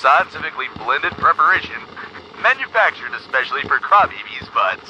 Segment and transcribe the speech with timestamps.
[0.00, 1.76] scientifically blended preparation
[2.42, 4.88] manufactured especially for crybabies' butts.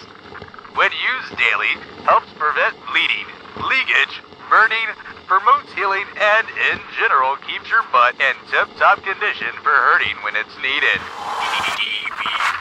[0.79, 1.75] When used daily,
[2.07, 3.27] helps prevent bleeding,
[3.59, 4.87] leakage, burning,
[5.27, 10.55] promotes healing, and in general keeps your butt in tip-top condition for hurting when it's
[10.63, 11.01] needed.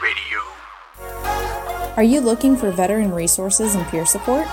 [0.02, 0.42] Radio.
[1.96, 4.46] Are you looking for veteran resources and peer support?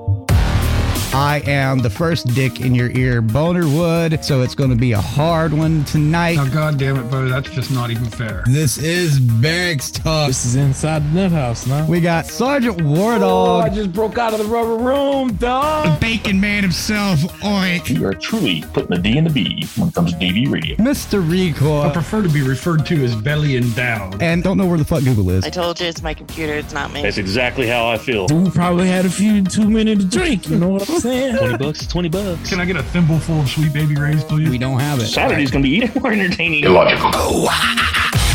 [1.13, 4.93] I am the first dick in your ear, Boner Wood, so it's going to be
[4.93, 6.37] a hard one tonight.
[6.39, 8.45] Oh, God damn it, Bo, that's just not even fair.
[8.47, 10.27] This is Barracks Talk.
[10.27, 11.85] This is inside the nut house now.
[11.85, 15.99] We got Sergeant War Oh, I just broke out of the rubber room, dog.
[15.99, 19.89] The Bacon Man himself, Oink, You are truly putting the D in the B when
[19.89, 20.77] it comes to DV radio.
[20.77, 21.21] Mr.
[21.29, 21.81] Recoil.
[21.81, 24.21] I prefer to be referred to as belly and Down.
[24.21, 25.43] and don't know where the fuck Google is.
[25.43, 27.01] I told you it's my computer, it's not me.
[27.01, 28.27] That's exactly how I feel.
[28.27, 30.47] Dude probably had a few too many to drink.
[30.49, 31.37] You know what I'm saying?
[31.37, 32.49] 20 bucks is 20 bucks.
[32.49, 34.49] Can I get a thimble full of sweet baby rays, please?
[34.49, 35.07] We don't have it.
[35.07, 36.63] Saturday's going to be even more entertaining.
[36.63, 37.47] Illogical.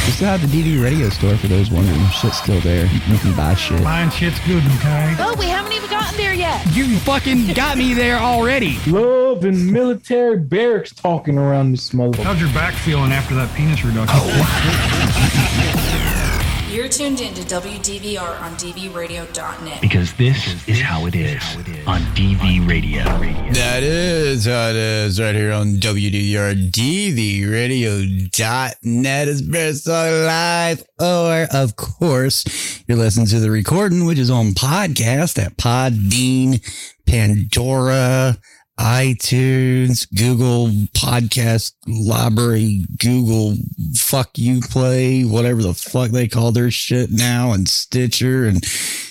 [0.06, 1.98] We still have the DV radio store for those wondering.
[2.10, 2.86] Shit's still there.
[2.86, 3.82] You can buy shit.
[3.82, 5.16] Mine shit's good, okay?
[5.18, 6.64] Oh, we haven't even gotten there yet.
[6.76, 8.78] You fucking got me there already.
[8.86, 12.22] Love and military barracks talking around this motherfucker.
[12.22, 14.16] How's your back feeling after that penis reduction?
[16.76, 19.80] You're tuned in to WDVR on DVRadio.net.
[19.80, 21.42] Because this is how it is
[21.86, 23.02] on DV Radio.
[23.54, 30.84] That is how it is right here on WDR DV Radio.net is best on live.
[31.00, 32.44] Or, of course,
[32.86, 36.60] you're listening to the recording, which is on podcast at Podbean,
[37.06, 38.36] Pandora,
[38.78, 43.56] iTunes, Google Podcast Library, Google
[43.94, 48.64] Fuck You Play, whatever the fuck they call their shit now, and Stitcher and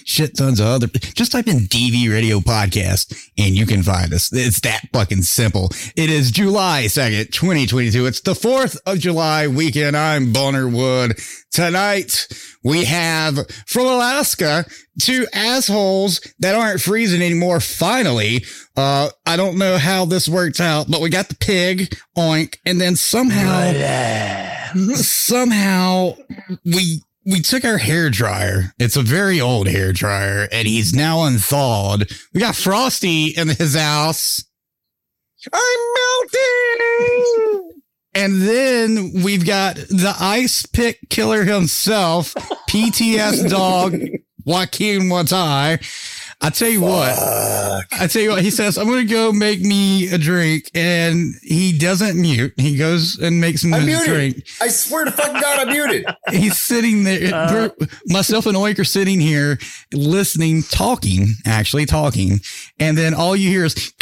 [0.06, 0.88] shit tons of other.
[0.88, 4.32] Just type in DV Radio Podcast and you can find us.
[4.32, 5.70] It's that fucking simple.
[5.96, 8.06] It is July 2nd, 2022.
[8.06, 9.98] It's the 4th of July weekend.
[9.98, 11.20] I'm Bonner Wood.
[11.52, 12.28] Tonight
[12.66, 14.66] we have from Alaska
[15.00, 17.60] two assholes that aren't freezing anymore.
[17.60, 18.44] Finally,
[18.76, 22.82] uh, I don't know how this worked out, but we got the pig oink and
[22.82, 23.72] then somehow,
[24.96, 26.16] somehow
[26.66, 28.74] we, we took our hair dryer.
[28.80, 32.10] It's a very old hair dryer and he's now unthawed.
[32.34, 34.44] We got Frosty in his house.
[35.54, 35.62] I'm
[36.34, 37.82] melting.
[38.16, 42.34] And then we've got the ice pick killer himself,
[42.70, 43.94] PTS dog,
[44.46, 45.84] Joaquin Watai.
[46.42, 49.62] I tell you what, I tell you what, he says, I'm going to go make
[49.62, 50.70] me a drink.
[50.76, 52.54] And he doesn't mute.
[52.58, 54.46] He goes and makes me a drink.
[54.62, 56.06] I swear to fucking God, I'm muted.
[56.32, 57.34] He's sitting there.
[57.34, 57.70] Uh.
[58.08, 59.58] myself and Oink are sitting here
[59.94, 62.40] listening, talking, actually talking.
[62.80, 63.94] And then all you hear is.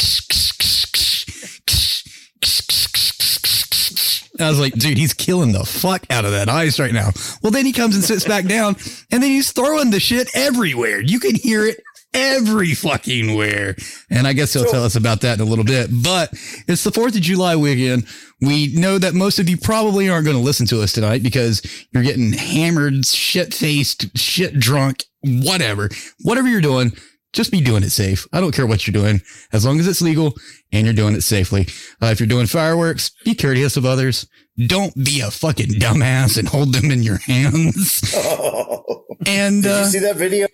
[4.44, 7.10] I was like, dude, he's killing the fuck out of that ice right now.
[7.42, 8.76] Well, then he comes and sits back down
[9.12, 11.02] and then he's throwing the shit everywhere.
[11.02, 11.82] You can hear it
[12.14, 13.76] every fucking where.
[14.10, 15.90] And I guess he'll tell us about that in a little bit.
[15.92, 16.30] But
[16.68, 18.06] it's the 4th of July weekend.
[18.42, 21.62] We know that most of you probably aren't going to listen to us tonight because
[21.92, 25.90] you're getting hammered, shit faced, shit drunk, whatever.
[26.22, 26.92] Whatever you're doing,
[27.34, 28.26] just be doing it safe.
[28.32, 29.22] I don't care what you're doing
[29.52, 30.34] as long as it's legal
[30.72, 31.68] and you're doing it safely.
[32.02, 34.28] Uh, if you're doing fireworks, be courteous of others.
[34.68, 38.16] Don't be a fucking dumbass and hold them in your hands.
[39.26, 40.48] And Did uh, you see that video?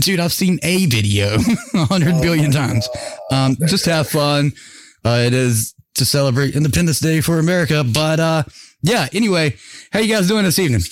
[0.00, 1.34] dude, I've seen a video
[1.74, 2.88] a hundred billion times.
[3.30, 4.52] Um, just have fun.
[5.04, 7.84] Uh, it is to celebrate Independence Day for America.
[7.84, 8.42] But uh,
[8.82, 9.08] yeah.
[9.12, 9.56] Anyway,
[9.92, 10.82] how you guys doing this evening?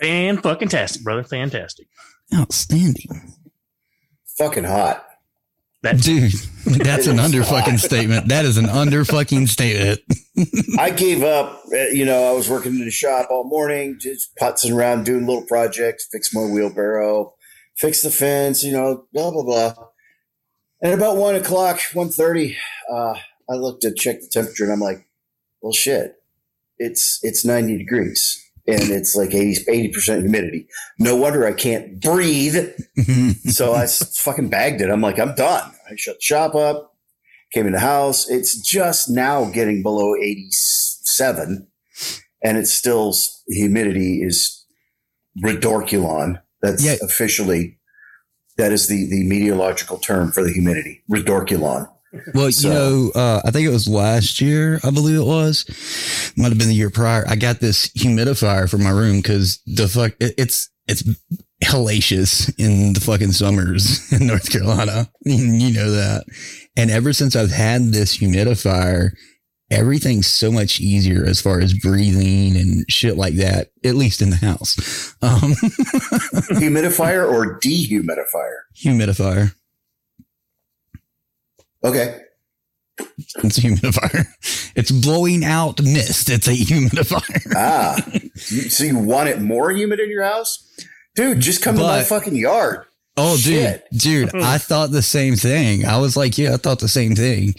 [0.00, 1.22] Fan fucking tastic, brother.
[1.22, 1.86] Fantastic.
[2.34, 3.36] Outstanding.
[4.38, 5.06] Fucking hot.
[5.82, 6.32] That Dude,
[6.84, 8.28] that's an under fucking statement.
[8.28, 10.00] That is an under fucking statement.
[10.78, 11.60] I gave up.
[11.72, 15.26] uh, You know, I was working in the shop all morning, just putzing around, doing
[15.26, 17.34] little projects, fix my wheelbarrow,
[17.76, 19.74] fix the fence, you know, blah blah blah.
[20.80, 22.56] And about one o'clock, one thirty,
[22.90, 23.14] uh,
[23.50, 25.06] I looked to check the temperature, and I'm like,
[25.60, 26.14] "Well, shit,
[26.78, 30.68] it's it's ninety degrees." And it's like 80 percent humidity.
[30.98, 32.70] No wonder I can't breathe.
[33.46, 34.88] so I fucking bagged it.
[34.90, 35.72] I'm like, I'm done.
[35.90, 36.94] I shut the shop up,
[37.52, 38.30] came in the house.
[38.30, 41.66] It's just now getting below 87,
[42.44, 43.14] and it's still
[43.48, 44.64] humidity is
[45.44, 46.40] redorculon.
[46.60, 46.96] That's Yeah.
[47.02, 47.78] officially
[48.58, 51.02] that is the the meteorological term for the humidity.
[51.10, 51.88] Redorculon.
[52.34, 55.64] Well, So- you know, uh, I think it was last year, I believe it was.
[56.36, 57.24] Might have been the year prior.
[57.28, 61.02] I got this humidifier for my room because the fuck, it, it's, it's
[61.64, 65.08] hellacious in the fucking summers in North Carolina.
[65.24, 66.24] you know that.
[66.76, 69.10] And ever since I've had this humidifier,
[69.70, 74.30] everything's so much easier as far as breathing and shit like that, at least in
[74.30, 75.14] the house.
[75.22, 75.52] Um,
[76.52, 78.56] Humidifier or dehumidifier?
[78.84, 79.54] humidifier.
[81.84, 82.18] Okay.
[82.98, 84.26] It's a humidifier.
[84.76, 86.28] It's blowing out mist.
[86.30, 87.52] It's a humidifier.
[87.56, 87.96] Ah,
[88.36, 90.68] so you want it more humid in your house,
[91.16, 91.40] dude?
[91.40, 92.84] Just come to my fucking yard.
[93.16, 93.84] Oh, Shit.
[93.92, 95.84] dude, dude, I thought the same thing.
[95.84, 97.54] I was like, yeah, I thought the same thing.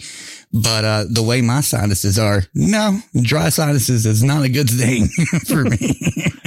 [0.52, 5.06] But uh, the way my sinuses are, no, dry sinuses is not a good thing
[5.46, 5.94] for me.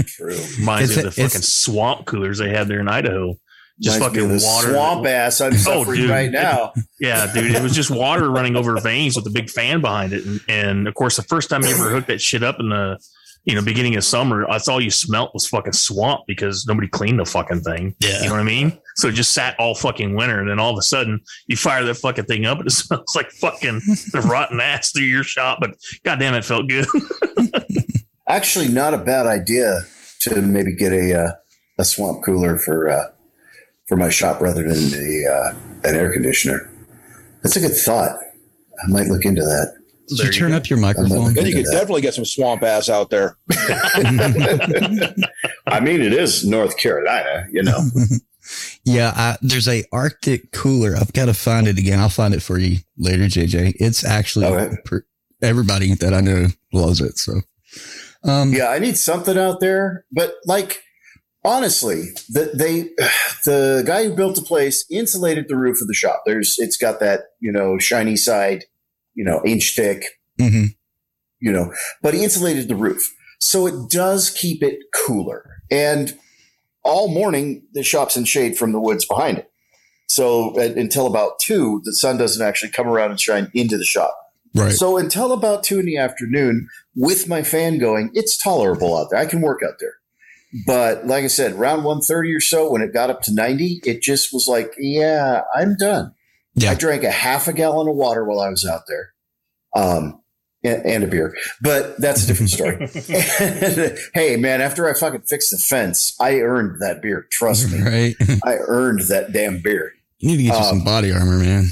[0.08, 0.38] True.
[0.60, 3.38] reminds me It's- of the fucking swamp coolers they had there in Idaho.
[3.80, 4.72] Just Reminds fucking water.
[4.74, 6.74] swamp ass I'm Oh, suffering right now.
[7.00, 10.26] Yeah, dude, it was just water running over veins with a big fan behind it,
[10.26, 12.98] and, and of course, the first time you ever hooked that shit up in the,
[13.46, 17.20] you know, beginning of summer, that's all you smelt was fucking swamp because nobody cleaned
[17.20, 17.94] the fucking thing.
[18.00, 18.18] Yeah.
[18.22, 18.80] you know what I mean.
[18.96, 21.84] So it just sat all fucking winter, and then all of a sudden you fire
[21.86, 23.80] that fucking thing up, and it smells like fucking
[24.26, 25.60] rotten ass through your shop.
[25.62, 26.88] But goddamn, it felt good.
[28.28, 29.82] Actually, not a bad idea
[30.22, 31.32] to maybe get a uh,
[31.78, 33.04] a swamp cooler for uh,
[33.88, 36.70] for my shop rather than the uh, an air conditioner.
[37.44, 38.18] That's a good thought.
[38.84, 39.74] I might look into that.
[40.10, 40.58] Did There you you turn go.
[40.58, 41.34] up your microphone?
[41.34, 41.72] Then you could that.
[41.74, 43.38] definitely get some swamp ass out there.
[45.68, 47.80] I mean, it is North Carolina, you know.
[48.86, 50.96] yeah, I, there's a Arctic cooler.
[50.96, 52.00] I've got to find it again.
[52.00, 53.76] I'll find it for you later, JJ.
[53.80, 54.76] It's actually Okay.
[54.86, 55.06] per,
[55.42, 57.18] everybody that I know loves it.
[57.18, 57.42] So,
[58.24, 60.82] um, Yeah, I need something out there, but like
[61.48, 62.82] honestly, the they
[63.46, 66.24] the guy who built the place insulated the roof of the shop.
[66.26, 68.66] There's it's got that, you know, shiny side,
[69.16, 70.04] you know, inch thick,
[70.40, 70.76] mhm.
[71.40, 71.74] you know,
[72.04, 73.16] but he insulated the roof.
[73.40, 75.62] So it does keep it cooler.
[75.72, 76.18] And
[76.84, 79.52] all morning the shop's in shade from the woods behind it.
[80.10, 83.84] So uh, until about 2, the sun doesn't actually come around and shine into the
[83.84, 84.18] shop.
[84.56, 84.72] right.
[84.72, 89.20] So until about two in the afternoon, with my fan going, it's tolerable out there.
[89.20, 89.96] I can work out there.
[90.66, 94.02] But like I said, round 130 or so, when it got up to 90, it
[94.02, 96.14] just was like, yeah, I'm done.
[96.56, 96.72] Yeah.
[96.72, 99.14] I drank a half a gallon of water while I was out there.
[99.76, 100.22] Um,
[100.64, 102.78] and, and a beer, but that's a different story.
[104.14, 107.28] hey, man, after I fucking fixed the fence, I earned that beer.
[107.32, 108.16] Trust me, right.
[108.44, 109.94] I earned that damn beer.
[110.18, 111.68] You need to get you some Um, body armor, man.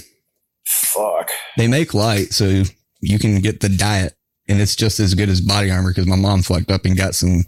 [0.65, 1.31] Fuck.
[1.57, 2.63] They make light so
[3.01, 4.13] you can get the diet
[4.47, 7.15] and it's just as good as body armor because my mom fucked up and got
[7.15, 7.45] some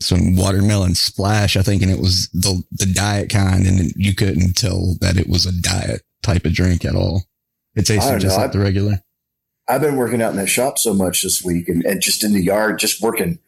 [0.00, 4.54] some watermelon splash, I think, and it was the the diet kind, and you couldn't
[4.54, 7.24] tell that it was a diet type of drink at all.
[7.74, 8.42] It tasted just know.
[8.42, 9.00] like the regular.
[9.68, 12.32] I've been working out in that shop so much this week and, and just in
[12.32, 13.38] the yard, just working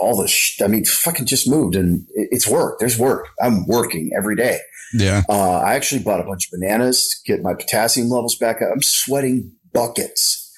[0.00, 2.78] all the, sh- I mean, fucking just moved and it's work.
[2.78, 3.28] There's work.
[3.40, 4.58] I'm working every day.
[4.94, 5.22] Yeah.
[5.28, 8.68] Uh, I actually bought a bunch of bananas to get my potassium levels back up.
[8.72, 10.48] I'm sweating buckets.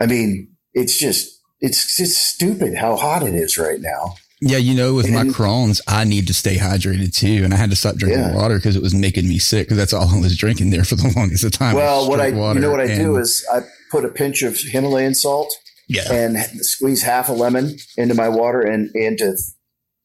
[0.00, 4.14] I mean, it's just, it's just stupid how hot it is right now.
[4.44, 7.70] Yeah, you know, with my Crohn's, I need to stay hydrated too, and I had
[7.70, 8.34] to stop drinking Yeah.
[8.34, 9.66] water because it was making me sick.
[9.66, 11.76] Because that's all I was drinking there for the longest of time.
[11.76, 13.60] well, what I, you know what I do is I
[13.92, 15.54] put a pinch of Himalayan salt
[15.88, 19.36] yeah, and squeeze half a lemon into my water and into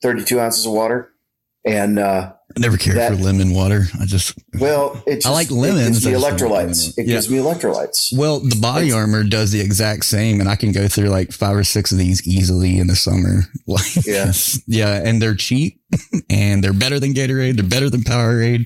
[0.04, 1.10] 32 ounces of water.
[1.66, 3.88] And, uh, I never cared that- for lemon water.
[4.00, 6.68] I just Well, it just, I like It lemons, gives me I just don't like
[6.70, 6.98] electrolytes.
[6.98, 7.14] It Yeah.
[7.16, 8.18] gives me electrolytes.
[8.18, 11.32] Well, the body It's- armor does the exact same, and I can go through like
[11.32, 13.46] five or six of these easily in the summer.
[13.68, 14.32] Like, Yeah.
[14.66, 15.80] yeah, and they're cheap,
[16.30, 17.56] and they're better than Gatorade.
[17.56, 18.66] They're better than Powerade.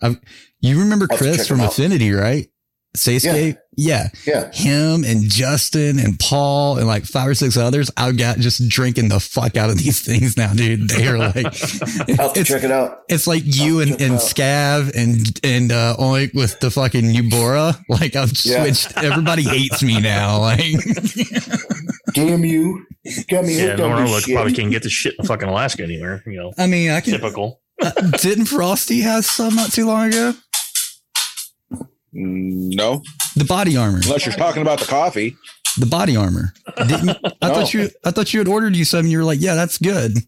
[0.00, 0.16] I've,
[0.60, 1.72] you remember I'll have to Chris from out.
[1.72, 2.48] Affinity, right?
[2.96, 3.56] Sayscape.
[3.74, 4.08] Yeah.
[4.26, 4.50] Yeah.
[4.52, 7.90] Him and Justin and Paul and like five or six others.
[7.96, 10.90] I've got just drinking the fuck out of these things now, dude.
[10.90, 11.36] They are like,
[12.20, 12.98] I'll it's, check it out.
[13.08, 14.14] it's like you and, check it and.
[14.18, 17.78] Scav and, and, uh, Oink with the fucking Eubora.
[17.88, 18.62] Like I've Yeah.
[18.64, 18.96] switched.
[18.98, 20.40] Everybody hates me now.
[20.40, 20.60] Like,
[22.14, 22.84] Damn you.
[23.30, 24.34] Got me Yeah, hooked no, on no, shit.
[24.34, 26.22] probably can't get the shit in fucking Alaska anywhere.
[26.26, 27.60] You know, I mean, I can, typical.
[27.80, 30.34] uh, didn't Frosty have some not too long ago?
[32.14, 33.02] Mm, No,
[33.36, 34.00] The body armor.
[34.04, 35.36] unless you're talking about the coffee.
[35.78, 36.52] The body armor.
[36.86, 39.06] Didn't, I thought you, I thought you had ordered you some.
[39.06, 40.18] You were like, yeah, that's good.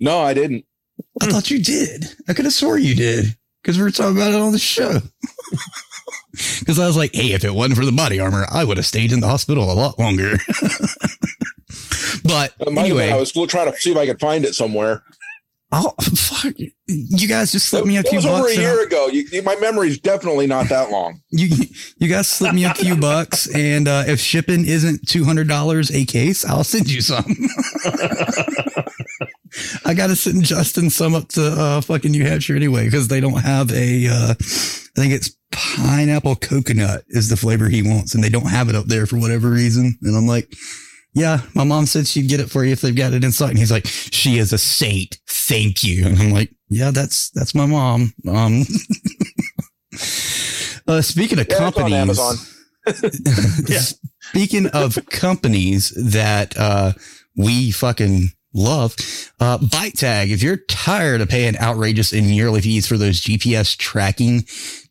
[0.00, 0.64] No, I didn't.
[1.22, 2.06] I thought you did.
[2.28, 4.98] I could have swore you did because we were talking about it on the show.
[6.60, 8.86] Because I was like, hey, if it wasn't for the body armor, I would have
[8.86, 10.36] stayed in the hospital a lot longer.
[12.24, 14.20] but It might have been- anyway, I was still trying to see if I could
[14.20, 15.02] find it somewhere.
[15.72, 16.54] Oh, fuck.
[16.86, 19.06] You guys just slipped me a It few was over a year ago.
[19.08, 21.20] You, you- my memory's definitely not that long.
[21.32, 21.48] You,
[21.98, 23.46] you guys slipped me a few bucks.
[23.54, 27.24] And uh, if shipping isn't $200 a case, I'll send you some.
[29.84, 33.20] I got to send Justin some up to uh, fucking New Hampshire anyway because they
[33.20, 34.06] don't have a.
[34.08, 38.68] Uh, I think it's pineapple coconut is the flavor he wants, and they don't have
[38.68, 39.98] it up there for whatever reason.
[40.02, 40.52] And I'm like,
[41.12, 43.50] yeah, my mom said she'd get it for you if they've got it in sight.
[43.50, 45.18] And he's like, she is a saint.
[45.28, 46.06] Thank you.
[46.06, 48.12] And I'm like, yeah, that's that's my mom.
[48.28, 48.62] Um,
[50.86, 52.20] uh, speaking of Yeah, companies.
[54.20, 56.92] Speaking of companies that uh,
[57.36, 58.94] we fucking love,
[59.40, 60.30] uh, ByteTag.
[60.30, 64.44] If you're tired of paying outrageous and yearly fees for those GPS tracking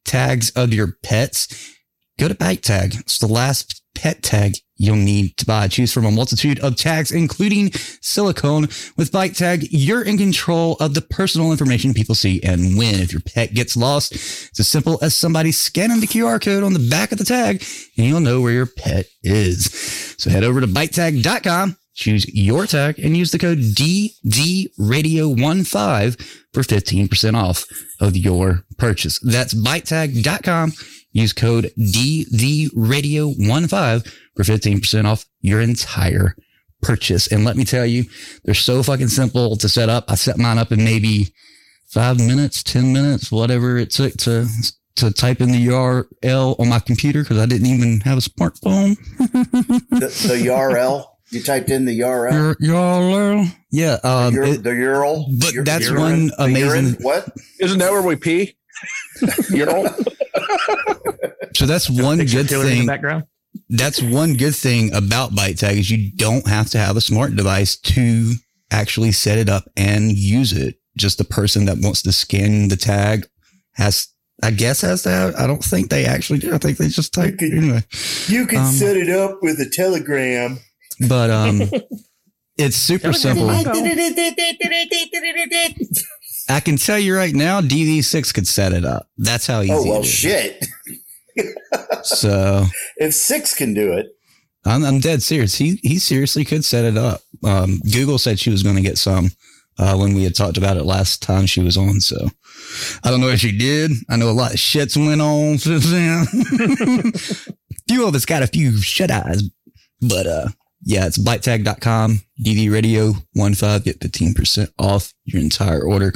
[0.03, 1.73] tags of your pets,
[2.19, 2.99] go to ByteTag.
[2.99, 5.67] It's the last pet tag you'll need to buy.
[5.67, 7.71] Choose from a multitude of tags, including
[8.01, 8.63] silicone.
[8.97, 12.95] With ByteTag, you're in control of the personal information people see and when.
[12.95, 16.73] If your pet gets lost, it's as simple as somebody scanning the QR code on
[16.73, 17.63] the back of the tag
[17.97, 19.65] and you'll know where your pet is.
[20.17, 26.21] So head over to bytetag.com, choose your tag and use the code DVRadio15
[26.53, 27.65] for 15% off
[27.99, 29.19] of your purchase.
[29.19, 30.71] That's bytetag.com.
[31.11, 36.35] Use code DVRadio15 for 15% off your entire
[36.81, 37.27] purchase.
[37.31, 38.05] And let me tell you,
[38.45, 40.05] they're so fucking simple to set up.
[40.09, 41.33] I set mine up in maybe
[41.87, 44.47] five minutes, 10 minutes, whatever it took to,
[44.97, 48.95] to type in the URL on my computer because I didn't even have a smartphone.
[49.17, 51.05] the, the URL.
[51.31, 52.31] You typed in the URL.
[52.33, 53.45] Your URL?
[53.71, 53.97] Yeah.
[54.03, 55.25] Um, Ur- it- the URL.
[55.39, 57.29] but Ur- that's urine- one the amazing- urine- What?
[57.59, 58.55] Isn't that where we pee?
[59.49, 59.95] You know,
[61.55, 62.85] so that's one good killer in the thing.
[62.87, 63.23] background.
[63.69, 67.75] That's one good thing about ByteTag is you don't have to have a smart device
[67.77, 68.33] to
[68.71, 70.75] actually set it up and use it.
[70.97, 73.27] Just the person that wants to scan the tag
[73.73, 74.07] has,
[74.43, 75.35] I guess, has to have.
[75.35, 76.53] I don't think they actually do.
[76.53, 77.83] I think they just type could- anyway.
[78.27, 80.59] You can Um, set it up with a telegram.
[81.07, 81.61] But um,
[82.57, 83.49] it's super simple.
[86.49, 89.07] I can tell you right now, DV6 could set it up.
[89.17, 90.11] That's how easy Oh well, it is.
[90.11, 90.65] shit.
[92.03, 92.65] So
[92.97, 94.07] If six can do it,
[94.65, 95.55] I'm, I'm dead serious.
[95.55, 97.21] He he seriously could set it up.
[97.43, 99.29] Um, Google said she was going to get some
[99.77, 102.01] uh, when we had talked about it last time she was on.
[102.01, 102.27] So
[103.03, 103.91] I don't know if she did.
[104.09, 107.13] I know a lot of shits went on since then.
[107.89, 109.43] few of us got a few shut eyes,
[110.01, 110.47] but uh,
[110.81, 116.13] yeah, it's bytetag.com, DV radio one five get 15% off your entire order.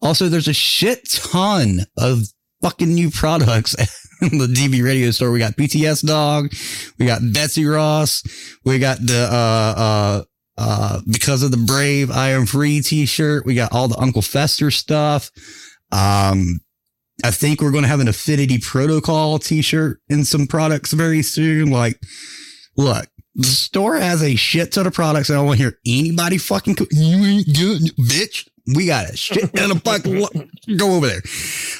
[0.00, 2.24] Also, there's a shit ton of
[2.62, 3.74] fucking new products
[4.22, 5.30] in the DV radio store.
[5.30, 6.52] We got PTS dog.
[6.98, 8.22] We got Betsy Ross.
[8.64, 10.22] We got the, uh, uh,
[10.58, 13.46] uh, because of the brave, I am free t-shirt.
[13.46, 15.30] We got all the Uncle Fester stuff.
[15.90, 16.60] Um,
[17.24, 21.70] I think we're going to have an affinity protocol t-shirt and some products very soon.
[21.70, 21.98] Like,
[22.76, 25.30] look, the store has a shit ton of products.
[25.30, 28.48] I don't want to hear anybody fucking, you ain't bitch.
[28.74, 30.28] We got a shit ton of lo-
[30.76, 31.22] go over there.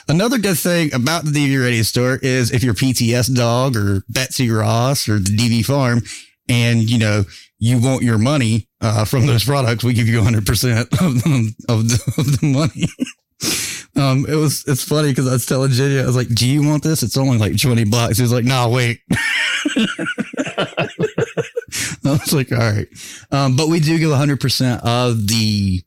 [0.09, 4.51] Another good thing about the DV radio store is if you're PTS dog or Betsy
[4.51, 6.03] Ross or the DV farm
[6.49, 7.25] and, you know,
[7.59, 11.23] you want your money, uh, from those products, we give you 100% of
[11.69, 12.89] of the, of the money.
[13.95, 16.67] Um, it was, it's funny because I was telling Jenny, I was like, do you
[16.67, 17.03] want this?
[17.03, 18.17] It's only like 20 bucks.
[18.17, 19.01] He was like, no, wait.
[20.55, 20.89] I
[22.05, 22.89] was like, all right.
[23.31, 25.83] Um, but we do give 100% of the,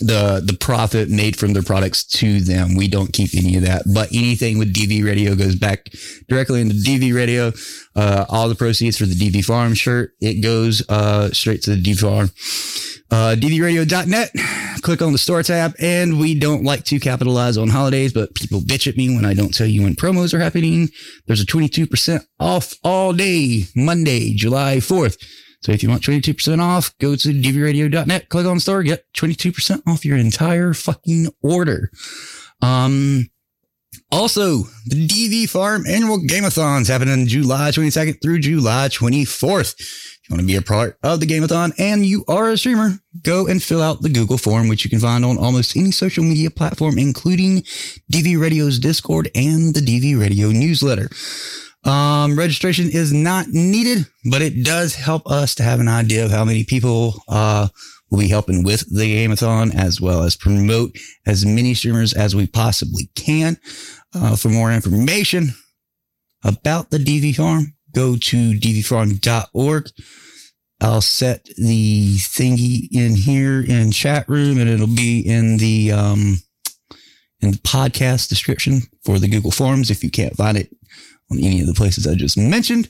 [0.00, 2.74] the, the profit made from their products to them.
[2.74, 5.88] We don't keep any of that, but anything with DV radio goes back
[6.28, 7.52] directly into DV radio.
[7.94, 11.82] Uh, all the proceeds for the DV farm shirt, it goes, uh, straight to the
[11.82, 12.30] DV farm.
[13.10, 14.30] Uh, dvradio.net.
[14.82, 15.74] click on the store tab.
[15.80, 19.34] And we don't like to capitalize on holidays, but people bitch at me when I
[19.34, 20.90] don't tell you when promos are happening.
[21.26, 25.16] There's a 22% off all day, Monday, July 4th.
[25.60, 30.04] So if you want 22% off, go to dvradio.net, click on store, get 22% off
[30.04, 31.90] your entire fucking order.
[32.62, 33.30] Um,
[34.10, 39.74] also, the DV Farm annual Gameathons happening July 22nd through July 24th.
[39.78, 43.00] If you want to be a part of the Gameathon and you are a streamer,
[43.22, 46.24] go and fill out the Google form, which you can find on almost any social
[46.24, 47.62] media platform, including
[48.12, 51.08] DV Radio's Discord and the DV Radio newsletter.
[51.84, 56.30] Um, registration is not needed, but it does help us to have an idea of
[56.30, 57.68] how many people, uh,
[58.10, 62.46] will be helping with the Gameathon as well as promote as many streamers as we
[62.46, 63.58] possibly can.
[64.14, 65.50] Uh, for more information
[66.42, 69.90] about the DV Farm, go to dvfarm.org.
[70.80, 76.38] I'll set the thingy in here in chat room and it'll be in the, um,
[77.40, 80.70] in the podcast description for the Google Forms if you can't find it
[81.30, 82.88] on any of the places I just mentioned.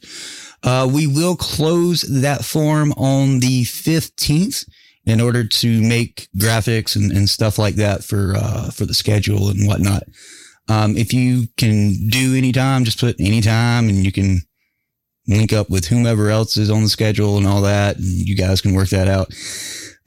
[0.63, 4.69] Uh, we will close that form on the 15th
[5.07, 9.49] in order to make graphics and, and stuff like that for, uh, for the schedule
[9.49, 10.03] and whatnot.
[10.69, 14.41] Um, if you can do any time, just put any time and you can
[15.27, 17.97] link up with whomever else is on the schedule and all that.
[17.97, 19.33] And you guys can work that out.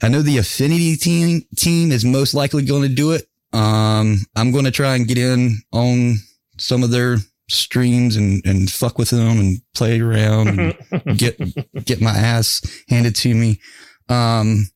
[0.02, 3.26] I know the affinity team team is most likely going to do it.
[3.52, 6.16] Um, I'm going to try and get in on
[6.58, 7.18] some of their
[7.52, 11.38] streams and, and fuck with them and play around and get,
[11.84, 13.60] get my ass handed to me.
[14.08, 14.66] Um,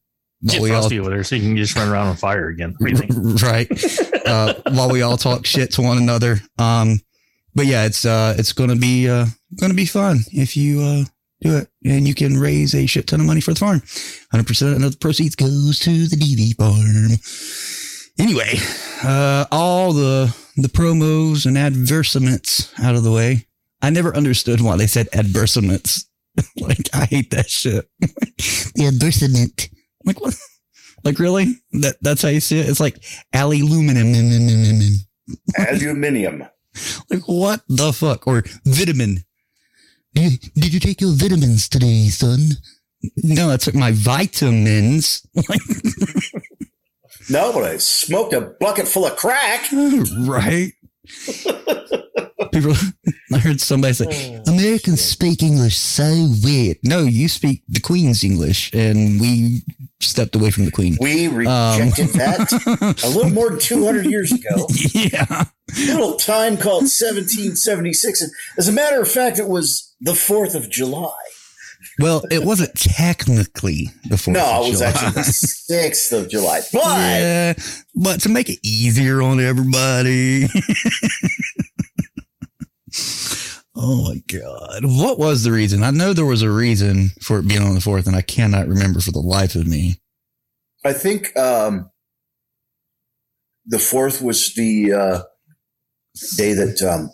[0.44, 2.74] Get we all, over there so you can just run around on fire again.
[2.78, 3.42] What do you think?
[3.42, 4.26] right.
[4.26, 6.36] Uh, while we all talk shit to one another.
[6.58, 7.00] Um,
[7.54, 9.26] but yeah, it's, uh, it's to be, uh,
[9.70, 11.04] to be fun if you, uh,
[11.40, 13.80] do it and you can raise a shit ton of money for the farm.
[13.80, 17.18] 100% of the proceeds goes to the DV farm.
[18.18, 18.58] Anyway,
[19.02, 23.46] uh, all the, the promos and advertisements out of the way.
[23.82, 26.08] I never understood why they said advertisements.
[26.60, 27.88] like, I hate that shit.
[28.00, 29.68] the advertisement.
[30.04, 30.34] Like, what?
[31.04, 31.54] Like, really?
[31.72, 32.68] That, that's how you see it?
[32.68, 34.12] It's like aluminum.
[35.58, 36.44] Aluminium.
[37.08, 38.26] Like, what the fuck?
[38.26, 39.24] Or vitamin.
[40.12, 42.40] Did you, did you take your vitamins today, son?
[43.16, 45.26] No, I took my vitamins.
[47.28, 49.66] No, but I smoked a bucket full of crack.
[50.20, 50.72] right?
[52.52, 52.74] People,
[53.32, 56.78] I heard somebody say, oh, Americans speak English so weird.
[56.82, 59.62] No, you speak the Queen's English, and we
[60.00, 60.96] stepped away from the Queen.
[61.00, 64.68] We um, rejected that a little more than 200 years ago.
[64.92, 65.44] Yeah.
[65.86, 68.22] little time called 1776.
[68.22, 71.12] And as a matter of fact, it was the 4th of July.
[71.98, 74.90] Well, it wasn't technically the 4th No, it was July.
[74.90, 76.60] actually the 6th of July.
[76.72, 77.54] But yeah,
[77.94, 80.46] but to make it easier on everybody.
[83.74, 84.84] oh my god.
[84.84, 85.82] What was the reason?
[85.82, 88.68] I know there was a reason for it being on the 4th and I cannot
[88.68, 90.00] remember for the life of me.
[90.84, 91.90] I think um,
[93.64, 95.22] the 4th was the uh,
[96.36, 97.10] day that um,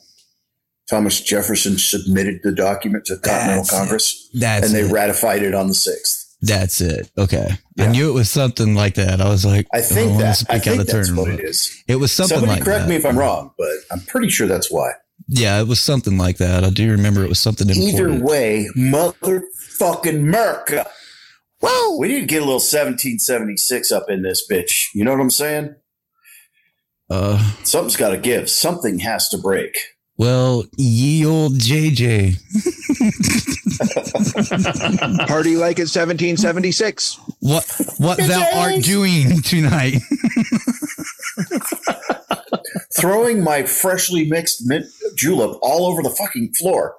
[0.93, 3.77] Thomas Jefferson submitted the document to Continental That's it.
[3.77, 4.31] Congress.
[4.35, 4.93] That's and they it.
[4.93, 6.27] ratified it on the 6th.
[6.43, 7.11] That's it.
[7.17, 7.49] Okay.
[7.79, 9.23] I knew it was something like that.
[9.23, 11.29] I was like, I think wanna that speak I out think of that's turn, what
[11.31, 11.83] it is.
[11.89, 12.89] It was something Somebody like correct that.
[12.91, 14.91] me if I'm wrong, but I'm pretty sure that's why.
[15.29, 16.63] Yeah, it was something like that.
[16.63, 18.25] I do remember it was something Either important.
[18.25, 20.91] way, motherfucking America.
[21.61, 21.97] Whoa!
[21.97, 24.89] We need to get a little 1776 up in this bitch.
[24.95, 25.75] You know what I'm saying?
[27.09, 28.51] Uh, Something's got to give.
[28.51, 29.77] Something has to break.
[30.23, 32.39] Well, ye old JJ.
[35.27, 37.19] Party like it's 1776.
[37.41, 37.65] What
[37.99, 39.97] what thou art doing tonight?
[42.97, 46.95] Throwing my freshly mixed mint julep all over the fucking floor.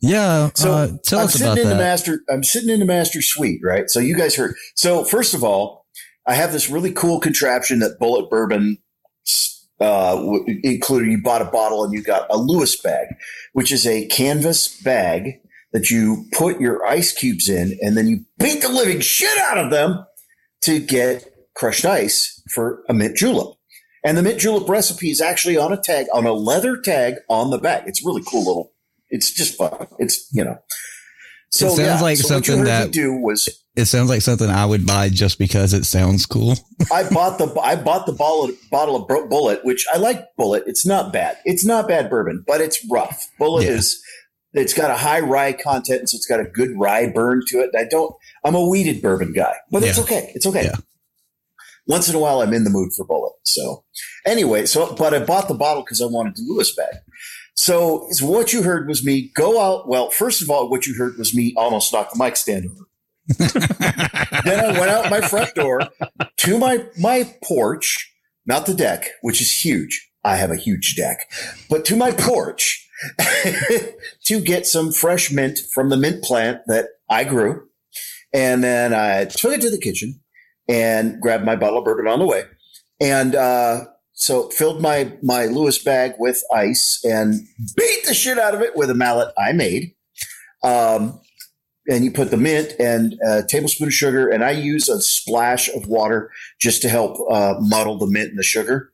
[0.00, 2.22] Yeah, So uh, tell I'm us sitting about in the master.
[2.28, 3.88] I'm sitting in the master suite, right?
[3.88, 4.56] So you guys heard.
[4.74, 5.86] So first of all,
[6.26, 8.78] I have this really cool contraption that Bulleit Bourbon
[9.80, 10.20] uh,
[10.62, 11.10] included.
[11.10, 13.08] You bought a bottle and you got a Lewis bag,
[13.52, 15.40] which is a canvas bag
[15.72, 19.58] that you put your ice cubes in, and then you beat the living shit out
[19.58, 20.04] of them
[20.62, 23.54] to get crushed ice for a mint julep.
[24.04, 27.50] And the mint julep recipe is actually on a tag, on a leather tag on
[27.50, 27.84] the back.
[27.86, 28.72] It's really cool little.
[29.10, 29.86] It's just fun.
[29.98, 30.58] It's you know.
[31.50, 34.48] So it sounds like so what you something that do was it sounds like something
[34.50, 36.54] I would buy just because it sounds cool.
[36.92, 40.62] I bought the I bought the bottle bottle of Bulleit, which I like Bulleit.
[40.66, 41.38] It's not bad.
[41.44, 43.26] It's not bad bourbon, but it's rough.
[43.40, 43.70] Bulleit Yeah.
[43.70, 44.02] is
[44.54, 47.58] it's got a high rye content, and so it's got a good rye burn to
[47.60, 47.70] it.
[47.78, 48.14] I don't.
[48.44, 50.32] I'm a wheated bourbon guy, but it's okay.
[50.34, 50.64] It's okay.
[50.64, 50.76] Yeah.
[51.86, 53.32] once in a while I'm in the mood for Bulleit.
[53.44, 53.84] So
[54.26, 56.96] anyway, so but I bought the bottle because I wanted the Lewis bag.
[57.54, 59.88] So, so what you heard was me go out.
[59.88, 62.87] Well, first of all, what you heard was me almost knock the mic stand over.
[63.28, 65.82] Then I went out my front door
[66.38, 68.12] to my my porch,
[68.46, 70.08] not the deck, which is huge.
[70.24, 71.18] I have a huge deck,
[71.70, 72.86] but to my porch
[74.24, 77.68] to get some fresh mint from the mint plant that I grew.
[78.32, 80.20] And then I took it to the kitchen
[80.68, 82.44] and grabbed my bottle of bourbon on the way.
[83.00, 88.54] And uh, so filled my my Lewis bag with ice and beat the shit out
[88.54, 89.94] of it with a mallet I made.
[90.62, 91.20] Um,
[91.88, 95.68] and you put the mint and a tablespoon of sugar, and I use a splash
[95.74, 98.92] of water just to help uh, muddle the mint and the sugar.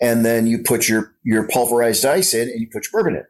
[0.00, 3.24] And then you put your your pulverized ice in, and you put your bourbon in.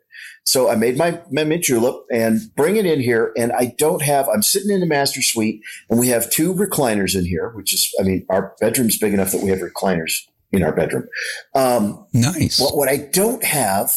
[0.47, 3.33] So I made my, my mint julep and bring it in here.
[3.37, 7.19] And I don't have, I'm sitting in the master suite and we have two recliners
[7.19, 10.21] in here, which is, I mean, our bedroom's big enough that we have recliners
[10.53, 11.09] in our bedroom.
[11.57, 12.61] Um, nice.
[12.61, 13.91] What, what I don't have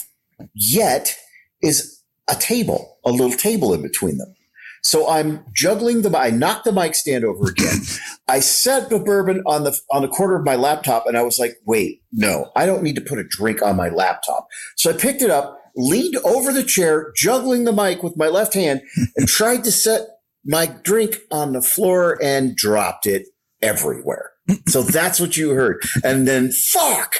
[0.55, 1.15] yet
[1.61, 4.33] is a table, a little table in between them.
[4.81, 6.09] So I'm juggling the.
[6.09, 7.79] Mic I knocked the mic stand over again.
[8.27, 11.39] I set the bourbon on the on the corner of my laptop, and I was
[11.39, 14.93] like, "Wait, no, I don't need to put a drink on my laptop." So I
[14.93, 18.81] picked it up, leaned over the chair, juggling the mic with my left hand,
[19.15, 20.01] and tried to set
[20.45, 23.27] my drink on the floor and dropped it
[23.61, 24.31] everywhere.
[24.67, 25.79] So that's what you heard.
[26.03, 27.17] And then fuck.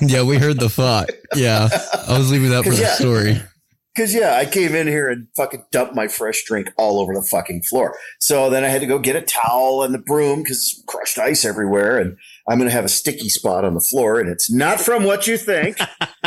[0.00, 1.10] yeah, we heard the fuck.
[1.36, 1.68] Yeah.
[2.08, 2.94] I was leaving that for the Yeah.
[2.94, 3.40] story.
[3.94, 7.20] Cause yeah, I came in here and fucking dumped my fresh drink all over the
[7.22, 7.94] fucking floor.
[8.20, 11.44] So then I had to go get a towel and the broom because crushed ice
[11.44, 11.98] everywhere.
[11.98, 12.16] And
[12.48, 14.18] I'm going to have a sticky spot on the floor.
[14.18, 15.76] And it's not from what you think.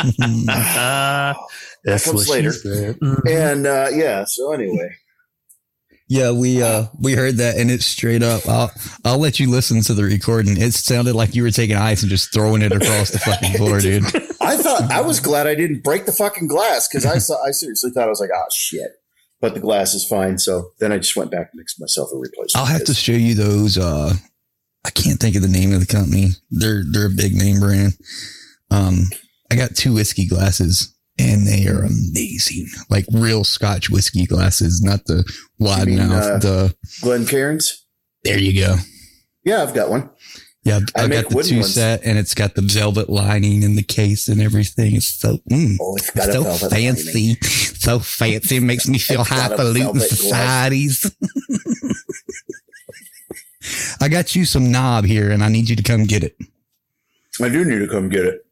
[1.84, 2.52] That's comes later.
[2.52, 2.98] she said.
[3.28, 4.96] and uh, yeah, so anyway.
[6.08, 8.48] Yeah, we uh we heard that and it's straight up.
[8.48, 8.70] I'll
[9.04, 10.60] I'll let you listen to the recording.
[10.60, 13.80] It sounded like you were taking ice and just throwing it across the fucking floor,
[13.80, 14.04] dude.
[14.46, 17.50] I thought I was glad I didn't break the fucking glass because I saw I
[17.50, 18.90] seriously thought I was like, oh shit.
[19.40, 20.38] But the glass is fine.
[20.38, 22.56] So then I just went back and mixed myself a replacement.
[22.56, 24.12] I'll have to show you those uh
[24.84, 26.28] I can't think of the name of the company.
[26.50, 27.92] They're they're a big name brand.
[28.70, 29.04] Um
[29.50, 32.66] I got two whiskey glasses and they are amazing.
[32.90, 35.24] Like real scotch whiskey glasses, not the
[35.58, 36.12] wide mouth.
[36.12, 37.84] uh, the Glencairns.
[38.24, 38.76] there you go.
[39.44, 40.10] Yeah, I've got one.
[40.66, 41.74] Yeah, I I got the two ones.
[41.74, 44.96] set, and it's got the velvet lining in the case and everything.
[44.96, 48.56] It's so mm, Oh, it's so fancy, so fancy.
[48.56, 51.08] It makes me feel It's got a highfalutin societies.
[54.00, 56.36] I got you some knob here, and I need you to come get it.
[57.40, 58.44] I do need to come get it.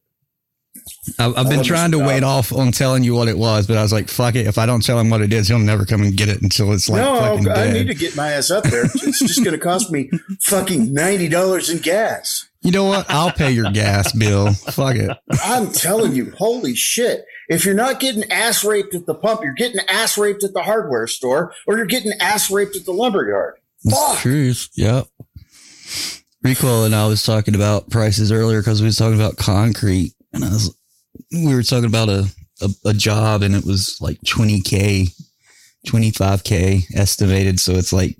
[1.19, 3.83] I've, I've been trying to wait off on telling you what it was, but I
[3.83, 4.47] was like, "Fuck it!
[4.47, 6.73] If I don't tell him what it is, he'll never come and get it until
[6.73, 8.85] it's like no, fucking I need to get my ass up there.
[8.85, 12.49] It's just going to cost me fucking ninety dollars in gas.
[12.62, 13.11] you know what?
[13.11, 14.53] I'll pay your gas bill.
[14.55, 15.17] Fuck it.
[15.43, 17.27] I'm telling you, holy shit!
[17.49, 20.62] If you're not getting ass raped at the pump, you're getting ass raped at the
[20.62, 23.55] hardware store, or you're getting ass raped at the lumberyard.
[23.85, 24.19] It's Fuck.
[24.19, 24.71] truth.
[24.77, 25.07] Yep.
[26.43, 30.45] Recoil and I was talking about prices earlier because we was talking about concrete, and
[30.45, 30.75] I was
[31.35, 32.27] we were talking about a,
[32.61, 35.09] a a job, and it was like twenty k,
[35.87, 37.61] twenty five k estimated.
[37.61, 38.16] So it's like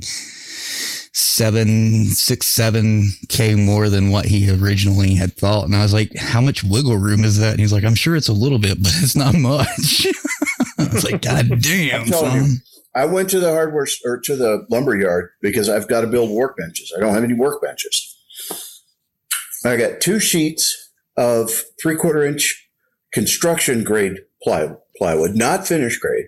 [1.12, 5.64] seven, six, seven k more than what he originally had thought.
[5.64, 8.16] And I was like, "How much wiggle room is that?" And he's like, "I'm sure
[8.16, 10.07] it's a little bit, but it's not much."
[10.79, 12.12] I was like, "God damn, I'm you.
[12.12, 12.62] son."
[12.96, 16.31] I went to the hardware or to the lumber yard because I've got to build
[16.31, 16.90] workbenches.
[16.96, 18.12] I don't have any workbenches.
[19.64, 21.50] I got two sheets of
[21.83, 22.63] three quarter inch
[23.14, 26.27] construction grade ply, plywood, not finished grade,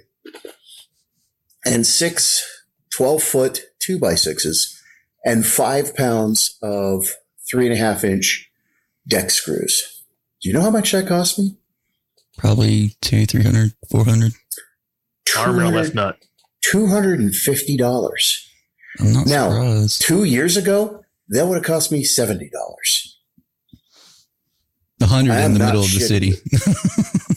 [1.67, 2.43] and six
[2.97, 4.81] 12 foot two by sixes
[5.25, 7.05] and five pounds of
[7.51, 8.49] three and a half inch
[9.07, 10.03] deck screws.
[10.41, 11.57] Do you know how much that cost me?
[12.39, 14.33] Probably two, three hundred, four hundred.
[15.37, 16.17] Arm and a left nut.
[16.73, 18.47] $250.
[19.01, 20.03] I'm Now, surprised.
[20.03, 22.49] two years ago, that would have cost me $70.
[25.01, 26.33] A hundred in the middle of the city.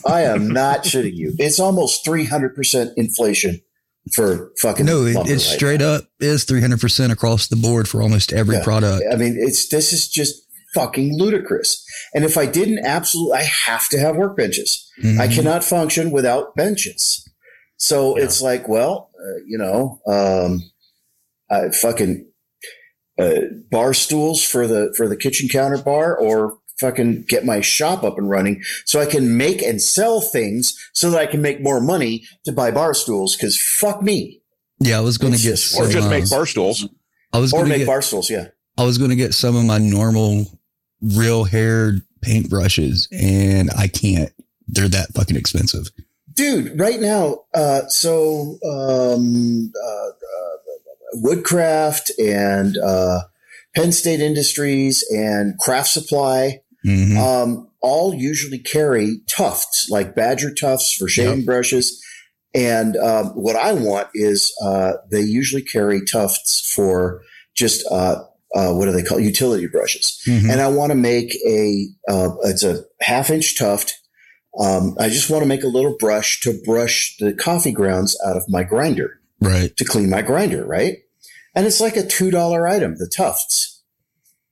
[0.06, 1.34] I am not shitting you.
[1.38, 3.60] It's almost 300% inflation
[4.14, 7.86] for fucking no, it, it's right straight up is three hundred percent across the board
[7.86, 8.64] for almost every Yeah.
[8.64, 9.04] product.
[9.12, 10.34] I mean, it's this is just
[10.74, 11.84] fucking ludicrous.
[12.14, 14.78] And if I didn't absolutely, I have to have workbenches.
[15.02, 15.34] I Mhm.
[15.34, 17.22] cannot function without benches.
[17.76, 18.24] So Yeah.
[18.24, 20.62] it's like, well, uh, you know, um,
[21.50, 22.26] I fucking
[23.18, 28.02] uh, bar stools for the for the kitchen counter bar, or fucking get my shop
[28.02, 31.60] up and running so I can make and sell things so that I can make
[31.62, 33.36] more money to buy bar stools.
[33.36, 34.40] Because fuck me,
[34.78, 36.88] Yeah, I was going to get just- some, Or just uh, make bar stools.
[37.32, 38.28] I was or going to make get bar stools.
[38.30, 40.46] Yeah, I was going to get some of my normal
[41.00, 41.92] real hair
[42.24, 44.30] paintbrushes and I can't.
[44.68, 45.90] They're that fucking expensive.
[46.32, 50.56] dude right now uh so um uh, uh
[51.14, 53.20] woodcraft and uh
[53.74, 57.16] penn state industries and craft supply Mhm.
[57.16, 62.02] um all usually carry tufts like badger tufts for shaving brushes
[62.54, 67.20] and um, what i want is uh they usually carry tufts for
[67.54, 68.16] just uh
[68.52, 70.20] uh, what do they call utility brushes?
[70.26, 70.50] Mhm.
[70.50, 73.94] And I want to make a uh, it's a half inch tuft
[74.58, 78.36] um, I just want to make a little brush to brush the coffee grounds out
[78.36, 79.76] of my grinder Right.
[79.76, 80.96] to clean my grinder, right?
[81.54, 83.82] And it's like a two dollar item, the tufts.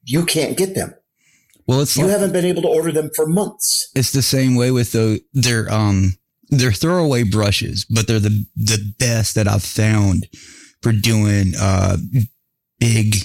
[0.05, 0.95] You can't get them.
[1.69, 3.91] Well, it's You like, haven't been able to order them for months.
[3.95, 6.15] it's the same way with the they're um
[6.49, 10.27] they're throwaway brushes, but they're the the best that I've found
[10.83, 11.99] for doing uh
[12.81, 13.17] big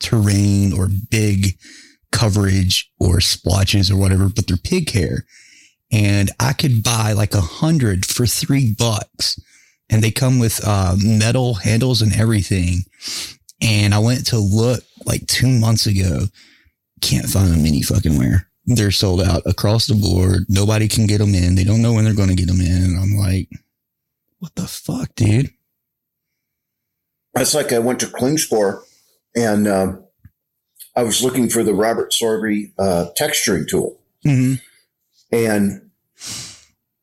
[0.00, 1.58] terrain or big
[2.10, 5.24] coverage or splotches or whatever, but they're pig hair.
[5.92, 9.38] And I could buy like a hundred for three bucks.
[9.90, 12.84] And they come with uh metal handles and everything.
[13.60, 16.26] And I went to look like two months ago.
[17.04, 18.48] Can't find them any fucking where.
[18.66, 20.46] They're sold out across the board.
[20.48, 21.54] Nobody can get them in.
[21.54, 22.82] They don't know when they're going to get them in.
[22.82, 23.50] And I'm like,
[24.38, 25.50] what the fuck, dude?
[27.36, 28.82] It's like I went to Klingspor
[29.36, 30.04] and um,
[30.96, 34.00] I was looking for the Robert Sorby uh, texturing tool.
[34.24, 34.54] Mm-hmm.
[35.36, 35.90] and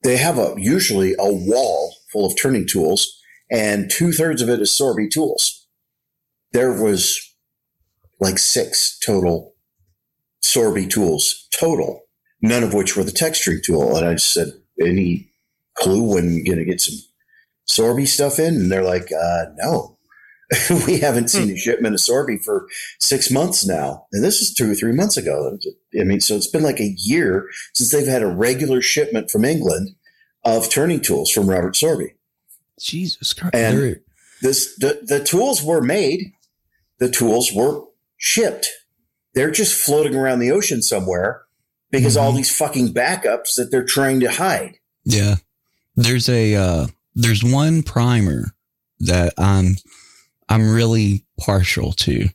[0.04, 4.60] they have a usually a wall full of turning tools, and two thirds of it
[4.60, 5.68] is Sorby tools.
[6.52, 7.36] There was
[8.20, 9.51] like six total
[10.41, 12.04] Sorby tools total,
[12.41, 13.95] none of which were the texturing tool.
[13.95, 15.32] And I just said, "Any
[15.75, 16.99] clue when you're gonna get some
[17.69, 19.97] Sorby stuff in?" And they're like, uh, "No."
[20.86, 22.67] we haven't seen a shipment of Sorby for
[22.99, 24.08] six months now.
[24.12, 25.58] And this is two or three months ago.
[25.97, 29.45] I mean, so it's been like a year since they've had a regular shipment from
[29.45, 29.95] England
[30.43, 32.15] of turning tools from Robert Sorby.
[32.80, 33.56] Jesus Christ.
[33.56, 34.01] And
[34.41, 36.34] this the, the tools were made,
[36.99, 37.84] the tools were
[38.17, 38.67] shipped.
[39.34, 41.44] They're just floating around the ocean somewhere
[41.91, 44.78] because all these fucking backups that they're trying to hide.
[45.04, 45.36] Yeah.
[45.96, 48.54] There's a uh there's one primer
[49.00, 49.76] that I'm
[50.50, 52.30] I'm really partial to.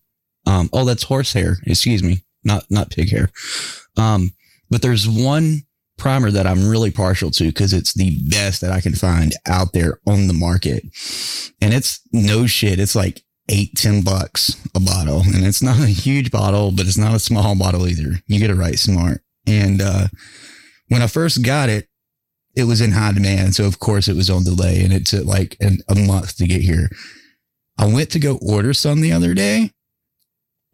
[0.47, 2.23] Um oh that's horsehair, excuse me.
[2.45, 3.31] Not not pig hair.
[3.97, 4.33] Um
[4.71, 5.63] but there's one
[5.97, 9.73] primer that I'm really partial to because it's the best that I can find out
[9.73, 10.85] there on the market.
[11.61, 12.79] And it's no shit.
[12.79, 15.21] It's like eight, ten bucks a bottle.
[15.21, 18.21] And it's not a huge bottle, but it's not a small bottle either.
[18.27, 19.23] You get it right smart.
[19.47, 20.09] And uh
[20.89, 21.89] when I first got it,
[22.55, 23.55] it was in high demand.
[23.55, 26.47] So of course it was on delay and it took like an, a month to
[26.47, 26.89] get here.
[27.79, 29.73] I went to go order some the other day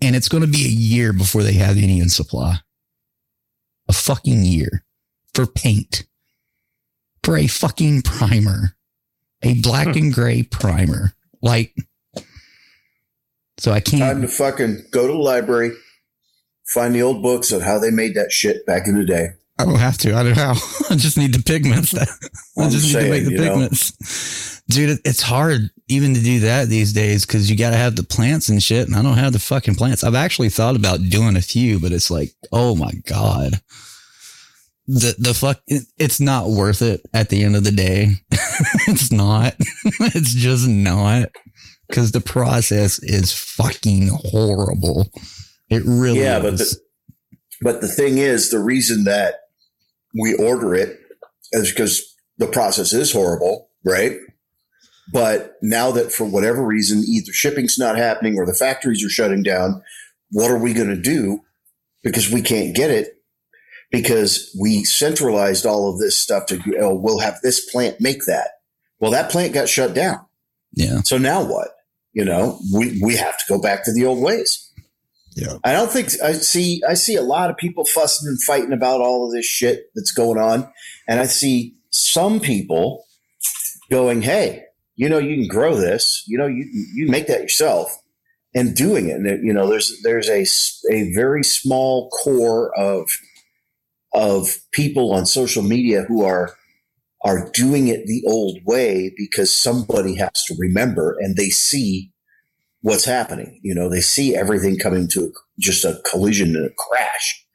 [0.01, 2.57] and it's going to be a year before they have any in supply.
[3.89, 4.85] A fucking year
[5.35, 6.07] for paint,
[7.23, 8.77] for a fucking primer,
[9.43, 11.13] a black and gray primer.
[11.41, 11.75] Like,
[13.63, 14.01] so I can't.
[14.03, 15.71] Time to fucking go to the library,
[16.75, 19.29] find the old books of how they made that shit back in the day.
[19.57, 20.17] I don't have to.
[20.17, 20.55] I don't know.
[20.91, 21.95] I just need the pigments.
[22.59, 23.53] I just need to make the you know.
[23.53, 24.63] pigments.
[24.69, 28.03] Dude, it's hard even to do that these days because you got to have the
[28.03, 28.89] plants and shit.
[28.89, 30.03] And I don't have the fucking plants.
[30.03, 33.61] I've actually thought about doing a few, but it's like, oh my God.
[34.89, 38.15] The, the fuck, it- it's not worth it at the end of the day.
[38.89, 39.55] it's not.
[40.01, 41.29] it's just not
[41.93, 45.09] because the process is fucking horrible.
[45.69, 46.71] It really yeah, but is.
[46.71, 49.35] the, but the thing is, the reason that
[50.19, 50.99] we order it
[51.53, 54.17] is because the process is horrible, right?
[55.13, 59.43] But now that for whatever reason, either shipping's not happening or the factories are shutting
[59.43, 59.83] down,
[60.31, 61.41] what are we going to do?
[62.03, 63.19] Because we can't get it
[63.91, 68.53] because we centralized all of this stuff to, oh, we'll have this plant make that.
[68.99, 70.25] Well, that plant got shut down.
[70.73, 71.03] yeah.
[71.03, 71.72] So now what?
[72.13, 74.71] You know, we, we have to go back to the old ways.
[75.35, 75.57] Yeah.
[75.65, 79.01] I don't think I see I see a lot of people fussing and fighting about
[79.01, 80.71] all of this shit that's going on.
[81.09, 83.05] And I see some people
[83.91, 87.97] going, Hey, you know, you can grow this, you know, you you make that yourself
[88.55, 89.17] and doing it.
[89.17, 90.45] And you know, there's there's a
[90.93, 93.09] a very small core of
[94.13, 96.55] of people on social media who are
[97.25, 102.11] are doing it the old way because somebody has to remember and they see
[102.81, 103.61] what's happening.
[103.63, 105.29] You know, they see everything coming to a,
[105.61, 107.47] just a collision and a crash.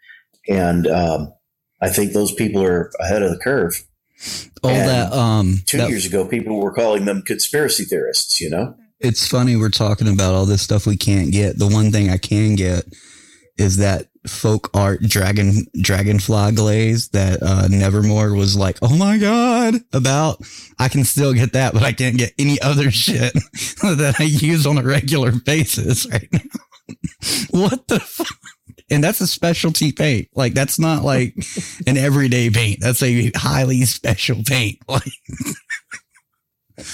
[0.47, 1.33] And um,
[1.81, 3.83] I think those people are ahead of the curve.
[4.63, 8.49] All And that, um, Two that- years ago, people were calling them conspiracy theorists, you
[8.49, 8.73] know?
[8.99, 11.59] It's funny we're talking about all this stuff we can't get.
[11.59, 12.85] The one thing I can get
[13.57, 19.75] is that folk art dragon dragonfly glaze that uh, Nevermore was like, oh my god,
[19.93, 20.41] about.
[20.79, 23.33] I can still get that, but I can't get any other shit
[23.81, 26.39] that I use on a regular basis right now.
[27.51, 28.27] what the fuck?
[28.89, 30.29] And that's a specialty paint.
[30.33, 31.35] Like that's not like
[31.85, 32.79] an everyday paint.
[32.81, 34.79] That's a highly special paint.
[34.87, 36.85] Like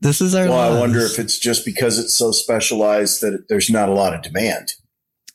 [0.00, 0.48] this is our.
[0.48, 4.14] Well, I wonder if it's just because it's so specialized that there's not a lot
[4.14, 4.72] of demand.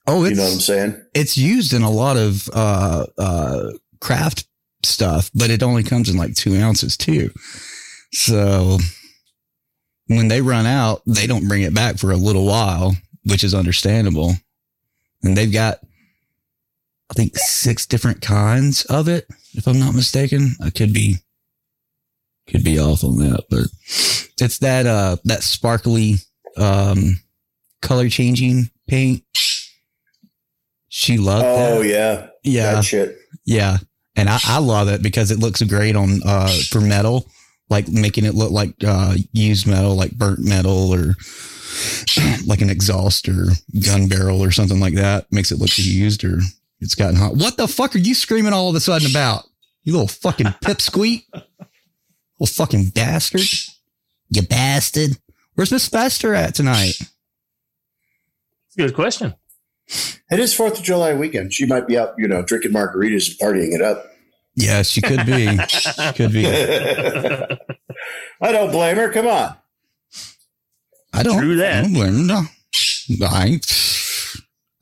[0.06, 1.06] Oh, it's, You know what I'm saying?
[1.13, 4.46] It's used in a lot of uh, uh, craft
[4.84, 7.32] stuff, but it only comes in like two ounces too.
[8.12, 8.78] So
[10.08, 13.54] when they run out, they don't bring it back for a little while, which is
[13.54, 14.34] understandable.
[15.24, 15.80] And they've got,
[17.10, 20.56] I think, six different kinds of it, if I'm not mistaken.
[20.62, 21.18] I could be
[22.48, 23.68] could be off on that, but
[24.42, 26.16] it's that uh that sparkly
[26.58, 27.20] um
[27.82, 29.24] color changing paint.
[30.95, 31.71] She loved that.
[31.71, 31.88] Oh that.
[31.89, 32.73] yeah, Yeah.
[32.75, 33.17] that shit.
[33.45, 33.77] Yeah.
[34.15, 37.27] And I, I love it because it looks great on uh for metal,
[37.67, 41.15] like making it look like uh used metal, like burnt metal or
[42.45, 43.47] like an exhaust or
[43.84, 45.25] gun barrel or something like that.
[45.32, 46.38] Makes it look used or
[46.79, 47.38] it's gotten hot.
[47.38, 49.45] What the fuck are you screaming all of a sudden about?
[49.84, 51.23] You little fucking pipsqueak.
[52.39, 53.41] Little fucking bastard.
[54.29, 55.17] You bastard.
[55.56, 56.99] Where's Miss Fester at tonight?
[58.77, 59.36] Good question.
[59.88, 61.54] It is Fourth of July weekend.
[61.54, 64.06] She might be out, you know, drinking margaritas and partying it up.
[64.56, 65.58] Yeah, she could be.
[65.67, 66.48] She could be.
[68.41, 69.12] I don't blame her.
[69.12, 69.56] Come on.
[71.13, 71.39] I don't.
[71.39, 71.80] True that.
[71.80, 72.24] I don't blame her.
[72.24, 73.28] No.
[73.28, 73.65] I ain't.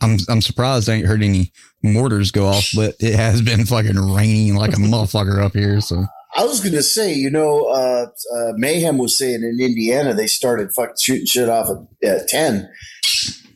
[0.01, 1.51] I'm I'm surprised I ain't heard any
[1.83, 5.79] mortars go off, but it has been fucking raining like a motherfucker up here.
[5.81, 10.13] So I was going to say, you know, uh, uh, Mayhem was saying in Indiana
[10.13, 11.67] they started fucking shooting shit off
[12.03, 12.69] at, at 10.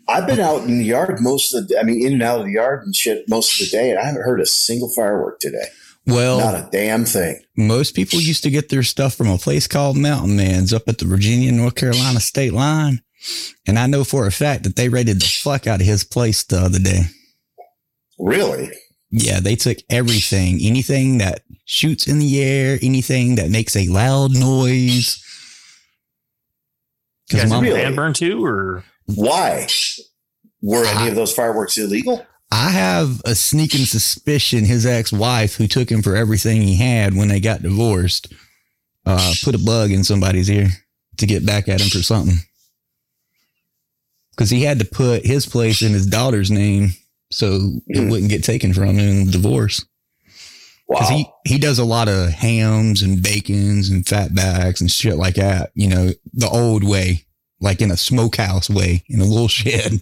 [0.08, 2.46] I've been out in the yard most of the I mean, in and out of
[2.46, 5.40] the yard and shit most of the day, and I haven't heard a single firework
[5.40, 5.66] today.
[6.06, 7.42] well, Not a damn thing.
[7.58, 11.00] most people used to get their stuff from a place called Mountain Man's up at
[11.00, 13.02] the Virginia North Carolina state line,
[13.68, 16.44] and I know for a fact that they raided the fuck out of his place
[16.44, 17.06] the other day.
[18.20, 18.70] Really?
[19.10, 24.32] Yeah, they took everything, anything that shoots in the air, anything that makes a loud
[24.36, 25.22] noise.
[27.32, 27.82] You guys my- have Really?
[27.82, 29.68] fan burn too, or Why?
[30.62, 32.26] Were any of those fireworks illegal?
[32.52, 37.28] I have a sneaking suspicion his ex-wife, who took him for everything he had when
[37.28, 38.34] they got divorced,
[39.06, 40.70] uh, put a bug in somebody's ear
[41.18, 42.38] to get back at him for something.
[44.32, 46.90] Because he had to put his place in his daughter's name
[47.32, 49.86] so it wouldn't get taken from him in divorce.
[50.88, 51.18] Because Wow.
[51.18, 55.72] he, he does a lot of hams and bacons and fatbacks and shit like that,
[55.74, 57.26] you know, the old way,
[57.60, 60.02] like in a smokehouse way, in a little shed.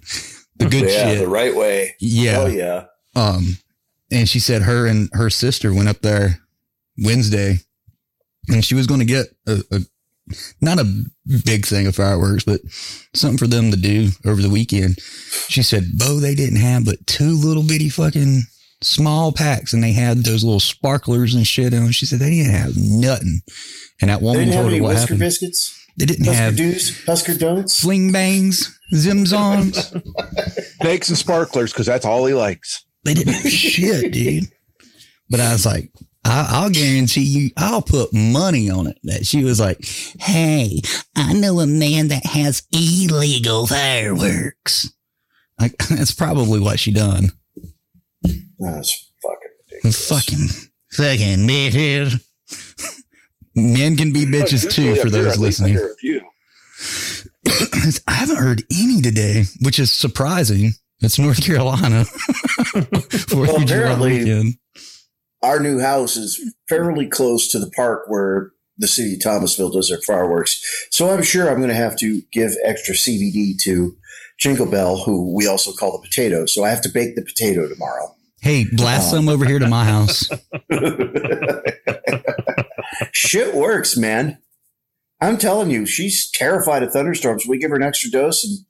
[0.57, 1.19] The good yeah, shit.
[1.19, 1.95] the right way.
[1.99, 2.39] Yeah.
[2.39, 2.85] Oh yeah.
[3.15, 3.57] Um,
[4.11, 6.39] and she said her and her sister went up there
[6.97, 7.57] Wednesday
[8.49, 9.79] and she was going to get a, a,
[10.61, 11.03] not a
[11.45, 12.61] big thing of fireworks, but
[13.13, 14.99] something for them to do over the weekend.
[15.47, 18.41] She said, Bo, they didn't have but two little bitty fucking
[18.81, 21.91] small packs and they had those little sparklers and shit on.
[21.91, 23.41] She said they didn't have nothing.
[24.01, 25.19] And that woman told her what happened.
[25.19, 27.73] biscuits, They didn't have Husker have Doos, Husker Donuts.
[27.75, 29.75] sling bangs, zimzoms.
[30.81, 32.83] Snakes and sparklers, because that's all he likes.
[33.03, 34.45] They didn't have shit, dude.
[35.29, 35.91] But I was like,
[36.25, 39.85] I, I'll guarantee you, I'll put money on it that she was like,
[40.19, 40.81] Hey,
[41.15, 44.89] I know a man that has illegal fireworks.
[45.59, 47.31] Like, that's probably what she done.
[48.57, 49.37] That's fucking
[49.69, 50.09] ridiculous.
[50.09, 50.47] Fucking,
[50.91, 52.23] fucking bitches.
[53.55, 55.77] Men can be bitches too, for those listening.
[58.07, 60.71] I haven't heard any today, which is surprising.
[61.01, 62.05] It's North Carolina.
[63.33, 64.55] Well, apparently- weekend.
[65.43, 66.39] Our new house is
[66.69, 70.87] fairly close to the park where the city of Thomasville does their fireworks.
[70.89, 73.97] So I'm sure I'm going to have to give extra CBD to
[74.39, 76.45] Jingle Bell, who we also call the potato.
[76.45, 78.15] So I have to bake the potato tomorrow.
[78.41, 80.29] Hey, blast some over here to my house.
[83.11, 84.39] Shit works, man.
[85.21, 87.47] I'm telling you, she's terrified of thunderstorms.
[87.47, 88.65] We give her an extra dose and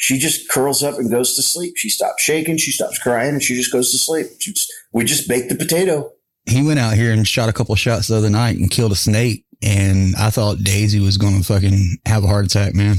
[0.00, 1.74] she just curls up and goes to sleep.
[1.76, 4.28] She stops shaking, she stops crying, and she just goes to sleep.
[4.38, 6.10] She just, we just bake the potato.
[6.46, 8.96] He went out here and shot a couple shots the other night and killed a
[8.96, 9.44] snake.
[9.62, 12.96] And I thought Daisy was going to fucking have a heart attack, man.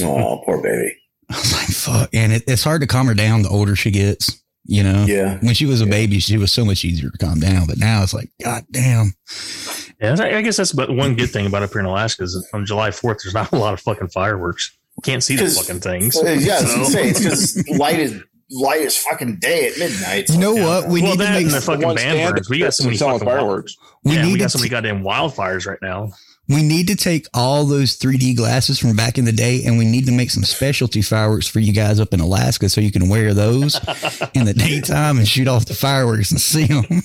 [0.00, 0.96] Oh, poor baby.
[1.30, 2.14] I was like, fuck.
[2.14, 4.42] And it, it's hard to calm her down the older she gets.
[4.68, 5.38] You know, Yeah.
[5.40, 7.66] When she was a baby, she was so much easier to calm down.
[7.66, 9.14] But now it's like, God damn.
[10.00, 12.46] Yeah, I I guess that's but one good thing about up here in Alaska is
[12.52, 14.76] on July 4th, there's not a lot of fucking fireworks.
[15.02, 16.16] Can't see the 'Cause- fucking things.
[16.16, 20.28] Uh, yeah, So- gonna it's because light is light as fucking day at midnight.
[20.28, 20.88] You know what?
[20.88, 22.48] We well, need to make and the fucking one band stand birds.
[22.50, 23.76] We got so many fucking fireworks.
[24.04, 26.10] We yeah, need we got so many t- goddamn wildfires right now.
[26.48, 29.84] We need to take all those 3D glasses from back in the day and we
[29.84, 33.08] need to make some specialty fireworks for you guys up in Alaska so you can
[33.08, 33.74] wear those
[34.34, 36.84] in the daytime and shoot off the fireworks and see them.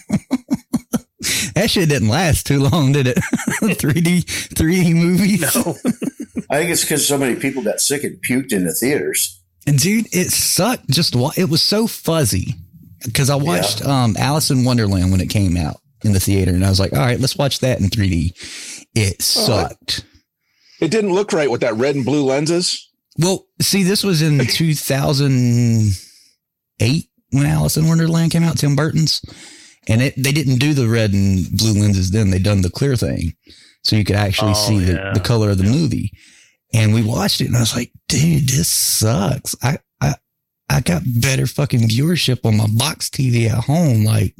[1.55, 3.17] that shit didn't last too long, did it?
[3.61, 5.55] 3D 3D movies.
[5.55, 5.75] No.
[6.49, 9.41] I think it's because so many people got sick and puked in the theaters.
[9.65, 10.89] And dude, it sucked.
[10.89, 12.55] Just wa- it was so fuzzy
[13.05, 16.65] because I watched um Alice in Wonderland when it came out in the theater, and
[16.65, 18.80] I was like, all right, let's watch that in 3D.
[18.95, 20.05] It oh, sucked.
[20.79, 22.89] It didn't look right with that red and blue lenses.
[23.17, 29.21] Well, see, this was in 2008 when Alice in Wonderland came out, Tim Burton's,
[29.87, 32.31] and it they didn't do the red and blue lenses then.
[32.31, 33.35] They done the clear thing,
[33.83, 35.11] so you could actually Oh, see yeah.
[35.13, 36.11] the color of the movie.
[36.73, 39.55] And we watched it, and I was like, dude, this sucks.
[39.61, 40.15] I I
[40.69, 44.35] I got better fucking viewership on my box TV at home, like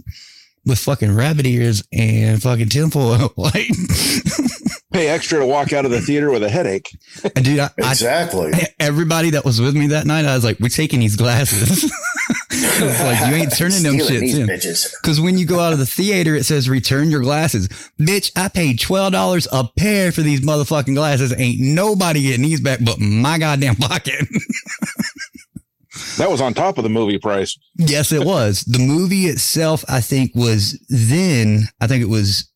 [0.66, 3.34] with fucking rabbit ears and fucking tinfoil.
[3.38, 3.68] like,
[4.94, 6.90] Pay extra to walk out of the theater with a headache.
[7.36, 8.52] and dude, I, I Exactly.
[8.80, 11.84] everybody that was with me that night, I was like, we're taking these glasses.
[12.82, 15.00] like, you ain't turning them Stealing shits these in.
[15.02, 17.70] Because when you go out of the theater, it says return your glasses.
[18.00, 21.34] Bitch, I paid $12 a pair for these motherfucking glasses.
[21.38, 24.28] Ain't nobody getting these back but my goddamn pocket.
[26.18, 27.58] That was on top of the movie price.
[27.76, 28.62] yes, it was.
[28.62, 32.51] The movie itself, I think, was then, I think it was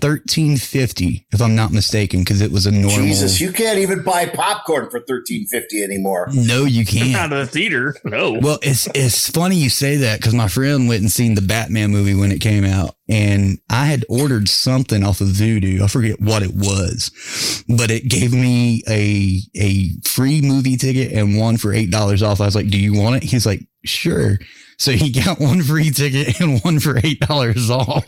[0.00, 2.90] thirteen fifty, if I'm not mistaken, because it was a normal.
[3.04, 6.28] Jesus, you can't even buy popcorn for thirteen fifty anymore.
[6.32, 7.14] no, you can't.
[7.16, 7.94] Out of the theater.
[8.04, 8.32] No.
[8.40, 11.90] Well, it's it's funny you say that because my friend went and seen the Batman
[11.90, 15.80] movie when it came out, and I had ordered something off of Vudu.
[15.80, 21.38] I forget what it was, but it gave me a a free movie ticket and
[21.38, 22.40] one for eight dollars off.
[22.40, 24.38] I was like, "Do you want it?" He's like, "Sure."
[24.78, 28.06] So he got one free ticket and one for eight dollars off.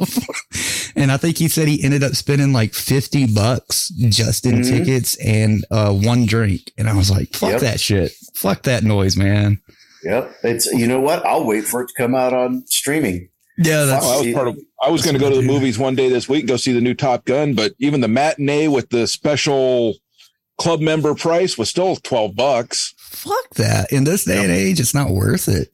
[0.97, 4.69] and I think he said he ended up spending like fifty bucks just in Mhm.
[4.69, 6.71] tickets and uh, one drink.
[6.77, 7.61] And I was like, "Fuck Yep.
[7.63, 8.13] that shit!
[8.35, 9.61] Fuck that noise, man."
[10.05, 10.33] Yep.
[10.45, 11.25] It's you know what?
[11.27, 13.29] I'll wait for it to come out on streaming.
[13.57, 14.59] Yeah, that's Oh, I was part of.
[14.81, 16.73] I was going to go to the movies one day this week and go see
[16.73, 19.95] the new Top Gun, but even the matinee with the special
[20.59, 22.95] club member price was still twelve bucks.
[23.01, 23.91] fuck that.
[23.91, 25.69] In this day and age, it's not worth it.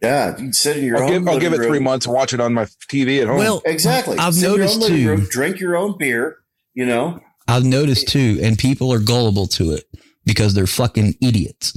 [0.00, 1.10] Yeah, you can sit in your I'll own.
[1.10, 3.38] give, I'll give it living three months and watch it on my TV at home.
[3.38, 4.16] Well, Exactly.
[4.18, 5.08] I've Sit in your own noticed too.
[5.08, 6.36] room, drink your own beer.
[6.74, 7.20] You know.
[7.48, 9.84] I've noticed too, and people are gullible to it
[10.24, 11.76] because they're fucking idiots.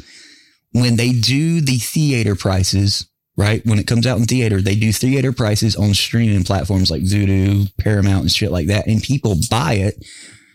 [0.73, 3.07] When they do the theater prices,
[3.37, 3.65] right?
[3.65, 7.71] When it comes out in theater, they do theater prices on streaming platforms like Vudu,
[7.77, 9.95] Paramount, and shit like that, and people buy it.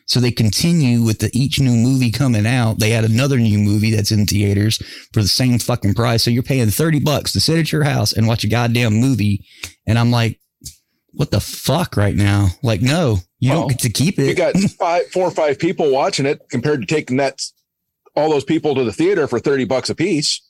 [0.07, 2.78] So they continue with the each new movie coming out.
[2.78, 4.76] They add another new movie that's in theaters
[5.12, 6.22] for the same fucking price.
[6.22, 9.44] So you're paying 30 bucks to sit at your house and watch a goddamn movie.
[9.86, 10.40] And I'm like,
[11.11, 12.48] what the fuck right now?
[12.62, 14.26] Like, no, you Well, don't get to keep it.
[14.26, 17.40] you got five, four or five people watching it compared to taking that
[18.14, 20.40] all those people to the theater for thirty bucks a piece.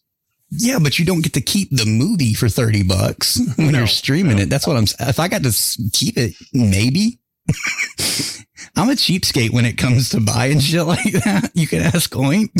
[0.50, 3.86] Yeah, but you don't get to keep the movie for 30 bucks when No, you're
[3.88, 4.42] streaming no.
[4.44, 4.48] it.
[4.50, 5.50] That's what I'm if I got to
[5.92, 7.18] keep it, maybe.
[8.74, 11.50] I'm a cheapskate when it comes to buying shit like that.
[11.54, 12.50] You can ask Oink.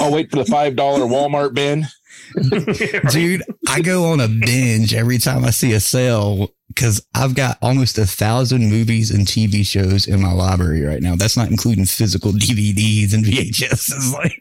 [0.00, 1.86] I'll wait for the five dollar Walmart bin.
[3.10, 7.58] Dude, I go on a binge every time I see a sale because I've got
[7.62, 11.16] almost a thousand movies and TV shows in my library right now.
[11.16, 13.72] That's not including physical DVDs and VHS.
[13.72, 14.38] It's like,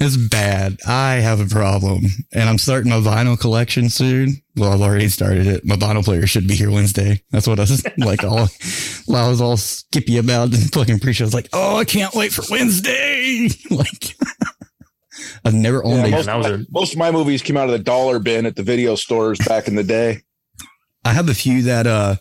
[0.00, 0.78] it's bad.
[0.86, 4.42] I have a problem and I'm starting my vinyl collection soon.
[4.56, 5.64] Well, I've already started it.
[5.64, 7.22] My vinyl player should be here Wednesday.
[7.30, 8.48] That's what I was like, all,
[9.14, 11.24] I was all skippy about and fucking pre-show.
[11.24, 13.48] I was like, oh, I can't wait for Wednesday.
[13.70, 14.16] like,
[15.44, 17.42] I've never owned Yeah, a most, that was of a- my, most of my movies
[17.42, 20.22] came out of the dollar bin at the video stores back in the day.
[21.04, 22.16] I have a few that uh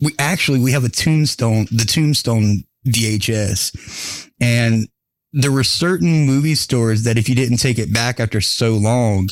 [0.00, 4.88] we actually we have a tombstone the tombstone VHS and
[5.34, 9.28] there were certain movie stores that if you didn't take it back after so long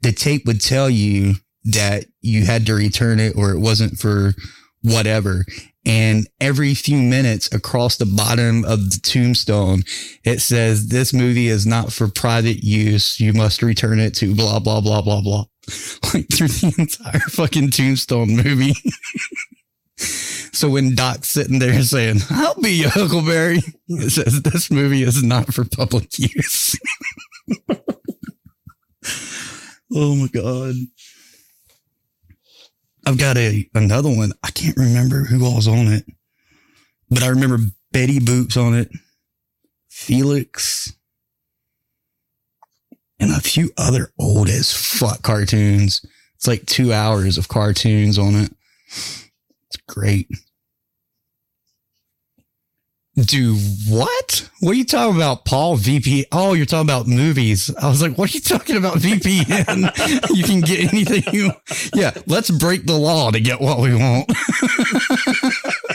[0.00, 1.34] the tape would tell you
[1.64, 4.32] that you had to return it or it wasn't for
[4.82, 5.44] whatever.
[5.84, 9.82] And every few minutes across the bottom of the tombstone
[10.24, 13.18] it says this movie is not for private use.
[13.18, 15.44] You must return it to blah blah blah blah blah.
[16.14, 18.74] Like through the entire fucking tombstone movie.
[20.52, 25.22] so when Doc's sitting there saying, I'll be your Huckleberry, it says this movie is
[25.22, 26.78] not for public use.
[29.92, 30.74] Oh my god.
[33.06, 34.32] I've got a another one.
[34.42, 36.04] I can't remember who all's on it.
[37.08, 37.58] But I remember
[37.92, 38.90] Betty Boop's on it.
[39.88, 40.92] Felix.
[43.18, 46.04] And a few other old as fuck cartoons.
[46.36, 48.52] It's like two hours of cartoons on it.
[49.70, 50.28] It's great.
[53.16, 53.56] Do
[53.88, 54.48] what?
[54.60, 55.76] What are you talking about, Paul?
[55.76, 56.26] VP?
[56.32, 57.70] Oh, you're talking about movies.
[57.76, 60.30] I was like, what are you talking about, VPN?
[60.34, 61.52] you can get anything you.
[61.94, 64.30] Yeah, let's break the law to get what we want.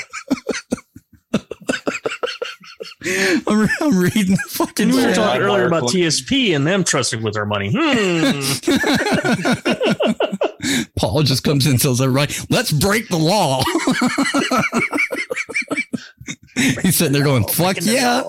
[3.48, 4.90] I'm, I'm reading the fucking.
[4.90, 7.72] we were talking earlier about TSP and them trusting with our money.
[7.76, 8.42] Hmm.
[10.98, 13.62] Paul just comes in and tells everybody, let's break the law.
[16.82, 18.24] He's sitting there going, fuck yeah.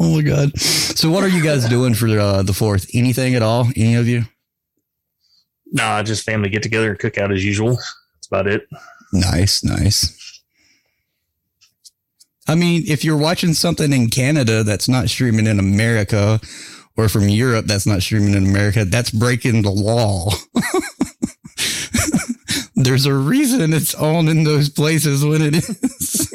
[0.00, 0.58] oh my God.
[0.58, 2.90] So, what are you guys doing for uh, the fourth?
[2.92, 3.68] Anything at all?
[3.76, 4.24] Any of you?
[5.72, 7.76] nah, just family get together and cook out as usual.
[7.76, 8.68] That's about it.
[9.12, 10.17] Nice, nice.
[12.48, 16.40] I mean, if you're watching something in Canada that's not streaming in America
[16.96, 20.30] or from Europe that's not streaming in America, that's breaking the law.
[22.74, 26.32] There's a reason it's on in those places when it is.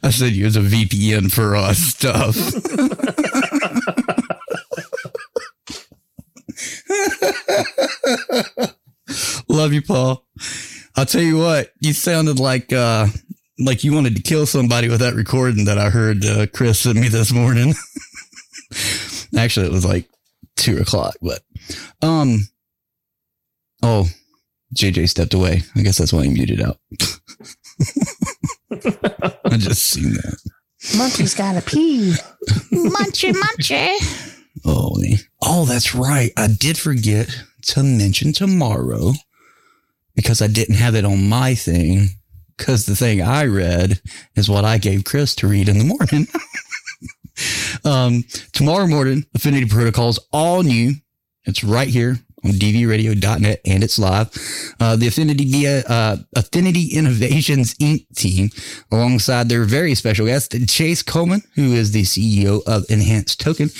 [0.02, 2.34] I said use a VPN for us stuff.
[9.48, 10.26] Love you, Paul.
[10.96, 13.06] I'll tell you what, you sounded like uh
[13.60, 16.98] like you wanted to kill somebody with that recording that I heard uh, Chris sent
[16.98, 17.74] me this morning.
[19.36, 20.08] Actually, it was like
[20.56, 21.42] two o'clock, but
[22.02, 22.48] um
[23.82, 24.08] oh
[24.74, 25.62] JJ stepped away.
[25.76, 26.78] I guess that's why he muted out.
[28.70, 30.38] I just seen that.
[30.96, 32.14] Monkey's gotta pee.
[32.72, 34.36] munchy, munchy.
[34.64, 34.90] Oh.
[35.42, 36.32] Oh, that's right.
[36.36, 37.28] I did forget
[37.62, 39.12] to mention tomorrow
[40.14, 42.10] because I didn't have it on my thing.
[42.60, 44.02] Because the thing I read
[44.36, 46.26] is what I gave Chris to read in the morning.
[47.86, 50.92] um, tomorrow morning, Affinity Protocols, all new.
[51.44, 54.28] It's right here on dvradio.net and it's live.
[54.78, 58.06] Uh, the Affinity via uh, Affinity Innovations Inc.
[58.14, 58.50] team,
[58.92, 63.70] alongside their very special guest, Chase Coleman, who is the CEO of Enhanced Token,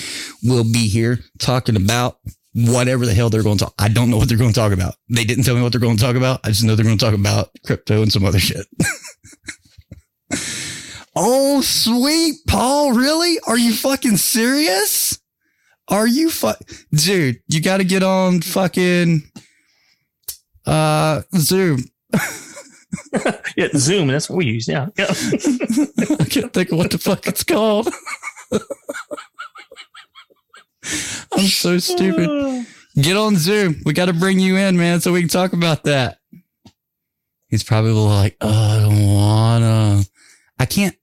[0.41, 2.17] will be here talking about
[2.53, 3.73] whatever the hell they're going to talk.
[3.79, 4.95] I don't know what they're going to talk about.
[5.09, 6.41] They didn't tell me what they're going to talk about.
[6.43, 8.65] I just know they're going to talk about crypto and some other shit.
[11.15, 12.93] oh, sweet, Paul.
[12.93, 13.39] Really?
[13.47, 15.19] Are you fucking serious?
[15.87, 16.59] Are you fuck,
[16.91, 17.41] dude?
[17.47, 19.23] You got to get on fucking
[20.65, 21.85] uh Zoom.
[23.57, 24.07] Yeah, Zoom.
[24.07, 24.67] That's what we use.
[24.67, 24.87] Yeah.
[24.97, 25.05] yeah.
[25.09, 27.89] I can't think of what the fuck it's called.
[31.33, 32.65] I'm so stupid.
[32.95, 33.81] Get on Zoom.
[33.85, 36.17] We got to bring you in, man, so we can talk about that.
[37.47, 40.03] He's probably like, oh, I don't wanna.
[40.57, 40.95] I can't.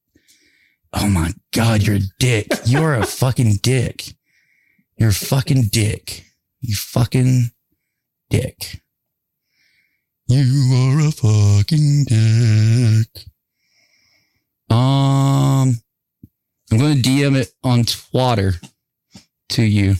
[0.92, 2.48] Oh my God, you're a dick.
[2.64, 4.14] You're a fucking dick.
[4.96, 6.24] You're a fucking dick.
[6.60, 7.50] You fucking
[8.30, 8.80] dick.
[10.26, 13.24] You are a fucking dick.
[14.70, 15.80] Um,
[16.70, 18.54] I'm going to DM it on Twitter
[19.50, 19.96] to you,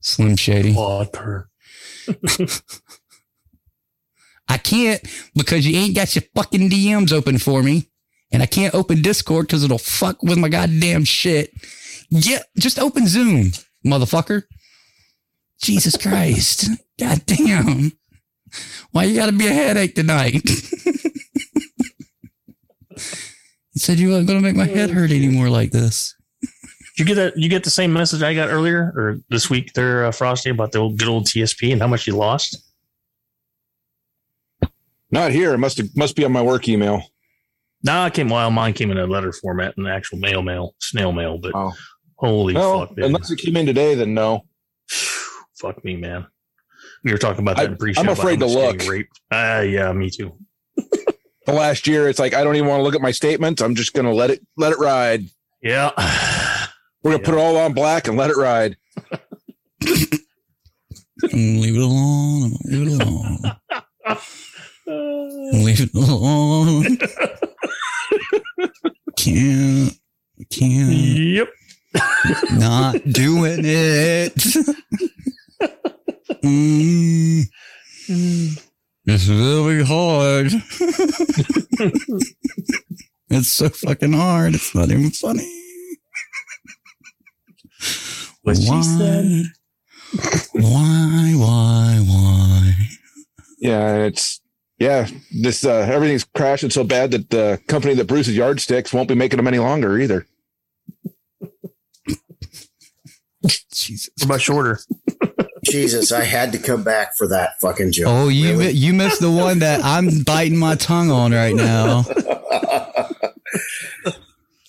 [0.00, 0.72] Slim Shady.
[0.72, 1.48] Water.
[4.48, 5.00] I can't
[5.34, 7.88] because you ain't got your fucking DMs open for me.
[8.32, 11.52] And I can't open Discord because it'll fuck with my goddamn shit.
[12.08, 13.52] Yeah, just open Zoom,
[13.84, 14.44] motherfucker.
[15.60, 16.68] Jesus Christ.
[16.98, 17.92] God damn.
[18.90, 20.42] Why you gotta be a headache tonight?
[20.44, 20.58] you
[23.76, 26.14] said you weren't gonna make my head hurt oh, anymore like this.
[26.96, 27.38] Did you get that?
[27.38, 30.72] You get the same message I got earlier or this week there, uh, Frosty, about
[30.72, 32.58] the old, good old TSP and how much you lost?
[35.10, 35.52] Not here.
[35.54, 37.02] It must must be on my work email.
[37.84, 38.28] No, it came.
[38.28, 41.38] Well, mine came in a letter format and actual mail mail, snail mail.
[41.38, 41.72] But Oh.
[42.16, 43.06] holy fuck, dude.
[43.06, 44.44] unless it came in today, then no.
[45.60, 46.26] fuck me, man.
[47.04, 48.00] We were talking about that I- in pre-show.
[48.00, 48.86] I'm afraid to look.
[48.86, 49.18] Raped.
[49.30, 50.36] Uh, yeah, me too.
[51.44, 53.60] The last year, it's like I don't even want to look at my statements.
[53.62, 55.24] I'm just gonna let it let it ride.
[55.62, 55.90] Yeah.
[57.02, 58.76] We're gonna put it all on black and let it ride.
[61.32, 62.52] leave it alone.
[62.64, 63.38] Leave it alone.
[65.64, 66.98] leave it alone.
[69.16, 69.92] can't.
[70.50, 70.92] Can't.
[70.92, 71.48] Yep.
[72.52, 74.34] Not doing it.
[76.42, 77.44] Mm.
[79.06, 80.50] It's really hard.
[83.30, 84.56] it's so fucking hard.
[84.56, 85.61] It's not even funny.
[88.42, 89.44] What she why, said.
[90.52, 92.72] why, why, why?
[93.58, 94.40] Yeah, it's
[94.78, 95.08] yeah.
[95.40, 99.36] This uh, everything's crashing so bad that the company that produces yardsticks won't be making
[99.36, 100.26] them any longer either.
[103.72, 104.10] Jesus.
[104.18, 104.80] What about shorter?
[105.64, 108.08] Jesus, I had to come back for that fucking joke.
[108.08, 108.66] Oh, you Really?
[108.66, 112.04] mi- you missed the one that I'm biting my tongue on right now.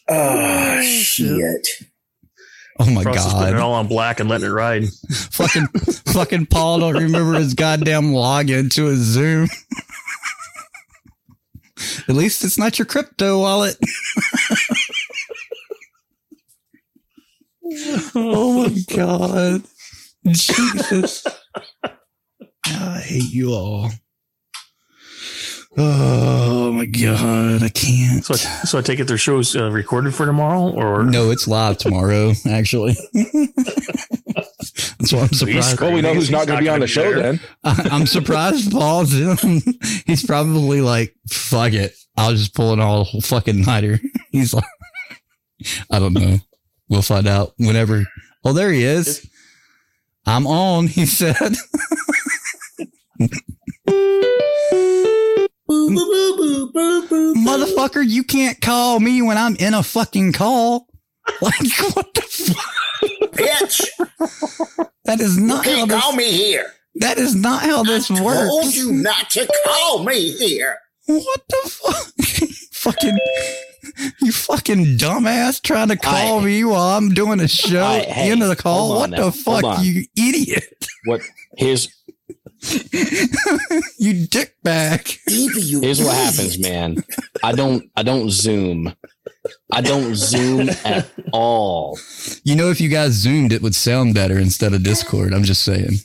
[0.07, 1.67] oh shit!
[2.80, 3.55] Oh my is putting it god!
[3.55, 4.86] all on black and letting it ride.
[5.32, 9.47] fucking fucking Paul don't remember his goddamn login to his Zoom.
[12.07, 13.78] At least it's not your crypto wallet.
[18.15, 19.63] oh my god.
[20.28, 21.26] Jesus.
[22.65, 23.91] I hate you all.
[25.76, 28.24] Oh my god, I can't.
[28.24, 31.47] So, I- so I take it their show's uh, recorded for tomorrow, or No, it's
[31.47, 32.95] live tomorrow, actually.
[33.13, 35.80] That's why I'm surprised.
[35.82, 37.39] Well, we know who's not going to be on the show then.
[37.63, 39.61] I- I'm surprised Paul's in.
[40.05, 41.93] he's probably like, fuck it.
[42.15, 43.99] I'll just pull an all fucking nighter.
[44.32, 44.63] He's like,
[45.89, 46.38] I don't know.
[46.88, 48.03] We'll find out whenever.
[48.45, 49.28] Oh, there he is.
[50.24, 51.55] I'm on, he said.
[57.36, 60.88] Motherfucker, you can't call me when I'm in a fucking call.
[61.41, 61.55] Like,
[61.95, 63.32] what the fuck?
[63.34, 63.82] Bitch,
[65.05, 66.65] That is you not how can't this, call me here.
[66.95, 68.76] that is not how this Told works.
[68.76, 70.78] you not to call me here.
[71.05, 72.49] What the fuck?
[72.74, 73.17] fucking,
[74.21, 77.82] you fucking dumbass trying to call I- me while I'm doing a show.
[77.86, 78.89] I- hey, end of the call.
[78.99, 80.65] What on the fuck, you idiot?
[81.05, 81.21] What?
[81.57, 81.88] Here's
[83.97, 85.20] you dick back.
[85.28, 87.03] here's what happens, man.
[87.43, 88.93] I don't I don't zoom.
[89.72, 91.99] I don't zoom at all.
[92.43, 95.34] You know, if you guys zoomed, it would sound better instead of Discord.
[95.34, 95.97] I'm just saying.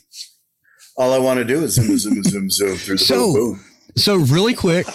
[0.97, 3.65] All I want to do is zoom, zoom, zoom, zoom through the So- boom, boom.
[3.95, 4.85] So, really quick,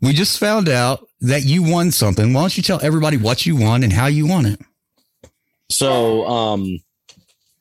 [0.00, 2.32] we just found out that you won something.
[2.32, 4.60] Why don't you tell everybody what you won and how you won it?
[5.70, 6.78] So um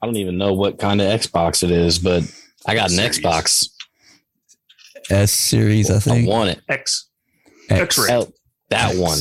[0.01, 2.23] I don't even know what kind of Xbox it is, but
[2.67, 3.19] I got an Series.
[3.19, 3.69] Xbox.
[5.09, 6.61] S series, I think I want it.
[6.67, 7.09] X
[7.69, 7.81] X.
[7.81, 8.09] X-ray.
[8.11, 8.33] Hell,
[8.69, 8.99] that X.
[8.99, 9.19] one.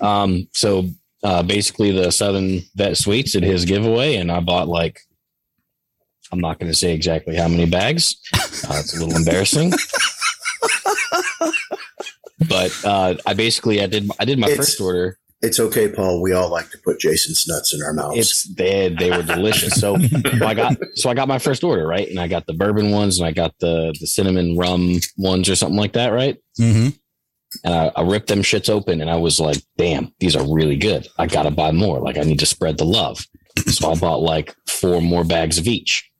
[0.00, 0.84] Um, so
[1.22, 5.00] uh, basically, the Southern Vet Suites did his giveaway, and I bought like
[6.30, 8.16] I'm not going to say exactly how many bags.
[8.66, 9.70] Uh, it's a little embarrassing,
[12.48, 15.18] but uh, I basically I did I did my It's- first order.
[15.44, 16.22] It's okay, Paul.
[16.22, 18.18] We all like to put Jason's nuts in our mouths.
[18.18, 19.74] It's they they were delicious.
[19.80, 19.96] So
[20.42, 23.18] I got so I got my first order right, and I got the bourbon ones,
[23.18, 26.36] and I got the the cinnamon rum ones or something like that, right?
[26.58, 26.88] Mm-hmm.
[27.64, 30.76] and I, I ripped them shits open and I was like, damn, these are really
[30.76, 31.06] good.
[31.18, 32.00] I gotta buy more.
[32.00, 33.26] Like I need to spread the love.
[33.66, 36.10] So I bought like four more bags of each.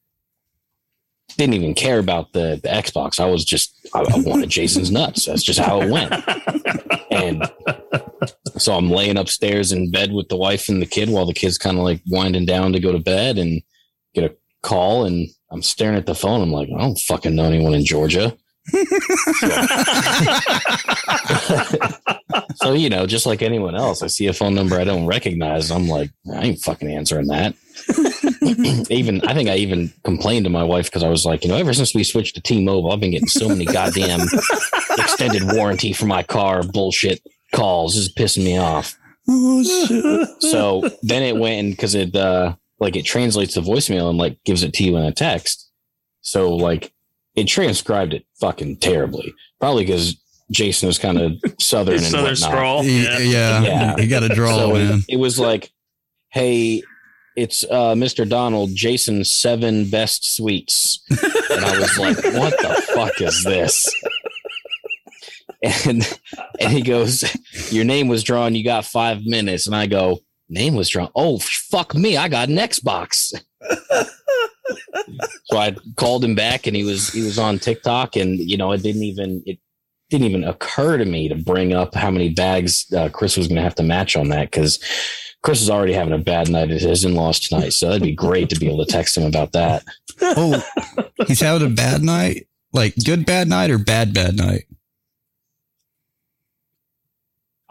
[1.37, 3.19] Didn't even care about the, the Xbox.
[3.19, 5.25] I was just I, I wanted Jason's nuts.
[5.25, 6.13] That's just how it went.
[7.11, 7.43] And
[8.57, 11.59] so I'm laying upstairs in bed with the wife and the kid while the kid's
[11.59, 13.63] kind of like winding down to go to bed and
[14.15, 16.43] get a call and I'm staring at the phone.
[16.43, 18.37] I'm like, I don't fucking know anyone in Georgia.
[22.57, 25.71] so you know, just like anyone else, I see a phone number I don't recognize.
[25.71, 27.55] I'm like, I ain't fucking answering that.
[28.91, 31.57] even I think I even complained to my wife because I was like, you know,
[31.57, 34.21] ever since we switched to T-Mobile, I've been getting so many goddamn
[34.99, 37.21] extended warranty for my car bullshit
[37.55, 37.95] calls.
[37.95, 38.97] This is pissing me off.
[39.29, 39.63] Oh!
[40.41, 44.39] So then it went and because it uh like it translates the voicemail and like
[44.45, 45.71] gives it to you in a text.
[46.21, 46.93] So like
[47.35, 49.35] it transcribed it fucking terribly.
[49.61, 50.17] Probably because
[50.51, 52.39] Jason was kind of southern and Southern whatnot.
[52.51, 52.85] scrawl.
[52.85, 53.19] Yeah, Yeah.
[53.19, 53.63] yeah.
[53.63, 53.97] Yeah.
[53.97, 54.99] You got to draw, So man.
[54.99, 55.71] it, it was like,
[56.29, 56.83] hey,
[57.35, 58.29] it's uh, Mr.
[58.29, 61.03] Donald, Jason's seven best sweets.
[61.11, 63.93] And I was like, what the fuck is this?
[65.87, 66.19] And
[66.61, 67.25] and he goes,
[67.73, 69.67] Your name was drawn, you got five minutes.
[69.67, 71.11] And I go, Name was drawn.
[71.15, 73.33] Oh fuck me, I got an Xbox.
[75.45, 78.73] so I called him back and he was he was on TikTok and you know
[78.73, 79.59] it didn't even it
[80.11, 83.57] didn't even occur to me to bring up how many bags uh, Chris was going
[83.57, 84.79] to have to match on that because
[85.43, 87.73] Chris is already having a bad night at his in-laws tonight.
[87.73, 89.85] So that'd be great to be able to text him about that.
[90.21, 90.63] Oh,
[91.27, 92.47] he's having a bad night?
[92.73, 94.65] Like good bad night or bad bad night?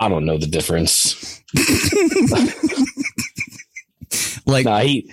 [0.04, 1.42] I don't know the difference.
[4.46, 5.12] Like Nah, he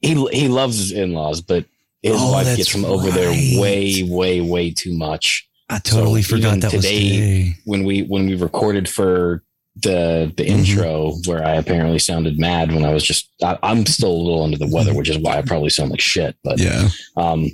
[0.00, 1.64] he he loves his in-laws, but
[2.02, 3.30] his Oh, wife gets him over there
[3.60, 5.48] way, way, way too much.
[5.68, 7.54] I totally So forgot that was today- today.
[7.64, 9.42] When we when we recorded for
[9.82, 14.12] the the intro where I apparently sounded mad when I was just I, I'm still
[14.12, 16.36] a little under the weather, which is why I probably sound like shit.
[16.44, 16.88] But Yeah.
[17.16, 17.48] um,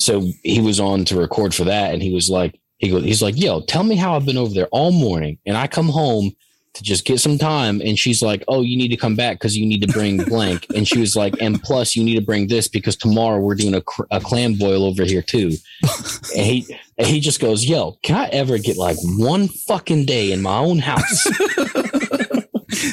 [0.00, 3.22] so he was on to record for that, and he was like, he goes, he's
[3.22, 6.32] like, yo, tell me how I've been over there all morning, and I come home
[6.74, 9.56] to just get some time, and she's like, oh, you need to come back because
[9.56, 12.46] you need to bring blank, and she was like, and plus you need to bring
[12.46, 15.52] this because tomorrow we're doing a, cr- a clam boil over here too,
[16.36, 20.32] and he and he just goes, yo, can I ever get like one fucking day
[20.32, 21.22] in my own house?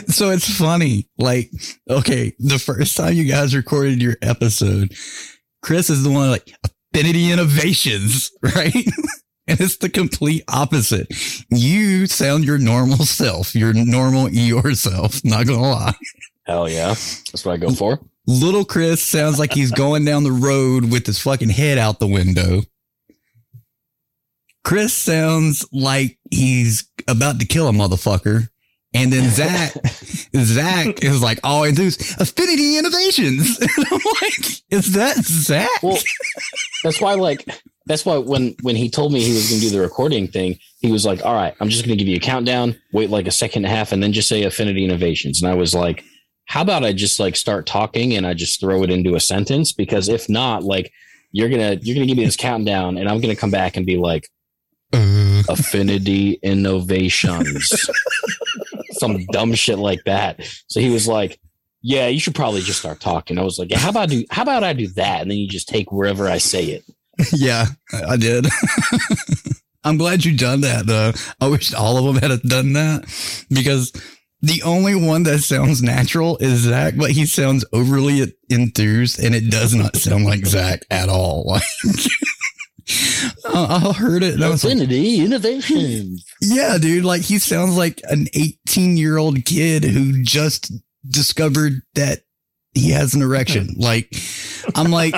[0.08, 1.08] so it's funny.
[1.18, 1.52] Like,
[1.90, 4.96] okay, the first time you guys recorded your episode,
[5.62, 6.54] Chris is the one like
[6.94, 8.74] Affinity Innovations, right?
[9.48, 11.08] And it's the complete opposite.
[11.50, 15.24] You sound your normal self, your normal Eeyore self.
[15.24, 15.96] Not gonna lie.
[16.46, 18.00] Hell yeah, that's what I go for.
[18.28, 22.08] Little Chris sounds like he's going down the road with his fucking head out the
[22.08, 22.64] window.
[24.64, 28.50] Chris sounds like he's about to kill a motherfucker.
[28.96, 29.74] And then Zach,
[30.36, 32.02] Zach is like all enthused.
[32.20, 33.60] Affinity Innovations.
[33.60, 35.84] And I'm like, is that Zach?
[35.84, 36.00] Well,
[36.84, 37.46] that's why, like,
[37.88, 40.58] that's why when when he told me he was going to do the recording thing,
[40.80, 42.76] he was like, "All right, I'm just going to give you a countdown.
[42.94, 45.56] Wait like a second and a half, and then just say Affinity Innovations." And I
[45.56, 46.04] was like,
[46.46, 49.72] "How about I just like start talking and I just throw it into a sentence?
[49.72, 50.92] Because if not, like,
[51.32, 53.98] you're gonna you're gonna give me this countdown, and I'm gonna come back and be
[53.98, 54.30] like,
[54.92, 55.44] uh-huh.
[55.50, 57.88] Affinity Innovations,
[58.94, 61.40] some dumb shit like that." So he was like.
[61.88, 63.38] Yeah, you should probably just start talking.
[63.38, 65.22] I was like, yeah, how about do how about I do that?
[65.22, 66.84] And then you just take wherever I say it.
[67.34, 67.66] yeah,
[68.08, 68.48] I did.
[69.84, 71.12] I'm glad you done that though.
[71.40, 73.06] I wish all of them had done that
[73.50, 73.92] because
[74.42, 79.50] the only one that sounds natural is Zach, but he sounds overly enthused and it
[79.52, 81.46] does not sound like Zach at all.
[81.56, 81.64] Like
[83.46, 86.24] I heard it and I was like, Innovations.
[86.40, 90.72] yeah, dude, like he sounds like an 18 year old kid who just
[91.10, 92.20] discovered that
[92.76, 93.74] he has an erection.
[93.78, 94.14] Like,
[94.76, 95.16] I'm like,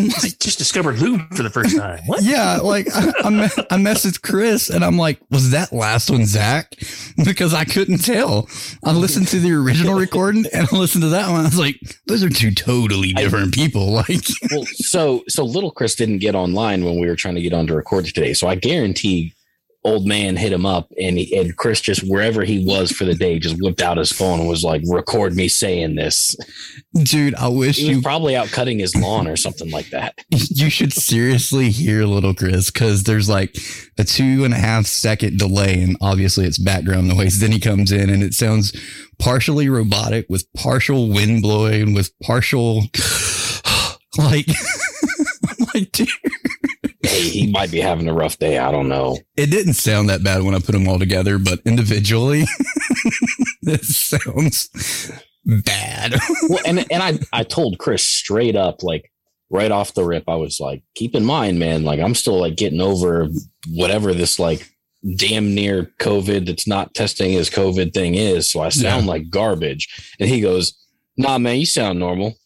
[0.04, 2.00] I'm like, just discovered lube for the first time.
[2.06, 2.22] What?
[2.22, 6.26] yeah, like I, I, me- I messaged Chris and I'm like, was that last one
[6.26, 6.74] Zach?
[7.22, 8.48] Because I couldn't tell.
[8.82, 11.40] I listened to the original recording and I listened to that one.
[11.40, 13.90] I was like, those are two totally different people.
[14.00, 17.52] Like, well, so so little Chris didn't get online when we were trying to get
[17.52, 18.32] on to record today.
[18.32, 19.34] So I guarantee
[19.82, 23.14] old man hit him up and he, and Chris just wherever he was for the
[23.14, 26.36] day just whipped out his phone and was like, record me saying this.
[27.02, 30.18] dude, I wish He was you probably out cutting his lawn or something like that.
[30.30, 33.56] you should seriously hear little Chris because there's like
[33.98, 37.40] a two and a half second delay, and obviously it's background noise.
[37.40, 38.78] Then he comes in and it sounds
[39.18, 42.82] partially robotic with partial wind blowing, with partial
[44.18, 44.46] like,
[45.48, 46.08] I'm like, dude,
[47.10, 48.58] Hey, he might be having a rough day.
[48.58, 49.18] I don't know.
[49.36, 52.44] it didn't sound that bad when I put them all together, but individually,
[53.62, 54.70] it sounds
[55.44, 56.14] bad.
[56.48, 59.10] Well, and and I I told Chris straight up like
[59.50, 62.56] right off the rip, I was like, keep in mind, man, like I'm still like
[62.56, 63.28] getting over
[63.68, 64.68] whatever this like
[65.16, 68.48] damn near COVID that's not testing as COVID thing is.
[68.50, 69.10] So I sound Yeah.
[69.12, 70.14] like garbage.
[70.20, 70.74] And he goes,
[71.16, 72.36] Nah, man, you sound normal.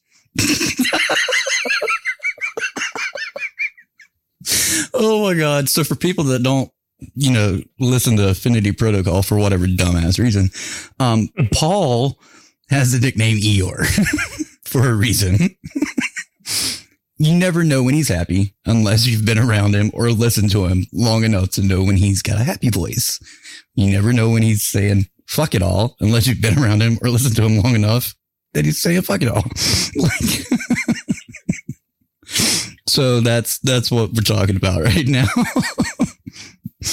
[4.94, 5.68] Oh my god!
[5.68, 6.70] So for people that don't,
[7.14, 10.50] you know, listen to Affinity Protocol for whatever dumbass reason,
[11.00, 12.20] um, Paul
[12.70, 13.86] has the nickname Eeyore
[14.64, 15.56] for a reason.
[17.18, 20.86] you never know when he's happy unless you've been around him or listened to him
[20.92, 23.18] long enough to know when he's got a happy voice.
[23.74, 27.10] You never know when he's saying "fuck it all" unless you've been around him or
[27.10, 28.14] listened to him long enough
[28.52, 29.42] that he's saying "fuck it all."
[29.96, 30.60] like.
[32.94, 35.26] So that's that's what we're talking about right now.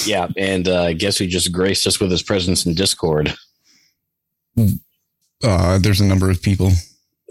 [0.06, 0.28] Yeah.
[0.36, 3.34] And uh, I guess he just graced us with his presence in Discord.
[4.56, 6.70] Uh, there's a number of people.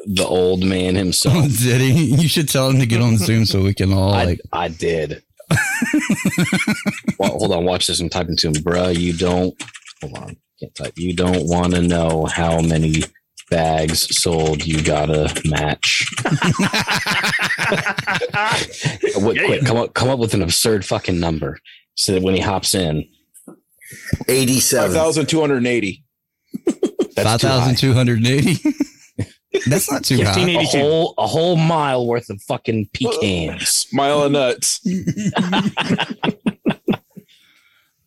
[0.06, 1.46] The old man himself.
[1.60, 2.16] Did he?
[2.16, 4.42] You should tell him to get on Zoom so we can all I, like.
[4.52, 5.24] I did.
[7.20, 8.00] well, hold on, watch this.
[8.00, 8.98] I'm typing to him, bruh.
[8.98, 9.54] You don't.
[10.02, 10.94] Hold on, can't type.
[10.98, 13.04] You don't want to know how many
[13.52, 14.66] bags sold.
[14.66, 16.08] You gotta match.
[19.16, 21.60] what, quick, come up, come up with an absurd fucking number
[21.93, 23.08] so that when he hops in,
[24.28, 24.95] 87.
[24.95, 26.04] 5,280.
[27.16, 27.74] that's too high.
[27.76, 28.76] 5,280.
[29.68, 30.49] That's not too Yeah, high.
[30.49, 33.86] a whole a whole mile worth of fucking pecans.
[33.93, 34.80] Mile of nuts.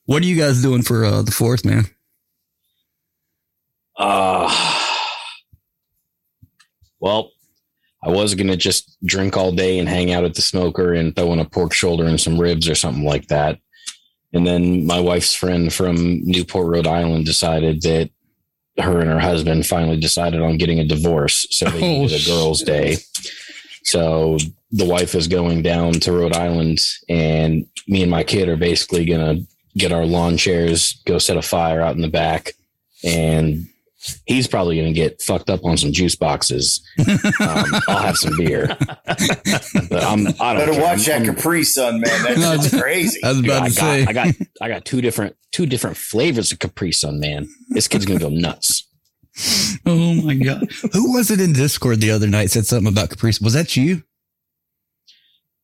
[0.07, 1.87] What are you guys doing for uh, the fourth, man?
[3.97, 4.51] Uh,
[7.05, 7.33] well,
[8.03, 11.35] I was gonna just drink all day and hang out at the smoker and throw
[11.35, 13.59] in a pork shoulder and some ribs or something like that.
[14.33, 18.09] And then my wife's friend from Newport, Rhode Island decided that
[18.79, 21.47] her and her husband finally decided on getting a divorce.
[21.51, 22.97] So they Oh, needed a girls' day.
[23.85, 24.39] So
[24.73, 29.05] the wife is going down to Rhode Island, and me and my kid are basically
[29.05, 29.47] going to
[29.77, 32.55] get our lawn chairs, go set a fire out in the back,
[33.05, 33.69] and
[34.27, 36.81] he's probably going to get fucked up on some juice boxes.
[36.99, 37.19] Um,
[37.89, 40.27] I'll have some beer, but I'm.
[40.41, 40.83] I don't Better care.
[40.83, 42.25] watch I'm- that I'm- Capri Sun, man.
[42.41, 43.23] That's just crazy.
[43.23, 44.09] I was Dude, about I to got.
[44.09, 47.49] I got, I got two different, two different flavors of Capri Sun, man.
[47.69, 48.89] This kid's gonna go nuts.
[49.87, 50.71] Oh my god!
[50.93, 52.51] Who was it in Discord the other night?
[52.51, 53.33] Said something about Capri.
[53.43, 54.03] Was that you?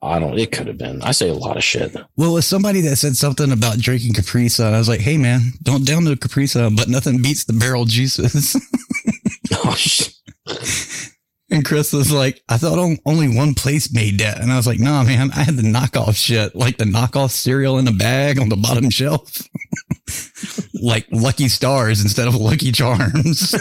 [0.03, 0.39] I don't.
[0.39, 1.03] It could have been.
[1.03, 1.95] I say a lot of shit.
[2.17, 4.73] Well, it was somebody that said something about drinking Capri Sun.
[4.73, 7.85] I was like, hey man, don't down the Capri Sun, but nothing beats the barrel
[7.85, 8.57] juices.
[9.63, 10.11] Oh, sh-
[11.51, 14.41] and Chris was like, I thought only one place made that.
[14.41, 17.77] And I was like, nah, man, I had the knockoff shit, like the knockoff cereal
[17.79, 19.43] in a bag on the bottom shelf.
[20.81, 23.55] like Lucky Stars instead of Lucky Charms.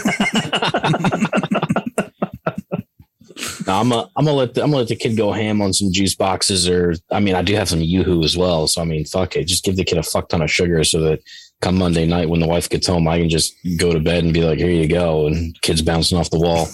[3.80, 5.90] I'm a, I'm gonna let the, I'm gonna let the kid go ham on some
[5.90, 8.66] juice boxes, or I mean, I do have some YooHoo as well.
[8.66, 11.00] So I mean, fuck it, just give the kid a fuck ton of sugar so
[11.00, 11.20] that
[11.62, 14.34] come Monday night when the wife gets home, I can just go to bed and
[14.34, 16.68] be like, here you go, and kids bouncing off the wall.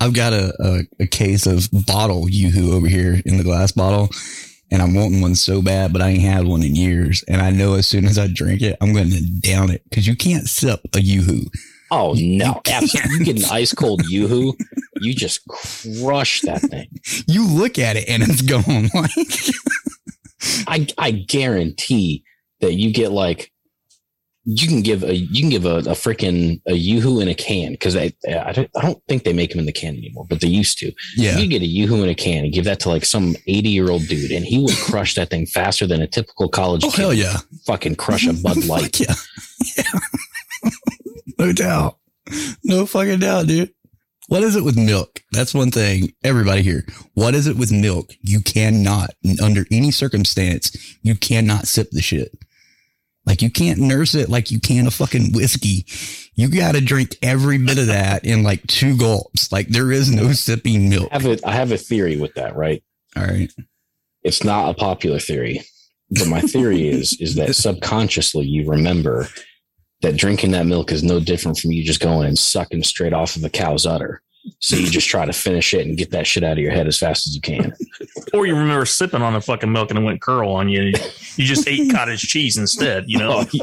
[0.00, 4.08] I've got a, a, a case of bottle Yoo-Hoo over here in the glass bottle,
[4.70, 7.24] and I'm wanting one so bad, but I ain't had one in years.
[7.26, 10.06] And I know as soon as I drink it, I'm going to down it because
[10.06, 11.46] you can't sip a Yoo-Hoo.
[11.90, 13.18] Oh no, absolutely!
[13.18, 14.54] You get an ice cold YooHoo,
[15.00, 16.88] you just crush that thing.
[17.26, 18.88] You look at it and it's gone.
[20.68, 22.22] Like I I guarantee
[22.60, 23.52] that you get like
[24.50, 27.72] you can give a you can give a, a freaking a YooHoo in a can
[27.72, 30.40] because I I don't, I don't think they make them in the can anymore, but
[30.40, 30.90] they used to.
[31.16, 31.38] Yeah.
[31.38, 33.90] you get a YooHoo in a can and give that to like some eighty year
[33.90, 36.82] old dude, and he would crush that thing faster than a typical college.
[36.84, 37.36] Oh, kid hell yeah.
[37.66, 39.00] Fucking crush a Bud Light.
[39.00, 39.14] yeah.
[41.38, 41.98] no doubt.
[42.64, 43.70] No fucking doubt, dude.
[44.28, 45.22] What is it with milk?
[45.32, 46.12] That's one thing.
[46.22, 46.84] Everybody here.
[47.14, 48.10] What is it with milk?
[48.20, 52.30] You cannot, under any circumstance, you cannot sip the shit.
[53.24, 55.86] Like you can't nurse it like you can a fucking whiskey.
[56.34, 59.50] You got to drink every bit of that in like two gulps.
[59.50, 61.08] Like there is no sipping milk.
[61.10, 62.82] I have a I have a theory with that, right?
[63.16, 63.52] All right.
[64.22, 65.62] It's not a popular theory,
[66.10, 69.28] but my theory is is that subconsciously you remember
[70.02, 73.36] that drinking that milk is no different from you just going and sucking straight off
[73.36, 74.22] of a cow's udder.
[74.60, 76.86] So you just try to finish it and get that shit out of your head
[76.86, 77.74] as fast as you can.
[78.34, 80.92] Or you remember sipping on the fucking milk and it went curl on you.
[81.36, 83.44] You just ate cottage cheese instead, you know?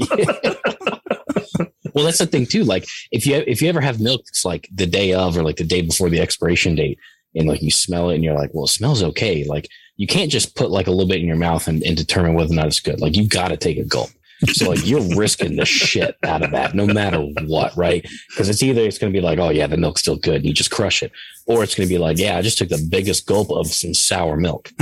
[1.57, 2.65] Oh, well, that's the thing too.
[2.65, 5.55] Like if you if you ever have milk it's like the day of or like
[5.55, 6.99] the day before the expiration date,
[7.35, 9.45] and like you smell it and you're like, well, it smells okay.
[9.45, 12.33] Like you can't just put like a little bit in your mouth and, and determine
[12.33, 12.99] whether or not it's good.
[12.99, 14.09] Like you've got to take a gulp.
[14.47, 18.05] So like you're risking the shit out of that no matter what, right?
[18.29, 20.45] Because it's either it's going to be like, oh yeah, the milk's still good, and
[20.45, 21.11] you just crush it,
[21.47, 23.93] or it's going to be like, yeah, I just took the biggest gulp of some
[23.93, 24.71] sour milk.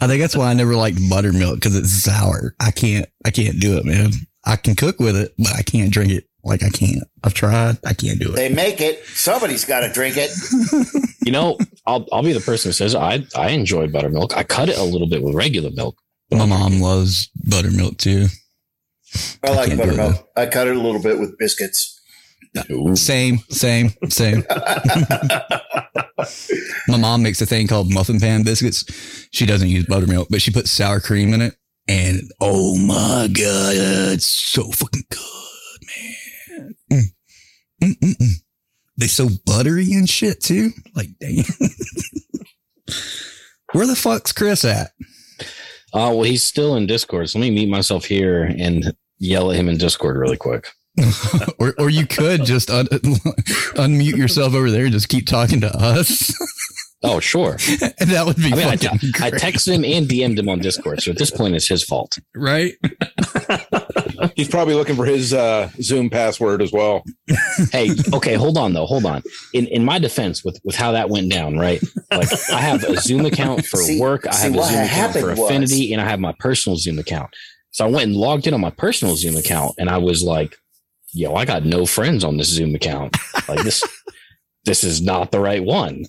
[0.00, 2.54] I think that's why I never liked buttermilk because it's sour.
[2.60, 4.12] I can't, I can't do it, man.
[4.44, 6.24] I can cook with it, but I can't drink it.
[6.44, 7.02] Like I can't.
[7.24, 7.78] I've tried.
[7.84, 8.36] I can't do it.
[8.36, 9.04] They make it.
[9.06, 10.30] Somebody's got to drink it.
[11.26, 14.36] You know, I'll I'll be the person who says I I enjoy buttermilk.
[14.36, 15.98] I cut it a little bit with regular milk.
[16.30, 18.26] My mom loves buttermilk too.
[19.42, 20.28] I like it, buttermilk.
[20.36, 22.00] I cut it a little bit with biscuits.
[22.94, 24.44] Same, same, same.
[26.88, 28.84] My mom makes a thing called muffin pan biscuits.
[29.30, 31.54] She doesn't use buttermilk, but she puts sour cream in it.
[31.88, 33.74] And oh my God,
[34.12, 36.74] it's so fucking good, man.
[36.92, 37.02] Mm.
[37.82, 38.32] Mm, mm, mm.
[38.96, 40.70] They so buttery and shit too.
[40.94, 41.44] Like, damn.
[43.72, 44.92] Where the fuck's Chris at?
[45.98, 47.30] Oh well, he's still in Discord.
[47.30, 50.68] So let me meet myself here and yell at him in Discord really quick.
[51.58, 52.86] or, or you could just un-
[53.76, 56.34] unmute yourself over there and just keep talking to us.
[57.06, 57.52] Oh sure,
[58.00, 59.42] and that would be I mean, I, fucking I great.
[59.42, 61.00] texted him and DM'd him on Discord.
[61.02, 62.18] So at this point, it's his fault.
[62.34, 62.72] right?
[64.34, 67.04] He's probably looking for his uh, Zoom password as well.
[67.70, 69.22] Hey, okay, hold on though, hold on.
[69.54, 71.82] In in my defense, with with how that went down, right?
[72.10, 74.78] Like I have a Zoom account for See- work, I see, have a what Zoom
[74.84, 77.30] account for happened was- Affinity, and I have my personal Zoom account.
[77.70, 80.56] So I went and logged in on my personal Zoom account, and I was like,
[81.12, 83.16] "Yo, I got no friends on this Zoom account.
[83.48, 83.82] Like this,
[84.64, 86.04] this is not the right one."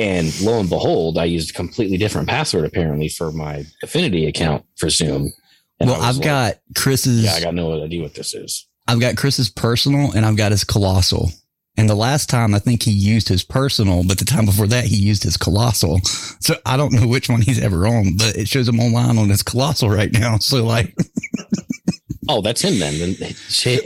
[0.00, 4.64] And lo and behold, I used a completely different password apparently for my Affinity account
[4.76, 5.30] for Zoom.
[5.78, 7.22] And Well, I've like, got Chris's.
[7.24, 8.66] yeah, I got no idea what this is.
[8.88, 11.30] I've got Chris's personal and I've got his colossal.
[11.76, 14.84] And the last time I think he used his personal, but the time before that
[14.86, 16.00] he used his colossal.
[16.40, 19.28] So I don't know which one he's ever on, but it shows him online on
[19.28, 20.38] his colossal right now.
[20.38, 20.94] So like,
[22.28, 22.98] Oh, that's him then.
[22.98, 23.36] Then hit,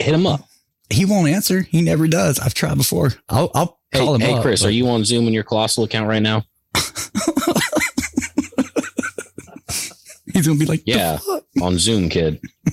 [0.02, 0.46] hit him up.
[0.90, 1.62] he won't answer.
[1.62, 2.38] He never does.
[2.38, 3.12] I've tried before.
[3.28, 4.42] I'll, I'll Hey, call him hey up.
[4.42, 6.45] Chris, but- are you on Zoom in your colossal account right now?
[10.32, 11.18] He's gonna be like, Yeah,
[11.62, 12.40] on Zoom, kid.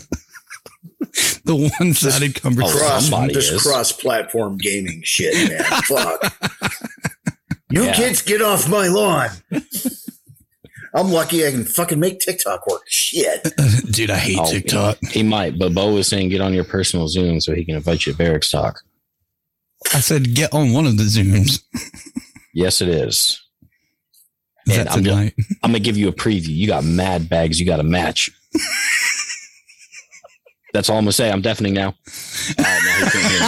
[1.45, 2.77] the one-sided conversation.
[2.81, 3.61] Oh, Cross somebody this is.
[3.61, 5.63] cross-platform gaming shit, man.
[5.83, 6.33] Fuck.
[7.73, 7.93] You Yeah.
[7.93, 9.29] kids get off my lawn.
[10.93, 12.81] I'm lucky I can fucking make TikTok work.
[12.89, 13.47] Shit.
[13.91, 14.97] Dude, I hate Oh, TikTok.
[15.09, 18.05] He might, but Bo was saying get on your personal Zoom so he can invite
[18.05, 18.81] you to Barracks Talk.
[19.93, 21.61] I said get on one of the Zooms.
[22.53, 23.41] Yes, it is.
[24.69, 25.33] And I'm, just, tonight.
[25.63, 26.49] I'm gonna give you a preview.
[26.49, 27.59] You got mad bags.
[27.59, 28.29] You got a match.
[30.73, 31.31] That's all I'm gonna say.
[31.31, 31.87] I'm deafening now.
[31.87, 31.93] All
[32.59, 33.41] right, now he can't hear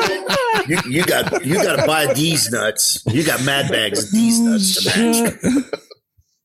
[0.00, 0.34] me anymore.
[0.66, 3.02] You, you got you got to buy these nuts.
[3.06, 5.64] You got mad bags of these nuts to match.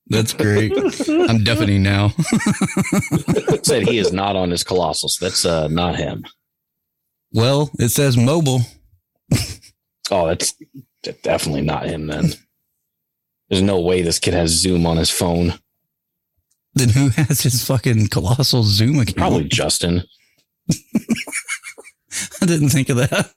[0.07, 0.73] That's great.
[1.09, 2.09] I'm deafening now.
[3.63, 5.07] Said he is not on his colossal.
[5.09, 6.25] So that's uh, not him.
[7.33, 8.61] Well, it says mobile.
[10.11, 10.55] Oh, that's
[11.21, 12.07] definitely not him.
[12.07, 12.31] Then
[13.49, 15.53] there's no way this kid has Zoom on his phone.
[16.73, 19.17] Then who has his fucking colossal Zoom account?
[19.17, 20.03] Probably Justin.
[22.41, 23.31] I didn't think of that.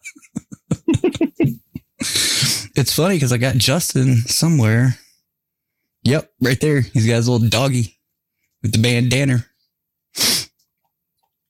[2.76, 4.98] it's funny because I got Justin somewhere.
[6.04, 6.80] Yep, right there.
[6.80, 7.98] He's got his little doggy
[8.62, 9.46] with the bandana.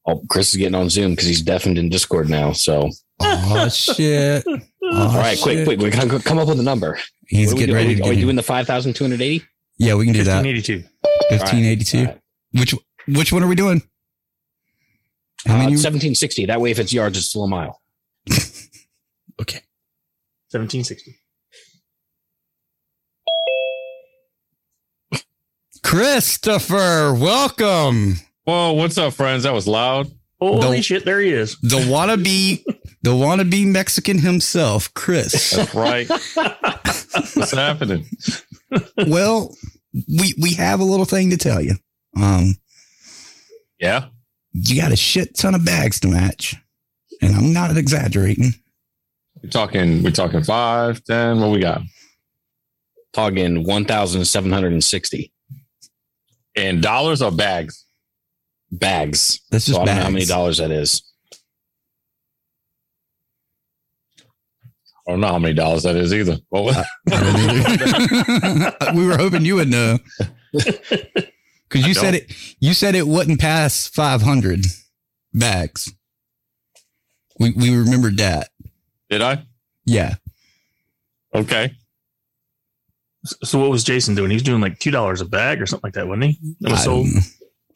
[0.07, 2.53] Oh, Chris is getting on Zoom because he's deafened in Discord now.
[2.53, 2.91] So,
[3.21, 4.45] Oh shit!
[4.49, 5.67] all Oh, right, quick, shit.
[5.67, 6.99] quick, we gotta come up with a number.
[7.29, 9.21] He's What getting ready Are we, to are we doing the five thousand two hundred
[9.23, 9.45] eighty?
[9.79, 10.45] Yeah, we can do that.
[10.45, 10.85] 1582.
[11.29, 12.09] Fifteen eighty two.
[12.53, 12.75] Which
[13.09, 13.81] which one are we doing?
[15.47, 15.77] How Uh, many?
[15.77, 16.47] seventeen sixty.
[16.47, 17.81] That way, if it's yards, it's still a mile.
[19.41, 19.63] okay.
[20.51, 21.17] 1760.
[25.83, 28.17] Christopher, welcome.
[28.45, 29.45] Whoa, what's up, friends?
[29.45, 30.09] That was loud.
[30.41, 31.57] Holy The- shit, there he is.
[31.61, 32.65] The wannabe,
[33.03, 35.51] the wannabe Mexican himself, Chris.
[35.51, 36.09] That's right.
[37.35, 38.07] What's happening?
[39.07, 39.55] well,
[40.09, 41.75] we we have a little thing to tell you.
[42.21, 42.57] Um,
[43.79, 44.07] Yeah.
[44.53, 46.57] you got a shit ton of bags to match,
[47.21, 48.55] and I'm not exaggerating.
[49.43, 51.41] We're talking, we're talking five, ten.
[51.41, 51.83] What we got?
[53.13, 55.33] Talking one thousand seven hundred and sixty
[56.57, 57.82] And dollars or bags?
[58.73, 59.41] Bags.
[59.51, 61.03] That's So just I don't know how many dollars that is.
[65.07, 66.39] I don't know how many dollars that is either.
[66.49, 66.77] What was
[68.95, 69.99] we were hoping you would know
[70.53, 72.33] because you said it.
[72.61, 74.65] You said it wouldn't pass 500
[75.35, 75.93] bags.
[77.39, 78.51] We we remembered that.
[79.11, 79.45] Did I?
[79.85, 80.15] Yeah.
[81.35, 81.73] Okay.
[83.25, 84.31] So what was Jason doing?
[84.31, 86.39] He was doing like two dollars a bag or something like that, wasn't he?
[86.61, 87.07] That was I sold,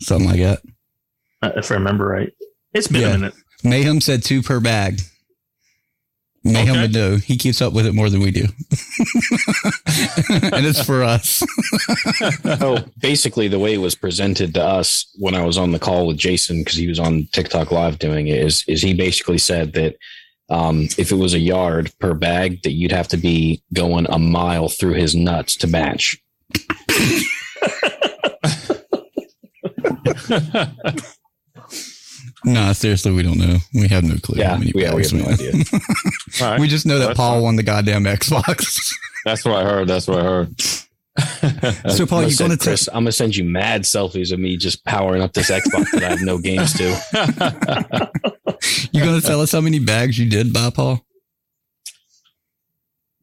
[0.00, 0.60] something like that.
[1.42, 2.32] Uh, if I remember right.
[2.72, 3.08] It's been Yeah.
[3.14, 3.34] a minute.
[3.64, 5.00] Mayhem said two per bag.
[6.44, 6.82] Mayhem Okay.
[6.82, 7.16] would know.
[7.16, 8.42] He keeps up with it more than we do.
[10.52, 11.42] and it's for us.
[12.58, 16.06] So basically, the way it was presented to us when I was on the call
[16.06, 19.72] with Jason, because he was on TikTok Live doing it, is is he basically said
[19.72, 19.96] that
[20.48, 24.18] um, if it was a yard per bag, that you'd have to be going a
[24.18, 26.16] mile through his nuts to match.
[32.46, 33.58] no, seriously, we don't know.
[33.74, 34.38] We have no clue.
[34.38, 35.52] Yeah, how many we- yeah, we bags have no we idea.
[36.42, 36.60] All right.
[36.60, 37.42] We just know that That's Paul fine.
[37.42, 38.92] won the goddamn Xbox.
[39.24, 39.88] That's what I heard.
[39.88, 40.60] That's what I heard.
[41.90, 44.84] so, Paul, you're going to Chris, I'm gonna send you mad selfies of me just
[44.84, 46.84] powering up this Xbox that I have no games to.
[48.92, 51.02] you going to tell us how many bags you did buy, Paul?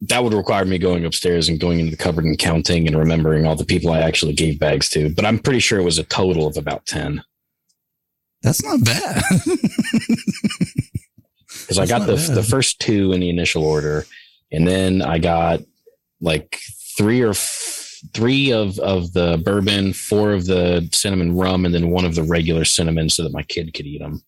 [0.00, 3.46] That would require me going upstairs and going into the cupboard and counting and remembering
[3.46, 5.14] all the people I actually gave bags to.
[5.14, 7.22] But I'm pretty sure it was a total of about ten.
[8.44, 9.22] That's not bad.
[11.66, 12.34] because I got the bad.
[12.36, 14.06] the first two in the initial order,
[14.52, 15.60] and then I got
[16.20, 16.60] like
[16.96, 21.90] three or f- three of of the bourbon, four of the cinnamon rum, and then
[21.90, 24.22] one of the regular cinnamon, so that my kid could eat them.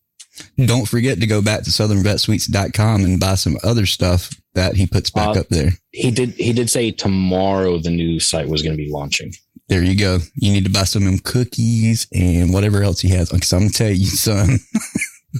[0.66, 5.10] Don't forget to go back to southernvetsweets.com and buy some other stuff that he puts
[5.10, 5.70] back Uh, up there.
[5.92, 9.32] He did he did say tomorrow the new site was going to be launching.
[9.68, 10.20] There you go.
[10.34, 13.30] You need to buy some of them cookies and whatever else he has.
[13.30, 14.58] Because I'm going to tell you, son,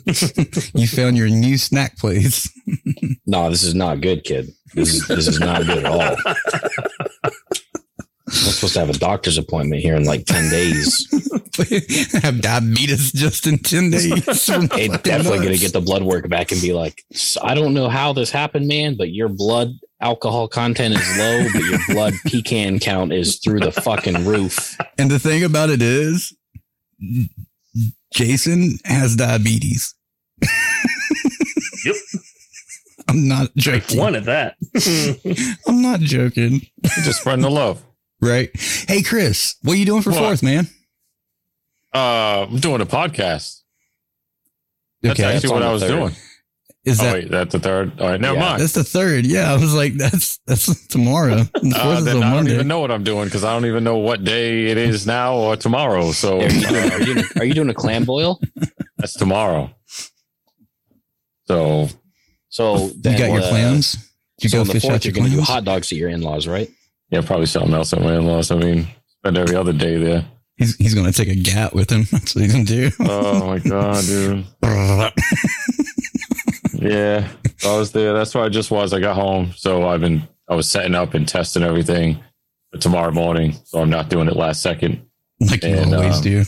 [0.75, 2.51] you found your new snack place.
[3.29, 4.51] No, this is not good, kid.
[4.75, 6.17] This is this is not good at all.
[8.29, 11.09] I'm supposed to have a doctor's appointment here in like 10 days.
[12.23, 14.47] have diabetes just in 10 days.
[14.47, 17.03] Hey, definitely going to get the blood work back and be like,
[17.43, 21.63] I don't know how this happened, man, but your blood alcohol content is low, but
[21.65, 24.77] your blood pecan count is through the fucking roof.
[24.99, 26.35] And the thing about it is,
[28.13, 29.95] Jason has diabetes.
[31.85, 31.95] Yep.
[33.09, 33.99] I'm not joking.
[33.99, 34.57] One of that.
[35.69, 36.61] I'm not joking.
[37.05, 37.85] Just spreading the love.
[38.21, 38.51] Right.
[38.89, 40.19] Hey, Chris, what are you doing for What?
[40.19, 40.67] fourth, man?
[41.95, 43.61] Uh, I'm doing a podcast.
[45.03, 45.91] That's Okay, actually that's what I was third.
[45.91, 46.13] doing.
[46.87, 48.01] Is oh, that wait, that's the third?
[48.01, 48.61] All right, never Yeah, mind.
[48.63, 49.27] That's the third.
[49.27, 51.43] Yeah, I was like, that's that's tomorrow.
[51.61, 53.67] The Uh, is then on I don't even know what I'm doing because I don't
[53.67, 56.13] even know what day it is now or tomorrow.
[56.13, 58.41] So Are you doing, are you, doing a clam boil?
[58.99, 59.71] that's tomorrow.
[61.49, 61.89] So
[62.49, 63.97] So then, you got your uh, clams?
[64.41, 65.49] You so go on the fish fourth, out you're your going to do clams?
[65.49, 66.71] hot dogs at your in-laws, right?
[67.11, 68.51] yeah, probably something else at my in-laws.
[68.51, 68.87] I mean,
[69.19, 70.25] spend every other day there.
[70.57, 72.05] He's he's gonna take a gat with him.
[72.13, 72.91] That's what he's gonna do.
[73.01, 74.47] Oh my god, dude.
[76.89, 77.29] Yeah,
[77.65, 78.13] I was there.
[78.13, 78.93] That's where I just was.
[78.93, 82.23] I got home, so I've been I was setting up and testing everything
[82.73, 83.55] for tomorrow morning.
[83.65, 85.07] So I'm not doing it last second
[85.41, 86.45] like you always um, do.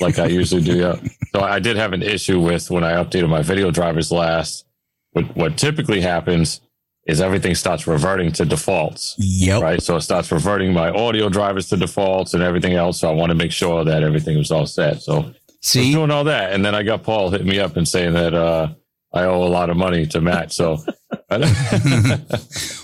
[0.00, 0.76] like I usually do.
[0.76, 0.96] Yeah.
[1.34, 4.64] So I did have an issue with when I updated my video drivers last.
[5.12, 6.60] What what typically happens
[7.06, 9.14] is everything starts reverting to defaults.
[9.18, 9.62] Yep.
[9.62, 9.82] Right.
[9.82, 13.00] So it starts reverting my audio drivers to defaults and everything else.
[13.00, 15.02] So I want to make sure that everything was all set.
[15.02, 17.76] So I was See, doing all that, and then I got Paul hitting me up
[17.76, 18.68] and saying that uh,
[19.14, 20.52] I owe a lot of money to Matt.
[20.52, 20.78] So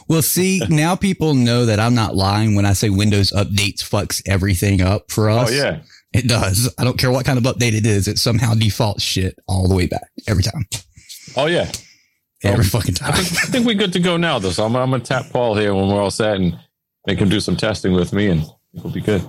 [0.08, 4.22] well, see, now people know that I'm not lying when I say Windows updates fucks
[4.26, 5.50] everything up for oh, us.
[5.50, 5.80] oh yeah,
[6.12, 6.72] It does.
[6.78, 8.08] I don't care what kind of update it is.
[8.08, 10.66] It somehow defaults shit all the way back every time.
[11.36, 11.70] oh yeah.
[12.44, 13.22] Every fucking I time.
[13.22, 14.50] think, I think we're good to go now, though.
[14.50, 16.58] So I'm, I'm gonna tap Paul here when we're all set and
[17.06, 19.22] make him do some testing with me, and we'll be good.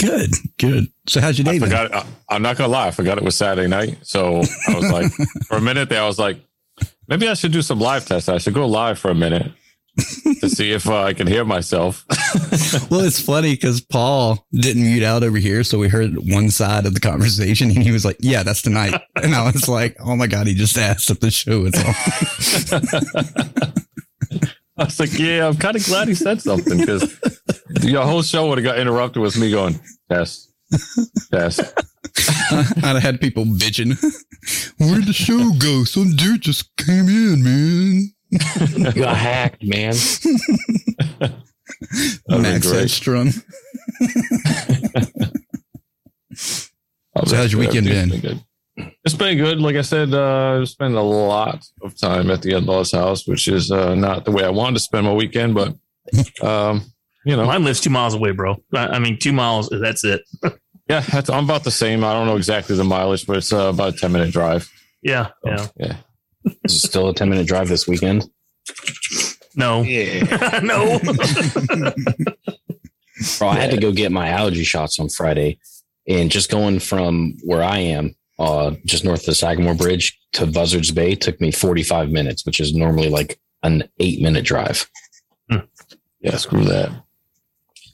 [0.00, 0.30] Good.
[0.58, 0.86] Good.
[1.06, 1.94] So how's your day I forgot.
[1.94, 2.88] I, I'm not gonna lie.
[2.88, 3.98] I forgot it was Saturday night.
[4.02, 5.12] So I was like,
[5.46, 6.40] for a minute there, I was like,
[7.08, 8.28] maybe I should do some live tests.
[8.28, 9.52] I should go live for a minute
[10.40, 12.04] to see if uh, I can hear myself.
[12.90, 16.86] Well, it's funny because Paul didn't mute out over here, so we heard one side
[16.86, 20.16] of the conversation, and he was like, "Yeah, that's tonight," and I was like, "Oh
[20.16, 23.82] my god!" He just asked if the show was on.
[24.80, 27.20] I was like, yeah, I'm kind of glad he said something because
[27.82, 29.78] your whole show would have got interrupted with me going,
[30.08, 30.50] yes,
[31.30, 31.60] test.
[32.50, 33.92] I'd have had people bitching.
[34.78, 35.84] Where'd the show go?
[35.84, 38.10] Some dude just came in, man.
[38.30, 39.92] You got hacked, man.
[42.28, 42.80] Max be great.
[42.80, 43.32] Headstrong.
[47.26, 48.44] So how's your weekend Everything's been?
[49.02, 49.06] Good.
[49.06, 49.60] It's been good.
[49.60, 53.48] Like I said, uh, I spent a lot of time at the in-laws house, which
[53.48, 55.74] is uh, not the way I wanted to spend my weekend, but
[56.42, 56.82] um,
[57.24, 58.56] you know, Mine lives two miles away, bro.
[58.74, 59.68] I, I mean, two miles.
[59.68, 60.22] That's it.
[60.88, 62.02] yeah, that's, I'm about the same.
[62.04, 64.70] I don't know exactly the mileage, but it's uh, about a 10 minute drive.
[65.02, 65.28] Yeah.
[65.44, 65.66] Yeah.
[65.76, 65.96] Yeah.
[66.64, 68.24] Is it still a 10 minute drive this weekend?
[69.54, 69.82] No.
[69.82, 70.60] Yeah.
[70.62, 70.98] no.
[73.38, 75.58] Bro, I had to go get my allergy shots on Friday.
[76.08, 80.46] And just going from where I am, uh, just north of the Sagamore Bridge to
[80.46, 84.88] Buzzards Bay took me 45 minutes, which is normally like an eight minute drive.
[86.20, 86.90] Yeah, screw that.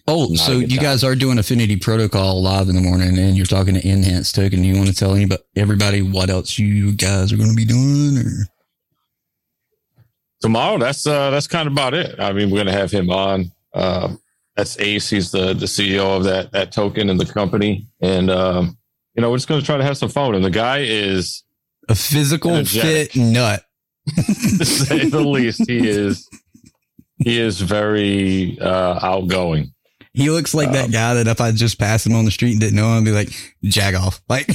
[0.08, 0.82] Oh, Not so you time.
[0.84, 4.62] guys are doing Affinity Protocol live in the morning, and you're talking to Enhanced Token.
[4.64, 8.18] You want to tell anybody, everybody, what else you guys are going to be doing?
[8.18, 8.46] Or
[10.40, 13.50] tomorrow that's uh that's kind of about it i mean we're gonna have him on
[13.72, 14.14] uh
[14.54, 18.76] that's ace he's the the ceo of that that token and the company and um
[19.16, 21.42] you know we're just gonna try to have some fun And the guy is
[21.88, 23.12] a physical Energetic.
[23.12, 23.62] fit nut.
[24.16, 26.28] to say the least he is
[27.18, 29.72] he is very uh outgoing
[30.12, 32.52] He looks like Um, that guy that if I just passed him on the street
[32.52, 33.30] and didn't know him, I'd be like,
[33.64, 34.20] jag off.
[34.28, 34.48] Like,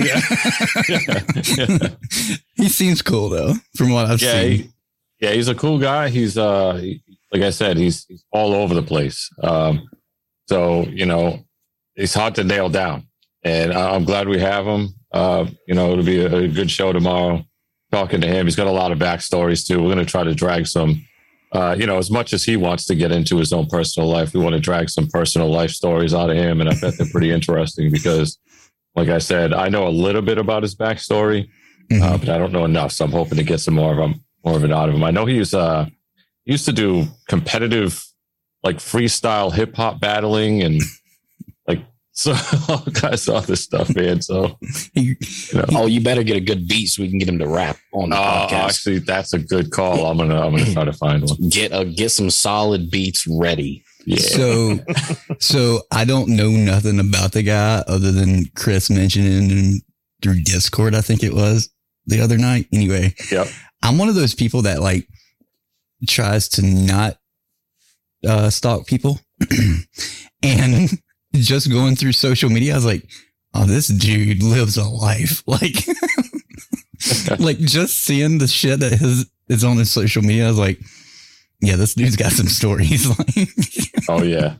[0.00, 0.20] yeah
[0.88, 1.88] yeah,
[2.56, 4.50] he seems cool though, from what I've yeah, seen.
[4.52, 4.70] he-
[5.20, 7.02] yeah he's a cool guy he's uh he-
[7.32, 9.88] like i said he's, he's all over the place um
[10.48, 11.44] so you know
[11.96, 13.07] it's hard to nail down
[13.44, 16.92] and i'm glad we have him uh you know it'll be a, a good show
[16.92, 17.44] tomorrow
[17.92, 20.34] talking to him he's got a lot of backstories too we're going to try to
[20.34, 21.04] drag some
[21.52, 24.34] uh you know as much as he wants to get into his own personal life
[24.34, 27.06] we want to drag some personal life stories out of him and i bet they're
[27.10, 28.38] pretty interesting because
[28.94, 31.48] like i said i know a little bit about his backstory
[31.90, 32.92] uh, but I don't know enough.
[32.92, 35.04] So I'm hoping to get some more of him, more of it out of him.
[35.04, 35.86] I know he's uh
[36.44, 38.04] he used to do competitive
[38.62, 40.82] like freestyle hip hop battling and
[42.18, 42.34] so
[42.68, 44.20] all kinds of other stuff, man.
[44.22, 44.58] So
[44.94, 45.14] you
[45.54, 47.76] know, Oh, you better get a good beat so we can get him to rap
[47.92, 48.52] on the uh, podcast.
[48.68, 50.06] actually, that's a good call.
[50.06, 51.48] I'm gonna I'm gonna try to find one.
[51.48, 53.84] Get a, get some solid beats ready.
[54.04, 54.16] Yeah.
[54.20, 54.78] So,
[55.38, 59.80] so I don't know nothing about the guy other than Chris mentioning him
[60.22, 60.94] through Discord.
[60.94, 61.68] I think it was
[62.06, 62.66] the other night.
[62.72, 63.48] Anyway, Yep.
[63.82, 65.06] I'm one of those people that like
[66.08, 67.18] tries to not
[68.26, 69.20] uh, stalk people,
[70.42, 70.90] and
[71.46, 73.08] just going through social media, I was like,
[73.54, 75.76] "Oh, this dude lives a life." Like,
[77.38, 80.78] like just seeing the shit that his is on his social media, I was like,
[81.60, 83.48] "Yeah, this dude's got some stories." Like,
[84.10, 84.54] Oh yeah.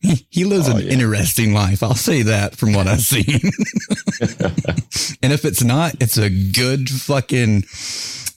[0.00, 0.92] he, he lives Oh, an yeah.
[0.92, 1.82] interesting life.
[1.82, 3.40] I'll say that from what I've seen.
[5.22, 7.64] and if it's not, it's a good fucking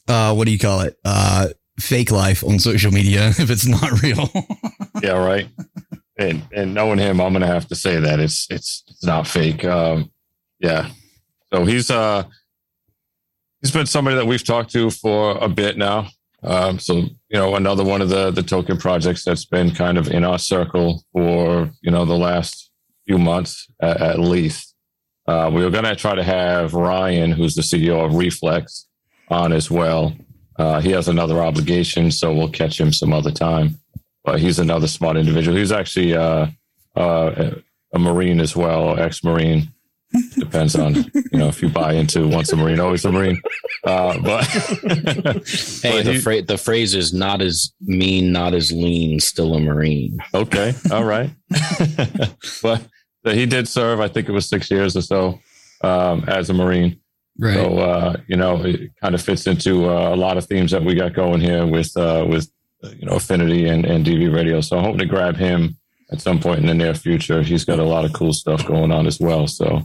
[0.07, 0.97] uh what do you call it?
[1.03, 1.47] Uh
[1.79, 4.29] fake life on social media if it's not real.
[5.03, 5.49] Yeah, right.
[6.17, 9.65] And and knowing him, I'm gonna have to say that it's it's it's not fake.
[9.65, 10.11] Um,
[10.59, 10.89] yeah.
[11.53, 12.23] So he's uh
[13.61, 16.07] he's been somebody that we've talked to for a bit now.
[16.43, 20.07] Um, so you know, another one of the the token projects that's been kind of
[20.07, 22.71] in our circle for you know the last
[23.05, 24.73] few months at, at least.
[25.27, 28.87] Uh, we were gonna try to have Ryan, who's the CEO of Reflex,
[29.29, 30.15] on as well.
[30.57, 33.77] Uh, he has another obligation, so we'll catch him some other time
[34.25, 35.55] but he's another smart individual.
[35.57, 36.47] He's actually uh,
[36.95, 37.51] uh,
[37.93, 39.69] a Marine as well, ex-Marine.
[40.37, 43.41] Depends on you know if you buy into once a Marine, always a Marine.
[43.83, 45.41] Uh, but Hey,
[45.91, 49.59] but the, he- phra- the phrase is not as mean, not as lean, still a
[49.59, 50.17] Marine.
[50.33, 51.31] okay, all right.
[52.63, 52.81] but
[53.25, 53.99] he did serve.
[53.99, 55.39] I think it was six years or so
[55.81, 56.99] um, as a Marine.
[57.37, 57.55] Right.
[57.55, 60.83] So uh, you know, it kind of fits into uh, a lot of themes that
[60.83, 62.49] we got going here with uh, with
[62.99, 64.61] you know Affinity and, and DV Radio.
[64.61, 65.77] So I'm hoping to grab him
[66.11, 67.41] at some point in the near future.
[67.41, 69.47] He's got a lot of cool stuff going on as well.
[69.47, 69.83] So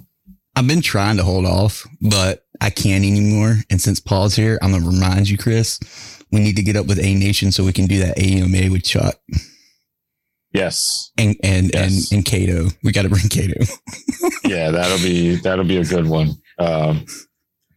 [0.56, 3.56] I've been trying to hold off, but I can't anymore.
[3.70, 5.78] And since Paul's here, I'm gonna remind you, Chris,
[6.32, 8.84] we need to get up with A Nation so we can do that AMA with
[8.84, 9.16] Chuck
[10.52, 12.10] yes, and and Yes.
[12.10, 12.68] and, and Kato.
[12.82, 13.64] We got to bring Kato.
[14.44, 16.30] yeah, that'll be that'll be a good one.
[16.58, 17.04] Um,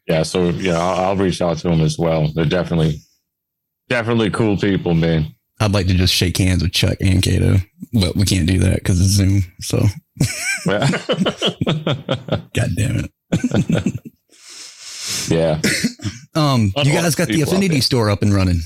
[0.08, 2.30] yeah, so yeah, I'll, I'll reach out to him as well.
[2.34, 3.02] They're definitely
[3.90, 5.34] definitely cool people, man.
[5.60, 7.58] I'd like to just shake hands with Chuck and Kato,
[7.94, 9.44] but we can't do that because it's Zoom.
[9.60, 9.78] So,
[12.54, 13.12] God damn it.
[15.30, 15.62] yeah.
[16.36, 18.60] Um, you guys got the Affinity store up and running.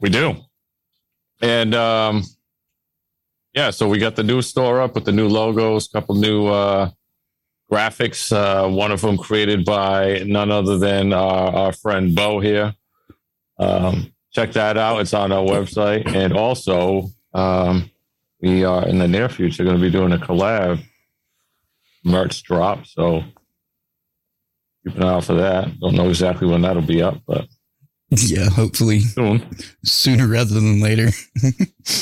[0.00, 0.36] We do.
[1.40, 2.24] And um
[3.54, 6.90] yeah, so we got the new store up with the new logos, couple new uh
[7.70, 12.74] graphics, uh one of them created by none other than our, our friend Bo here.
[13.58, 15.00] Um check that out.
[15.00, 16.06] It's on our website.
[16.14, 17.90] And also um
[18.40, 20.80] we are in the near future going to be doing a collab
[22.04, 22.86] merch drop.
[22.86, 23.22] So
[24.86, 25.78] keep an eye out for that.
[25.80, 27.46] Don't know exactly when that'll be up, but
[28.10, 29.44] Yeah, hopefully soon.
[29.84, 31.08] sooner rather than later.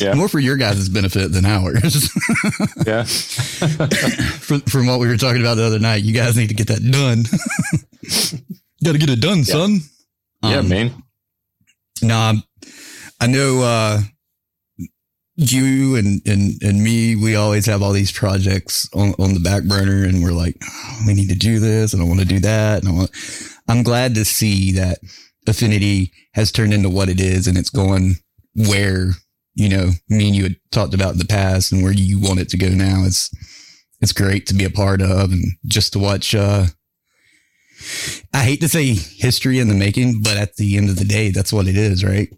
[0.00, 0.14] Yeah.
[0.14, 2.10] More for your guys' benefit than ours.
[2.86, 3.04] Yeah.
[3.04, 6.66] from, from what we were talking about the other night, you guys need to get
[6.68, 7.22] that done.
[8.84, 9.80] Got to get it done, son.
[10.42, 11.02] yeah, Um, man.
[12.02, 12.35] Nah,
[13.20, 14.01] I know uh,
[15.36, 17.16] you and, and and me.
[17.16, 20.98] We always have all these projects on, on the back burner, and we're like, "Oh,
[21.06, 23.10] we need to do this, and I want to do that, and I want.
[23.68, 24.98] I'm glad to see that
[25.47, 28.16] Affinity has turned into what it is, and it's going
[28.55, 29.10] where
[29.55, 32.40] you know me and you had talked about in the past, and where you want
[32.40, 33.05] it to go now.
[33.05, 33.31] It's
[34.01, 36.35] it's great to be a part of, and just to watch.
[36.35, 36.66] uh
[38.32, 41.31] I hate to say history in the making, but at the end of the day,
[41.31, 42.28] that's what it is, right?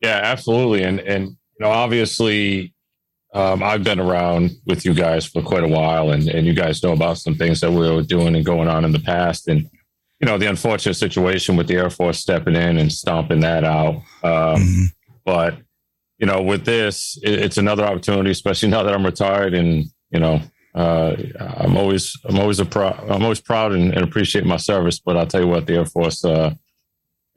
[0.00, 0.82] Yeah, absolutely.
[0.82, 2.74] And and you know, obviously,
[3.32, 6.82] um, I've been around with you guys for quite a while, and and you guys
[6.82, 9.68] know about some things that we were doing and going on in the past, and
[10.20, 14.02] you know, the unfortunate situation with the Air Force stepping in and stomping that out.
[14.22, 14.90] Um,
[15.24, 15.58] But
[16.18, 20.20] you know, with this, it, it's another opportunity, especially now that I'm retired, and you
[20.20, 20.40] know.
[20.74, 24.98] Uh, I'm always, I'm always a pro, I'm always proud and, and appreciate my service.
[24.98, 26.54] But I'll tell you what, the Air Force, uh,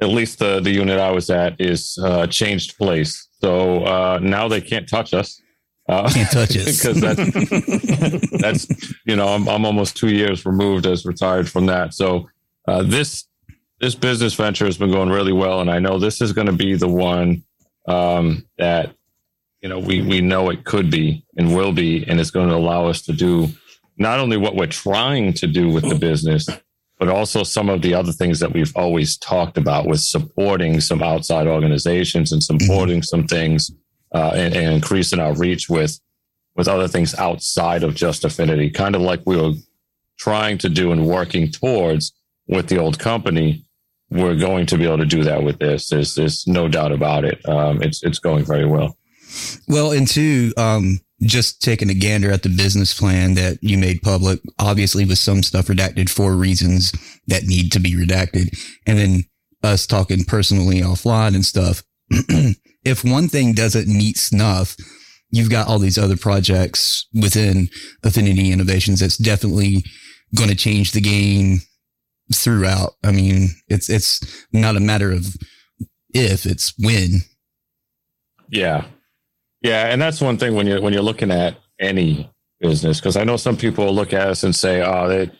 [0.02, 3.28] at least the the unit I was at is uh, changed place.
[3.42, 5.42] So uh, now they can't touch us.
[5.90, 6.82] Uh, Can't touch us.
[6.82, 8.68] because that's that's
[9.06, 11.94] you know I'm I'm almost two years removed as retired from that.
[11.94, 12.28] So
[12.68, 13.26] uh, this
[13.80, 16.54] this business venture has been going really well, and I know this is going to
[16.54, 17.44] be the one
[17.88, 18.97] um, that
[19.62, 22.56] you know we we know it could be and will be, and it's going to
[22.56, 23.50] allow us to do
[23.98, 26.48] not only what we're trying to do with the business,
[27.00, 31.02] but also some of the other things that we've always talked about with supporting some
[31.02, 33.72] outside organizations and supporting some things
[34.14, 36.00] uh, and, and increasing our reach with
[36.56, 39.54] with other things outside of just affinity, kind of like we were
[40.18, 42.14] trying to do and working towards
[42.48, 43.64] with the old company.
[44.10, 45.90] We're going to be able to do that with this.
[45.90, 47.48] There's, there's no doubt about it.
[47.48, 48.98] Um, it's it's going very well.
[49.68, 54.02] Well, and two, um, just taking a gander at the business plan that you made
[54.02, 56.92] public, obviously with some stuff redacted for reasons
[57.28, 58.56] that need to be redacted.
[58.86, 59.24] And then
[59.64, 61.84] us talking personally offline and stuff.
[62.84, 64.76] if one thing doesn't meet snuff,
[65.30, 67.70] you've got all these other projects within
[68.04, 69.84] Affinity Innovations that's definitely
[70.36, 71.60] going to change the game
[72.34, 72.94] throughout.
[73.04, 75.36] I mean, it's, it's not a matter of
[76.14, 77.22] if, it's when.
[78.50, 78.86] Yeah.
[79.62, 82.30] Yeah, and that's one thing when you're when you're looking at any
[82.60, 85.32] business because I know some people look at us and say, "Oh, they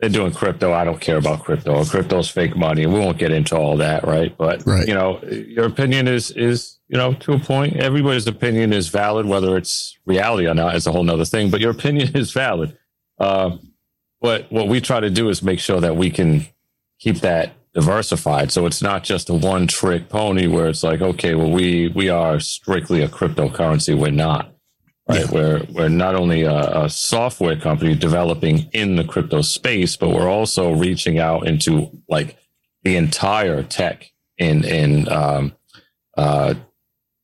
[0.00, 0.72] they're doing crypto.
[0.72, 1.84] I don't care about crypto.
[1.84, 4.36] Crypto's fake money." And we won't get into all that, right?
[4.36, 4.88] But Right.
[4.88, 7.76] you know, your opinion is is you know to a point.
[7.76, 11.50] Everybody's opinion is valid, whether it's reality or not is a whole nother thing.
[11.50, 12.76] But your opinion is valid.
[13.18, 13.58] Uh,
[14.20, 16.46] what what we try to do is make sure that we can
[16.98, 18.50] keep that diversified.
[18.50, 22.08] So it's not just a one trick pony where it's like, okay, well, we we
[22.08, 23.98] are strictly a cryptocurrency.
[23.98, 24.52] We're not.
[25.08, 25.28] Right.
[25.30, 30.30] We're we're not only a, a software company developing in the crypto space, but we're
[30.30, 32.36] also reaching out into like
[32.84, 35.52] the entire tech in in um,
[36.16, 36.54] uh,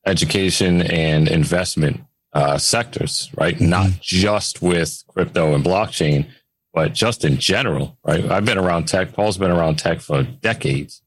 [0.05, 2.01] education and investment
[2.33, 3.59] uh, sectors, right?
[3.59, 6.27] Not just with crypto and blockchain,
[6.73, 8.23] but just in general, right?
[8.25, 9.13] I've been around tech.
[9.13, 11.01] Paul's been around tech for decades.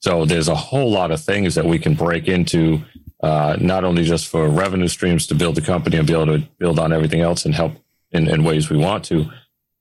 [0.00, 2.82] So there's a whole lot of things that we can break into,
[3.22, 6.48] uh, not only just for revenue streams to build the company and be able to
[6.58, 7.74] build on everything else and help
[8.10, 9.30] in, in ways we want to,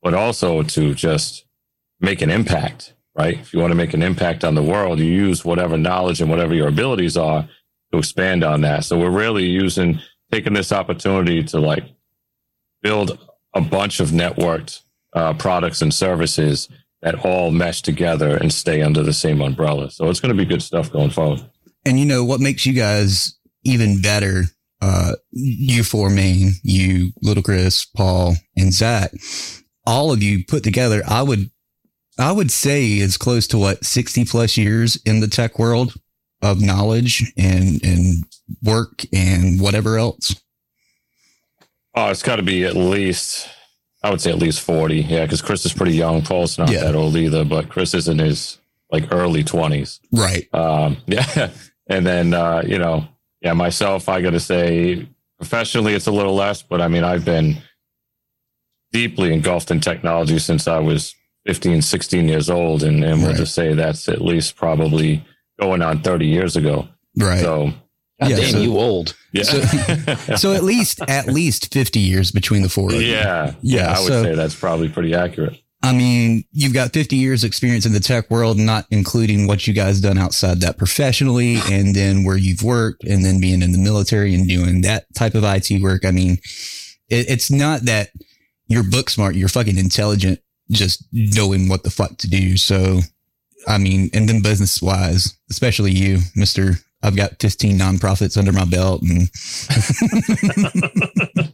[0.03, 1.45] but also to just
[1.99, 3.39] make an impact, right?
[3.39, 6.29] If you want to make an impact on the world, you use whatever knowledge and
[6.29, 7.49] whatever your abilities are
[7.91, 8.85] to expand on that.
[8.85, 9.99] So we're really using,
[10.31, 11.83] taking this opportunity to like
[12.81, 13.17] build
[13.53, 14.81] a bunch of networked
[15.13, 16.69] uh, products and services
[17.01, 19.89] that all mesh together and stay under the same umbrella.
[19.89, 21.43] So it's going to be good stuff going forward.
[21.85, 24.43] And you know what makes you guys even better?
[24.81, 29.11] Uh, you four main, you, Little Chris, Paul, and Zach,
[29.85, 31.51] all of you put together, I would,
[32.17, 35.93] I would say is close to what 60 plus years in the tech world
[36.41, 38.23] of knowledge and, and
[38.63, 40.35] work and whatever else.
[41.93, 43.49] Oh, it's got to be at least,
[44.03, 45.01] I would say at least 40.
[45.01, 46.21] Yeah, because Chris is pretty young.
[46.21, 48.57] Paul's not that old either, but Chris is in his
[48.91, 49.99] like early 20s.
[50.11, 50.47] Right.
[50.53, 51.51] Um, yeah.
[51.87, 53.07] And then, uh, you know,
[53.41, 55.07] yeah, myself, I got to say,
[55.37, 57.57] professionally, it's a little less, but I mean, I've been
[58.91, 61.15] deeply engulfed in technology since I was
[61.45, 62.83] 15, 16 years old.
[62.83, 65.23] And, and we'll just say that's at least probably
[65.59, 66.87] going on 30 years ago.
[67.17, 67.39] Right.
[67.39, 67.73] So,
[68.22, 69.15] God Yeah, damn, so- you old.
[69.34, 69.43] Yeah.
[69.43, 69.61] So,
[70.38, 73.07] so at least, at least 50 years between the four of you.
[73.07, 73.53] yeah.
[73.61, 73.93] Yeah.
[73.98, 75.57] I would so- say that's probably pretty accurate.
[75.84, 79.73] I mean, you've got 50 years experience in the tech world, not including what you
[79.73, 83.80] guys done outside that professionally and then where you've worked and then being in the
[83.80, 86.06] military and doing that type of IT work.
[86.06, 86.34] I mean,
[87.10, 88.10] it, it's not that
[88.68, 89.34] you're book smart.
[89.34, 90.39] You're fucking intelligent,
[90.69, 92.57] just knowing what the fuck to do.
[92.57, 92.99] So,
[93.68, 96.80] I mean, and then business wise, especially you, Mr.
[97.03, 99.29] I've got 15 nonprofits under my belt and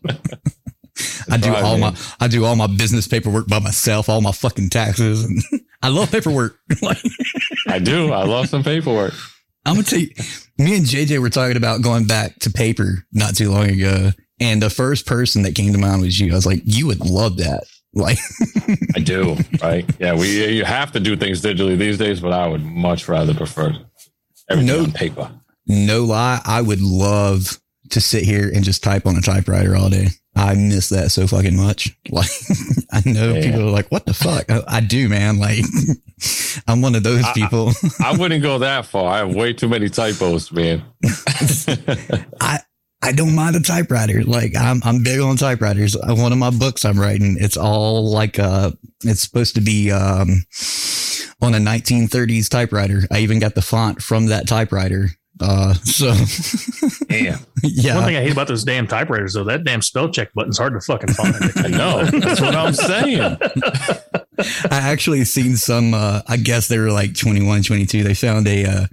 [1.30, 1.94] I do all man.
[1.94, 5.24] my I do all my business paperwork by myself, all my fucking taxes.
[5.24, 5.42] And
[5.82, 6.58] I love paperwork.
[7.68, 8.12] I do.
[8.12, 9.14] I love some paperwork.
[9.66, 10.10] I'm gonna tell you,
[10.58, 14.62] me and JJ were talking about going back to paper not too long ago, and
[14.62, 16.32] the first person that came to mind was you.
[16.32, 17.64] I was like, you would love that.
[17.94, 18.20] Like,
[18.96, 19.36] I do.
[19.62, 19.90] Right.
[20.00, 20.14] Yeah.
[20.14, 23.76] We, you have to do things digitally these days, but I would much rather prefer
[24.50, 24.84] everything No.
[24.84, 25.32] on paper.
[25.68, 27.60] no lie, I would love
[27.92, 30.08] to sit here and just type on a typewriter all day.
[30.36, 31.96] I miss that so fucking much.
[32.12, 32.30] Like,
[32.92, 33.42] I know Yeah.
[33.44, 34.50] people are like, what the fuck?
[34.52, 35.40] I, I do, man.
[35.40, 35.64] Like,
[36.68, 37.72] I'm one of those I- I- people.
[38.04, 39.12] I wouldn't go that far.
[39.14, 40.84] I have way too many typos, man.
[42.42, 42.60] I
[43.02, 44.24] I don't mind a typewriter.
[44.24, 45.96] Like I'm I'm big on typewriters.
[45.98, 48.72] One of my books I'm writing, it's all like uh
[49.04, 50.44] it's supposed to be um
[51.42, 53.04] on a 1930s typewriter.
[53.12, 55.10] I even got the font from that typewriter.
[55.40, 56.16] Uh so
[57.10, 57.38] Damn.
[57.62, 57.94] yeah.
[57.96, 60.74] One thing I hate about those damn typewriters, though, that damn spell check button's hard
[60.74, 61.36] to fucking find.
[61.58, 62.04] I know.
[62.06, 63.20] That's what I'm saying.
[64.40, 68.04] I actually seen some uh I guess they were like 21, 22.
[68.04, 68.88] They found a uh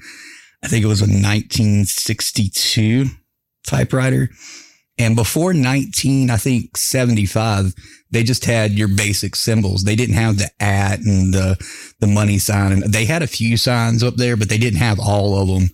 [0.62, 3.06] I think it was a 1962
[3.66, 4.28] typewriter.
[4.96, 7.74] And before 19, I think 75,
[8.10, 9.82] they just had your basic symbols.
[9.82, 11.56] They didn't have the at and the,
[12.00, 12.72] the money sign.
[12.72, 15.70] And they had a few signs up there, but they didn't have all of them.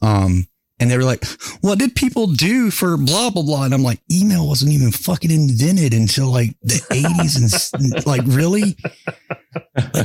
[0.00, 0.46] Um,
[0.80, 1.24] and they were like,
[1.60, 3.64] what did people do for blah, blah, blah?
[3.64, 7.72] And I'm like, email wasn't even fucking invented until like the 80s.
[7.74, 8.76] And like, really?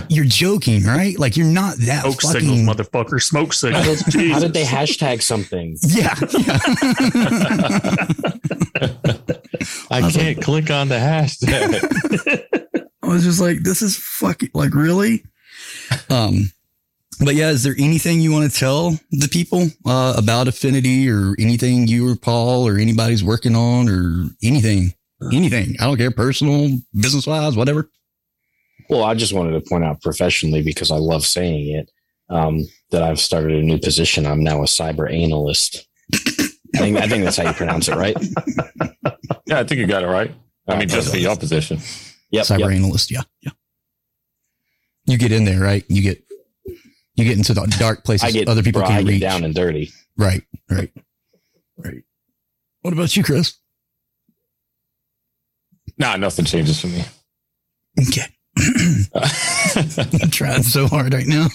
[0.10, 1.18] You're joking, right?
[1.18, 2.42] Like you're not that Smoke fucking.
[2.42, 3.22] signals, motherfucker.
[3.22, 4.04] Smoke How signals.
[4.04, 5.76] did, how did they hashtag something?
[5.88, 6.14] Yeah.
[9.92, 12.46] I can't click on the hashtag.
[13.02, 15.24] I was just like, this is fucking like really.
[16.10, 16.52] Um,
[17.20, 21.36] but yeah, is there anything you want to tell the people uh, about Affinity or
[21.40, 24.94] anything you or Paul or anybody's working on or anything?
[25.34, 25.76] Anything.
[25.82, 27.92] I don't care, personal, business wise, whatever.
[28.90, 31.92] Well, I just wanted to point out professionally because I love saying it
[32.30, 34.26] um, that I've started a new position.
[34.26, 35.88] I'm now a cyber analyst.
[36.14, 38.16] I think I think that's how you pronounce it, right?
[39.46, 40.34] yeah, I think you got it right.
[40.68, 41.80] I mean, just for your position.
[42.32, 42.46] Yep.
[42.46, 42.72] Cyber yep.
[42.72, 43.12] analyst.
[43.12, 43.22] Yeah.
[43.42, 43.52] Yeah.
[45.06, 45.84] You get in there, right?
[45.90, 46.24] You get,
[47.20, 49.22] you get into the dark places I get other people bro, can I get reach.
[49.22, 49.92] down and dirty.
[50.18, 50.44] Right.
[50.70, 50.92] Right.
[51.78, 52.04] Right.
[52.82, 53.58] What about you, Chris?
[55.98, 57.04] Nah, nothing changes for me.
[58.08, 58.24] Okay.
[60.24, 61.48] I'm trying so hard right now.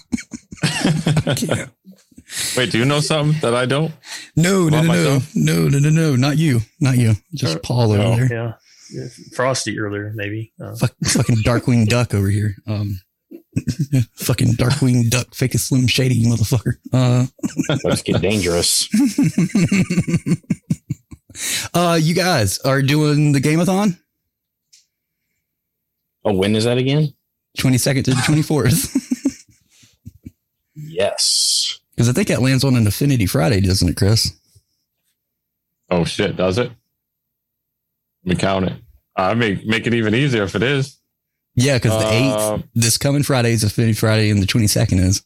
[2.56, 3.92] Wait, do you know something that I don't?
[4.36, 5.30] No, no, no, no, myself?
[5.34, 7.14] no, no, no, no, not you, not you.
[7.34, 8.28] Just Paul over Oh, there.
[8.32, 8.52] yeah.
[8.90, 10.52] Yeah, Frosty earlier, maybe.
[10.62, 12.54] Uh, Fuck, fucking Darkwing Duck over here.
[12.66, 13.00] Um,
[14.14, 16.74] fucking Darkwing Duck, fake a Slim Shady, you motherfucker.
[16.92, 17.26] Uh,
[17.84, 18.88] Let's get dangerous.
[21.74, 23.98] uh, you guys are doing the Gameathon,
[26.24, 27.12] Oh, when is that again?
[27.58, 29.00] twenty second to the twenty fourth.
[30.76, 31.78] Yes.
[31.94, 34.32] Because I think that lands on an Affinity Friday, doesn't it, Chris?
[35.90, 36.70] Oh shit, does it?
[38.24, 38.72] Let me count it.
[39.16, 40.98] I make make it even easier if it is.
[41.56, 44.98] Yeah, because the eighth, Uh, this coming Friday is Affinity Friday, and the twenty second
[45.00, 45.22] is.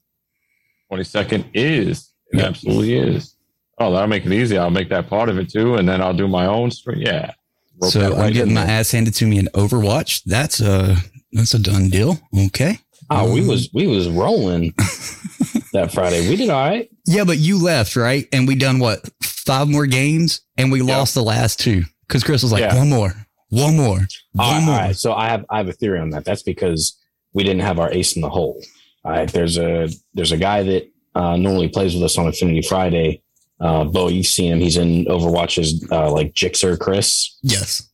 [0.89, 2.11] Twenty second is.
[2.33, 3.35] It absolutely is.
[3.79, 4.59] Oh, that'll make it easy.
[4.59, 6.99] I'll make that part of it too, and then I'll do my own stream.
[7.01, 7.33] Yeah.
[7.81, 8.81] Wrote So that I'm getting my there.
[8.81, 10.23] ass handed to me in Overwatch.
[10.27, 10.97] That's a
[11.33, 12.19] that's a done deal.
[12.47, 12.79] Okay.
[13.11, 14.75] Oh, we Um, was we was rolling
[15.73, 16.29] that Friday.
[16.29, 16.91] We did all right.
[17.07, 18.27] Yeah, but you left, right?
[18.33, 19.09] And we done what?
[19.23, 21.85] Five more games and we lost the last two.
[22.07, 22.77] Because Chris was like, Yeah.
[22.77, 23.15] one more,
[23.51, 24.07] one more, one
[24.39, 24.75] All right, more.
[24.75, 24.97] all right.
[24.97, 26.25] So I have I have a theory on that.
[26.25, 26.99] That's because
[27.33, 28.62] we didn't have our ace in the hole.
[29.05, 29.31] All right.
[29.31, 33.23] There's a there's a guy that uh, normally plays with us on Affinity Friday.
[33.61, 34.61] Uh, Bo, you've seen him.
[34.61, 37.37] He's in Overwatch's uh, like Jixer Chris.
[37.43, 37.89] Yes.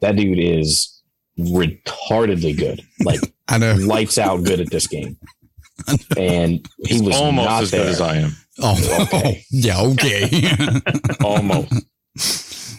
[0.00, 1.02] That dude is
[1.38, 2.82] retardedly good.
[3.04, 3.74] Like I know.
[3.74, 5.16] lights out good at this game.
[6.16, 7.84] And he was almost not as there.
[7.84, 8.32] good as I am.
[8.60, 9.44] Oh, Okay.
[9.50, 10.28] yeah, okay.
[11.24, 11.72] Almost.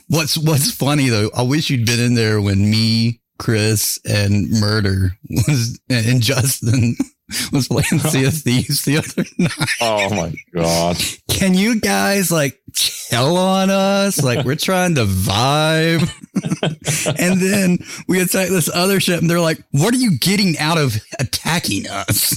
[0.09, 1.29] What's What's funny though?
[1.35, 5.11] I wish you'd been in there when me, Chris, and Murder
[5.47, 6.95] was and Justin
[7.51, 9.69] was playing Sea of Thieves the other night.
[9.81, 10.97] Oh my god.
[11.29, 14.21] Can you guys like chill on us?
[14.21, 16.09] Like we're trying to vibe.
[17.19, 20.77] and then we attack this other ship and they're like, what are you getting out
[20.77, 22.35] of attacking us?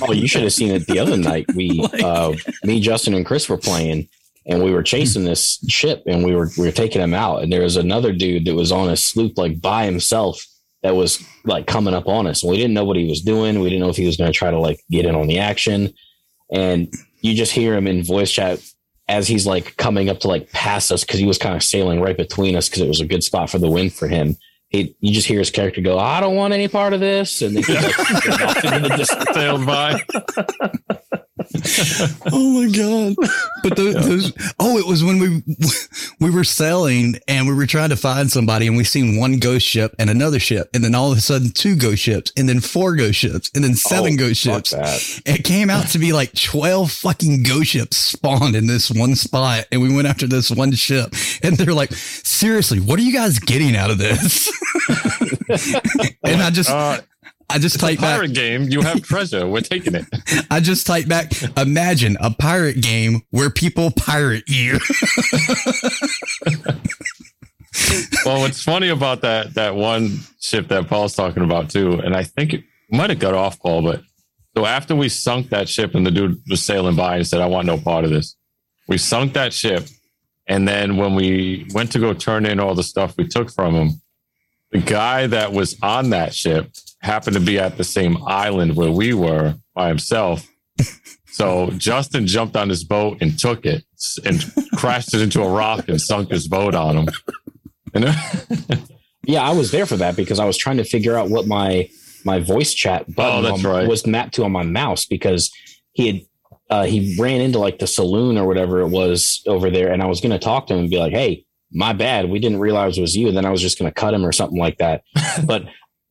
[0.00, 1.46] Oh, you should have seen it the other night.
[1.54, 2.34] We, uh,
[2.64, 4.08] me, Justin, and Chris were playing,
[4.46, 4.84] and we were hmm.
[4.84, 7.42] chasing this ship, and we were we were taking him out.
[7.42, 10.44] And there was another dude that was on a sloop like by himself
[10.82, 12.42] that was like coming up on us.
[12.42, 13.60] And we didn't know what he was doing.
[13.60, 15.38] We didn't know if he was going to try to like get in on the
[15.38, 15.92] action.
[16.52, 16.92] And
[17.22, 18.60] you just hear him in voice chat
[19.08, 22.00] as he's like coming up to like pass us because he was kind of sailing
[22.02, 24.36] right between us because it was a good spot for the wind for him.
[24.68, 27.56] He, you just hear his character go, "I don't want any part of this," and
[27.56, 27.98] then he like,
[28.40, 29.24] off into the distance.
[29.32, 30.02] Sailed by.
[32.32, 33.14] oh my god!
[33.62, 35.42] But those, those, oh, it was when we
[36.20, 39.66] we were sailing and we were trying to find somebody, and we seen one ghost
[39.66, 42.60] ship and another ship, and then all of a sudden two ghost ships, and then
[42.60, 44.74] four ghost ships, and then seven Oh, ghost ships.
[45.24, 49.66] It came out to be like twelve fucking ghost ships spawned in this one spot,
[49.70, 53.38] and we went after this one ship, and they're like, seriously, what are you guys
[53.38, 54.48] getting out of this?
[56.24, 56.70] and I just.
[56.70, 57.00] Uh,
[57.50, 58.16] I just it's a typed back.
[58.16, 58.64] pirate game.
[58.64, 59.46] You have treasure.
[59.46, 60.06] We're taking it.
[60.50, 61.32] I just type back.
[61.56, 64.78] Imagine a pirate game where people pirate you.
[68.24, 72.24] well, what's funny about that that one ship that Paul's talking about too, and I
[72.24, 74.02] think it might have got off Paul, but
[74.56, 77.46] so after we sunk that ship and the dude was sailing by and said, "I
[77.46, 78.36] want no part of this,"
[78.88, 79.86] we sunk that ship,
[80.46, 83.74] and then when we went to go turn in all the stuff we took from
[83.74, 84.00] him,
[84.74, 86.70] the guy that was on that ship
[87.00, 90.46] happened to be at the same island where we were by himself.
[91.30, 93.84] So Justin jumped on his boat and took it
[94.24, 94.44] and
[94.76, 97.08] crashed it into a rock and sunk his boat on him.
[97.94, 98.04] And
[99.26, 101.88] Yeah, I was there for that because I was trying to figure out what my
[102.26, 103.88] my voice chat button Oh, on- right.
[103.88, 105.50] was mapped to on my mouse because
[105.92, 106.20] he had
[106.70, 110.06] uh, he ran into like the saloon or whatever it was over there, and I
[110.06, 112.98] was going to talk to him and be like, "Hey, my bad, we didn't realize
[112.98, 114.78] it was you," and then I was just going to cut him or something like
[114.78, 115.02] that.
[115.46, 115.64] but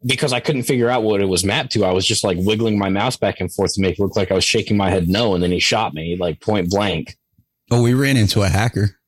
[0.06, 2.78] because I couldn't figure out what it was mapped to, I was just like wiggling
[2.78, 5.08] my mouse back and forth to make it look like I was shaking my head
[5.08, 7.18] no, and then he shot me like point blank.
[7.72, 9.00] Oh, we ran into a hacker.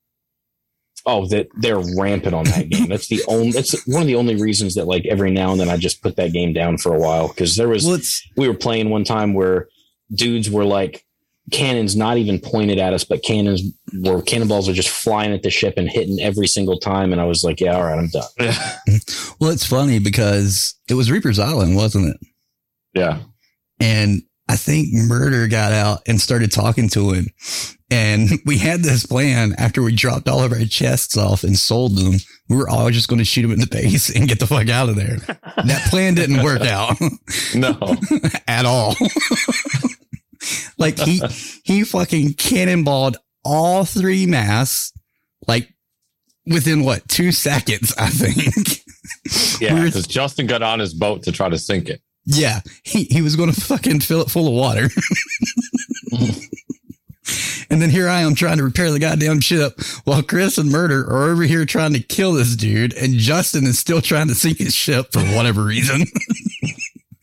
[1.08, 2.88] Oh, that they're rampant on that game.
[2.88, 3.52] That's the only.
[3.52, 6.16] That's one of the only reasons that like every now and then I just put
[6.16, 8.00] that game down for a while because there was Well,
[8.38, 9.68] we were playing one time where
[10.12, 11.06] dudes were like
[11.52, 13.62] cannons not even pointed at us, but cannons
[14.02, 17.26] were cannonballs are just flying at the ship and hitting every single time, and I
[17.26, 18.24] was like, yeah, all right, I'm done.
[19.40, 22.18] well, it's funny because it was Reaper's Island, wasn't it?
[22.94, 23.20] Yeah.
[23.80, 27.28] And I think Murder got out and started talking to him.
[27.92, 31.98] And we had this plan after we dropped all of our chests off and sold
[31.98, 32.16] them.
[32.48, 34.70] We were all just going to shoot him in the face and get the fuck
[34.70, 35.18] out of there.
[35.18, 36.96] That plan didn't work out
[37.56, 37.78] No.
[38.48, 38.96] at all.
[40.78, 41.22] like he,
[41.64, 44.94] he fucking cannonballed all three masts,
[45.48, 45.70] like
[46.46, 48.82] within what, two seconds, I think.
[49.60, 52.02] Yeah, We because Justin got on his boat to try to sink it.
[52.26, 54.90] Yeah, he, he was going to fucking fill it full of water.
[57.70, 61.02] and then here I am trying to repair the goddamn ship while Chris and Murder
[61.10, 62.94] are over here trying to kill this dude.
[62.94, 66.06] And Justin is still trying to sink his ship for whatever reason.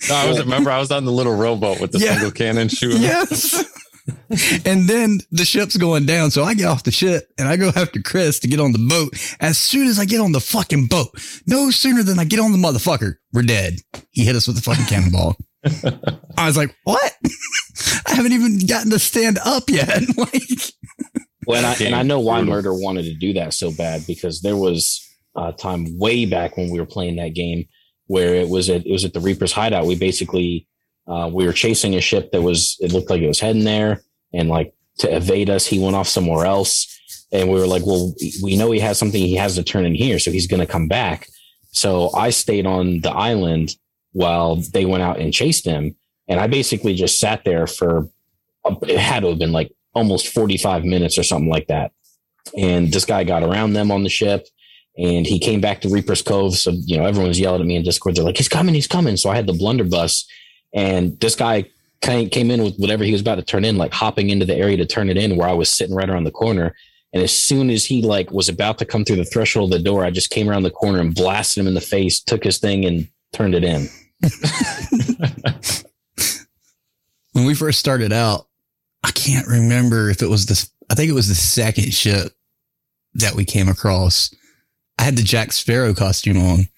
[0.08, 2.12] No, I was remember I was on the little rowboat with the Yeah.
[2.14, 2.96] single cannon shooter.
[2.98, 3.64] yes.
[4.66, 6.30] and then the ship's going down.
[6.32, 8.84] So I get off the ship and I go after Chris to get on the
[8.88, 9.12] boat.
[9.40, 11.10] As soon as I get on the fucking boat,
[11.46, 13.76] no sooner than I get on the motherfucker, we're dead.
[14.10, 15.36] He hit us with the fucking cannonball.
[16.36, 17.12] I was like, what?
[18.06, 20.02] I haven't even gotten to stand up yet.
[20.16, 20.42] like,
[21.46, 22.54] Well, and I, and I know why Brutal.
[22.54, 25.00] Murder wanted to do that so bad because there was
[25.36, 27.64] a time way back when we were playing that game
[28.06, 29.86] where it was at it was at the Reaper's hideout.
[29.86, 30.66] We basically
[31.06, 34.02] uh, we were chasing a ship that was it looked like it was heading there,
[34.32, 37.00] and like to evade us, he went off somewhere else,
[37.32, 39.94] and we were like, well, we know he has something he has to turn in
[39.94, 41.28] here, so he's going to come back.
[41.70, 43.76] So I stayed on the island
[44.12, 45.96] while they went out and chased him,
[46.28, 48.08] and I basically just sat there for
[48.82, 51.92] it had to have been like almost 45 minutes or something like that.
[52.56, 54.46] And this guy got around them on the ship
[54.97, 56.55] and he came back to Reaper's Cove.
[56.55, 58.16] So, you know, everyone's yelling at me in Discord.
[58.16, 59.16] They're like, he's coming, he's coming.
[59.16, 60.27] So I had the blunderbuss
[60.73, 61.66] and this guy
[62.01, 64.77] came, in with whatever he was about to turn in, like hopping into the area
[64.77, 66.74] to turn it in where I was sitting right around the corner.
[67.12, 69.85] And as soon as he like was about to come through the threshold of the
[69.85, 72.59] door, I just came around the corner and blasted him in the face, took his
[72.59, 73.89] thing and turned it in.
[77.32, 78.47] when we first started out,
[79.05, 82.32] I can't remember if it was this, I think it was the second ship
[83.14, 84.35] that we came across.
[84.98, 86.69] I had the Jack Sparrow costume on,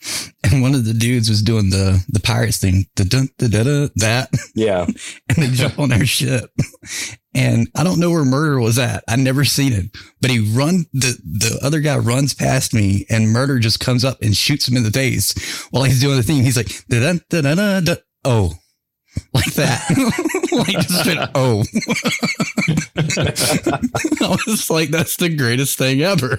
[0.43, 3.63] and one of the dudes was doing the the pirates thing, the dun da da
[3.65, 4.87] da that, Yeah.
[5.29, 6.51] and then jump on our ship.
[7.35, 9.03] And I don't know where Murder was at.
[9.09, 13.31] I never seen him, but he run the the other guy runs past me, and
[13.31, 15.35] Murder just comes up and shoots him in the face
[15.71, 16.43] while he's doing the thing.
[16.45, 17.95] He's like da da da da da da.
[18.25, 18.55] Oh,
[19.35, 19.81] like that,
[20.53, 21.65] like just straight up, oh.
[24.25, 26.39] I was like, that's the greatest thing ever.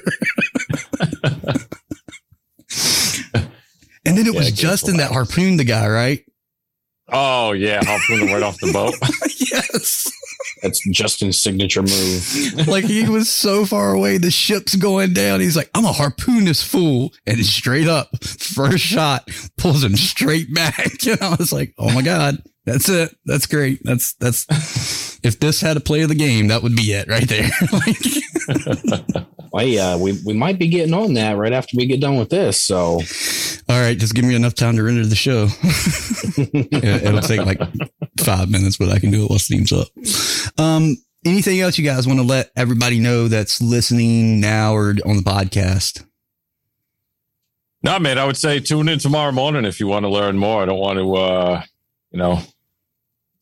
[4.06, 6.26] and then it Yeah, was Justin that harpooned the guy, right?
[7.12, 8.96] Oh yeah, harpooned him right off the boat.
[9.52, 10.12] yes.
[10.64, 12.68] That's Justin's signature move.
[12.68, 15.40] like he was so far away, the ship's going down.
[15.40, 17.14] He's like, I'm a harpoon this fool.
[17.28, 21.06] And straight up, first shot pulls him straight back.
[21.06, 23.16] And I was like, oh my God, that's it.
[23.26, 23.80] That's great.
[23.84, 24.46] That's, that's,
[25.24, 27.50] if this had a play of the game, that would be it right there.
[27.72, 32.18] like, Well, yeah, we, we might be getting on that right after we get done
[32.18, 32.62] with this.
[32.62, 33.00] So
[33.70, 35.48] all right, just give me enough time to render the show.
[36.38, 37.60] It- It'll take like
[38.20, 39.88] five minutes, but I can do it while Steam's up.
[40.60, 45.16] Um, anything else you guys want to let everybody know that's listening now or on
[45.16, 46.04] the podcast?
[47.82, 50.64] No, man, I would say tune in tomorrow morning if you want to learn more.
[50.64, 51.62] I don't want to, uh,
[52.12, 52.42] you know,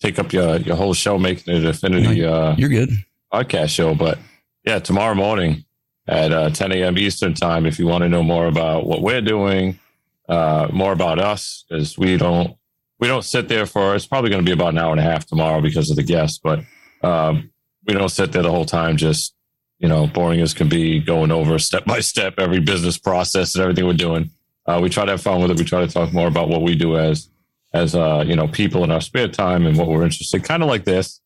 [0.03, 2.89] take up your your whole show making it Affinity uh, You're good.
[3.31, 3.95] podcast show.
[3.95, 4.19] But
[4.65, 5.63] yeah, tomorrow morning
[6.07, 6.97] at uh, 10 a.m.
[6.97, 9.79] Eastern time, if you want to know more about what we're doing,
[10.27, 12.55] uh, more about us, because we don't
[12.99, 13.95] we don't sit there for.
[13.95, 16.03] It's probably going to be about an hour and a half tomorrow because of the
[16.03, 16.59] guests, but
[17.01, 17.51] um,
[17.87, 19.33] we don't sit there the whole time just
[19.79, 23.63] you know boring as can be, going over step by step every business process and
[23.63, 24.29] everything we're doing.
[24.65, 25.57] Uh, we try to have fun with it.
[25.57, 27.29] We try to talk more about what we do as
[27.73, 30.69] as uh, you know people in our spare time and what we're interested, kind of
[30.69, 31.21] like this.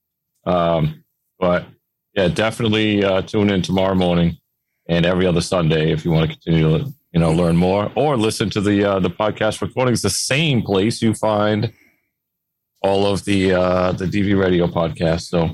[0.45, 1.03] Um,
[1.39, 1.65] but
[2.13, 4.37] yeah, definitely uh, tune in tomorrow morning
[4.87, 8.17] and every other Sunday if you want to continue to you know learn more or
[8.17, 10.01] listen to the uh, the podcast recordings.
[10.01, 11.71] The same place you find
[12.81, 15.21] all of the uh, the DV Radio podcast.
[15.21, 15.49] So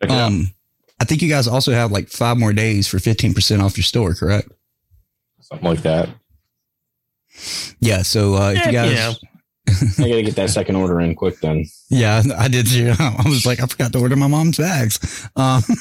[0.00, 0.10] check.
[0.10, 0.48] Um,
[1.00, 4.14] I think you guys also have like five more days for 15% off your store,
[4.14, 4.50] correct?
[5.48, 6.08] something like that.
[7.80, 8.02] Yeah.
[8.02, 9.12] So uh, if you guys, yeah.
[9.98, 11.64] I gotta get that second order in quick then.
[11.90, 12.92] Yeah, I did too.
[12.98, 15.28] I was like, I forgot to order my mom's bags.
[15.36, 15.62] Um,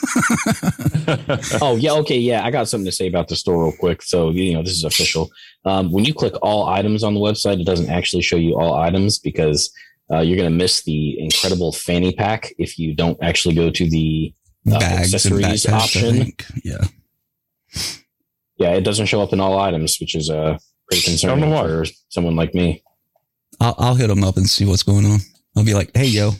[1.61, 2.45] oh yeah, okay, yeah.
[2.45, 4.01] I got something to say about the store real quick.
[4.01, 5.30] So you know, this is official.
[5.65, 8.73] Um, when you click all items on the website, it doesn't actually show you all
[8.76, 9.72] items because
[10.11, 14.34] uh, you're gonna miss the incredible fanny pack if you don't actually go to the
[14.68, 16.34] uh, bags and accessories backpacks, I option.
[16.64, 16.84] Yeah.
[18.57, 20.57] Yeah, it doesn't show up in all items, which is uh,
[20.89, 22.84] pretty concerning for someone like me.
[23.60, 25.20] I'll, I'll hit them up and see what's going on.
[25.56, 26.32] I'll be like, hey, yo.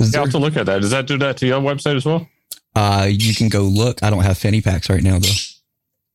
[0.00, 0.80] You have to look at that.
[0.80, 2.26] Does that do that to your website as well?
[2.76, 4.02] Uh, you can go look.
[4.02, 5.28] I don't have fanny packs right now, though.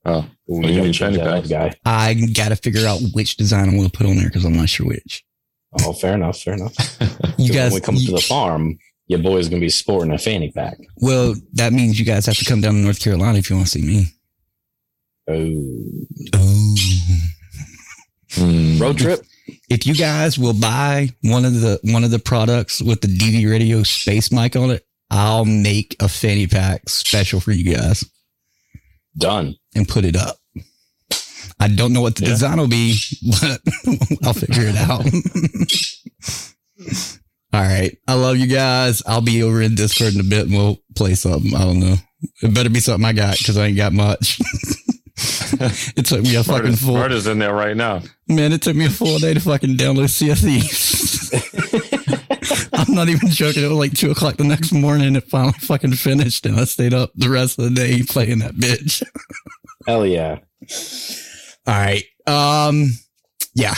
[0.05, 1.73] Oh, you need fanny packs, guy.
[1.85, 4.55] I got to figure out which design I'm going to put on there because I'm
[4.55, 5.23] not sure which.
[5.81, 6.73] Oh, fair enough, fair enough.
[7.37, 8.77] You guys- when we come you- to the farm,
[9.07, 10.77] your boy's gonna be sporting a fanny pack.
[10.97, 13.67] Well, that means you guys have to come down to North Carolina if you want
[13.67, 14.05] to see me.
[15.27, 16.72] Oh, Oh.
[18.35, 18.79] Hmm.
[18.79, 19.21] road trip.
[19.69, 23.49] If you guys will buy one of the one of the products with the DV
[23.49, 28.03] radio space mic on it, I'll make a fanny pack special for you guys.
[29.17, 29.55] Done.
[29.75, 30.37] And put it up.
[31.59, 32.97] I don't know what the design will be,
[33.41, 33.61] but
[34.23, 35.05] I'll figure it out.
[37.53, 37.95] All right.
[38.07, 39.03] I love you guys.
[39.05, 41.55] I'll be over in Discord in a bit and we'll play something.
[41.55, 41.95] I don't know.
[42.41, 44.39] It better be something I got because I ain't got much.
[45.95, 48.01] it took me a fucking Murder's, full Murder's in there right now.
[48.27, 51.31] Man, it took me a full day to fucking download Sea of Thieves.
[52.73, 53.63] I'm not even joking.
[53.63, 55.15] It was like two o'clock the next morning.
[55.15, 58.55] It finally fucking finished, and I stayed up the rest of the day playing that
[58.55, 59.03] bitch.
[59.87, 60.39] Hell yeah.
[61.67, 62.03] All right.
[62.27, 62.91] Um,
[63.53, 63.75] yeah.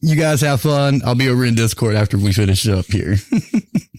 [0.00, 1.02] You guys have fun.
[1.04, 3.16] I'll be over in Discord after we finish up here.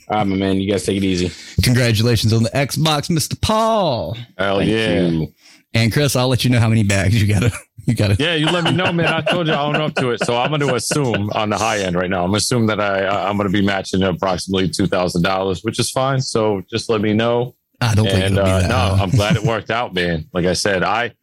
[0.10, 0.58] All right, my man.
[0.60, 1.32] You guys take it easy.
[1.64, 3.40] Congratulations on the Xbox, Mr.
[3.40, 4.18] Paul.
[4.38, 5.08] Hell Thank yeah.
[5.08, 5.34] you.
[5.74, 7.52] And Chris, I'll let you know how many bags you gotta.
[7.88, 8.16] You gotta.
[8.20, 9.08] Yeah, you let me know, man.
[9.08, 11.58] I told you I own up to it, so I'm going to assume on the
[11.58, 12.24] high end right now.
[12.24, 15.80] I'm assuming that I I- I'm going to be matching approximately two thousand dollars, which
[15.80, 16.22] is fine.
[16.22, 17.56] So just let me know.
[17.82, 19.02] I don't think and it'll be uh, that no, high.
[19.02, 20.30] I'm glad it worked out, man.
[20.32, 21.14] Like I said, I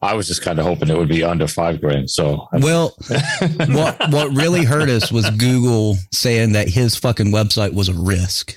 [0.00, 2.08] I was just kind of hoping it would be under five grand.
[2.08, 2.94] So Well,
[3.66, 8.54] what what really hurt us was Google saying that his fucking website was a risk.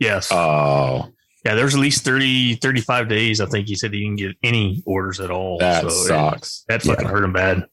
[0.00, 0.28] Yes.
[0.32, 1.11] Oh.
[1.44, 3.40] Yeah, there's at least 30, 35 days.
[3.40, 5.58] I think he said he didn't get any orders at all.
[5.58, 6.64] That it- sucks.
[6.68, 7.66] that fucking hurt him bad.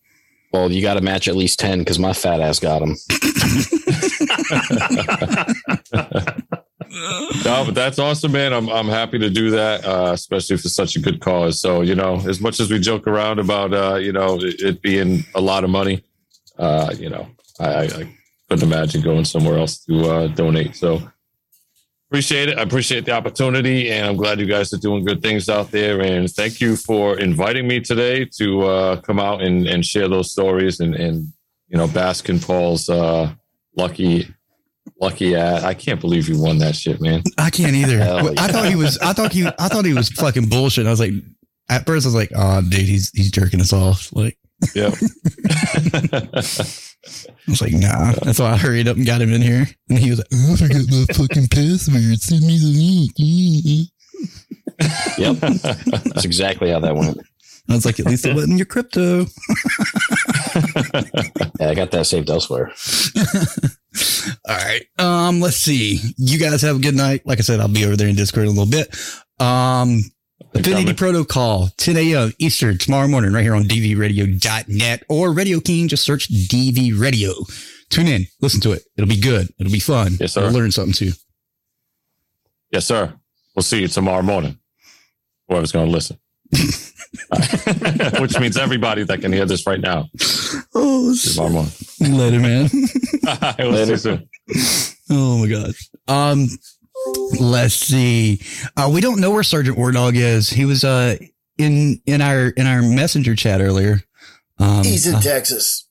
[0.51, 2.95] Well, you got to match at least ten because my fat ass got him.
[7.45, 8.53] no, but that's awesome, man.
[8.53, 11.61] I'm I'm happy to do that, uh, especially for such a good cause.
[11.61, 14.81] So you know, as much as we joke around about uh, you know it, it
[14.81, 16.03] being a lot of money,
[16.57, 17.27] uh, you know,
[17.59, 18.15] I, I, I
[18.49, 20.75] couldn't imagine going somewhere else to uh, donate.
[20.75, 21.01] So
[22.10, 22.57] appreciate it.
[22.57, 26.02] I appreciate the opportunity, and I'm glad you guys are doing good things out there.
[26.02, 30.31] And thank you for inviting me today to uh, come out and, and share those
[30.31, 31.27] stories and and
[31.68, 33.31] you know bask in Paul's uh,
[33.76, 34.34] lucky
[34.99, 35.64] lucky ad.
[35.64, 37.22] I can't believe you won that shit, man.
[37.38, 37.99] I can't either.
[38.03, 38.98] Hell I thought he was.
[38.98, 39.45] I thought he.
[39.45, 40.88] I thought he was fucking bullshit.
[40.88, 41.14] I was like,
[41.69, 44.11] at first, I was like, oh, dude, he's he's jerking us off.
[44.14, 44.38] Like,
[44.73, 44.91] yeah.
[47.05, 48.11] I was like, nah.
[48.23, 49.67] That's why I hurried up and got him in here.
[49.89, 52.19] And he was like, oh, I forgot my fucking password.
[52.21, 53.11] Send me the link.
[55.17, 55.35] Yep,
[56.05, 57.17] that's exactly how that went.
[57.69, 59.26] I was like, at least it wasn't your crypto.
[61.59, 62.71] Yeah, I got that saved elsewhere.
[64.47, 64.81] All right.
[64.97, 65.99] Um, let's see.
[66.17, 67.21] You guys have a good night.
[67.26, 68.95] Like I said, I'll be over there in Discord in a little bit.
[69.45, 70.01] Um,
[70.53, 72.34] Affinity Protocol, 10 a.m.
[72.39, 75.88] Eastern tomorrow morning, right here on dvradio.net or Radio King.
[75.88, 77.34] Just search DV Radio.
[77.89, 78.84] Tune in, listen to it.
[78.97, 79.49] It'll be good.
[79.59, 80.13] It'll be fun.
[80.19, 80.43] Yes, sir.
[80.43, 81.11] You'll learn something too.
[82.71, 83.13] Yes, sir.
[83.55, 84.57] We'll see you tomorrow morning.
[85.47, 86.17] Whoever's going to listen.
[88.19, 90.05] Which means everybody that can hear this right now.
[90.76, 91.71] Oh, tomorrow morning.
[91.99, 92.69] Later, man.
[93.59, 94.30] we'll soon.
[95.09, 95.73] Oh my god.
[96.07, 96.47] Um,
[97.39, 98.41] let's see.
[98.77, 100.49] Uh, we don't know where Sergeant War Dog is.
[100.49, 101.17] He was uh
[101.57, 104.01] in in our in our messenger chat earlier.
[104.59, 105.85] Um, He's in uh, Texas.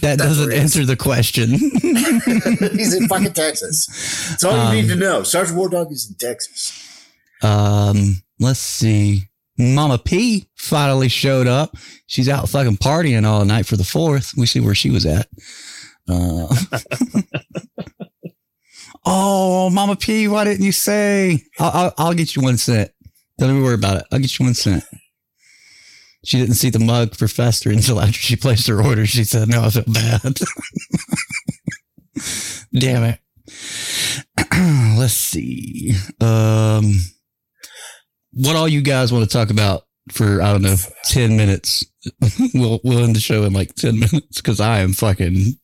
[0.00, 1.50] that doesn't answer the question.
[1.50, 3.86] He's in fucking Texas.
[4.30, 5.22] That's all you Um, need to know.
[5.22, 6.72] Sergeant War Dog is in Texas.
[7.42, 9.24] Um, let's see.
[9.58, 11.76] Mama P finally showed up.
[12.06, 14.32] She's out fucking partying all night for the fourth.
[14.36, 15.28] We see where she was at.
[16.08, 16.46] Uh,
[19.04, 21.42] oh, Mama P, why didn't you say?
[21.58, 22.90] I'll, I'll, I'll get you one cent.
[23.38, 24.04] Don't even worry about it.
[24.12, 24.84] I'll get you one cent.
[26.24, 29.04] She didn't see the mug for Fester until after she placed her order.
[29.06, 30.38] She said, no, I feel bad.
[32.78, 33.18] Damn it.
[34.98, 35.92] Let's see.
[36.20, 36.94] Um,
[38.32, 39.82] what all you guys want to talk about
[40.12, 41.84] for I don't know ten minutes.
[42.54, 45.54] we'll we'll end the show in like ten minutes because I am fucking.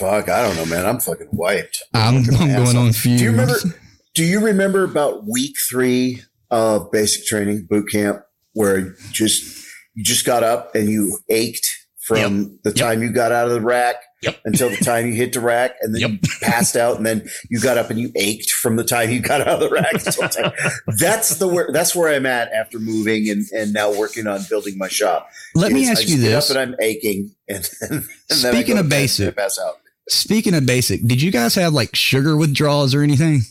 [0.00, 0.86] Fuck, I don't know, man.
[0.86, 1.82] I'm fucking wiped.
[1.92, 2.24] I'm, I'm
[2.64, 3.20] going on fumes.
[3.20, 3.54] Do you remember?
[4.14, 8.22] Do you remember about week three of basic training boot camp
[8.54, 9.62] where you just
[9.94, 11.68] you just got up and you ached
[12.00, 13.96] from the time you got out of the rack
[14.44, 17.60] until the time you hit the rack, and then you passed out, and then you
[17.60, 19.92] got up and you ached from the time you got out of the rack.
[19.92, 23.92] until the time- that's the where that's where I'm at after moving and and now
[23.96, 25.28] working on building my shop.
[25.54, 26.50] Let me Is ask you get this.
[26.50, 29.76] Up and I'm aching, and, and I Speaking of and basic, pass out.
[30.10, 33.42] Speaking of basic, did you guys have like sugar withdrawals or anything?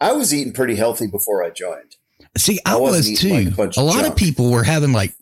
[0.00, 1.96] I was eating pretty healthy before I joined.
[2.36, 3.62] See, I, I wasn't was eating too.
[3.62, 4.16] like a a lot of junk.
[4.18, 5.14] people were having like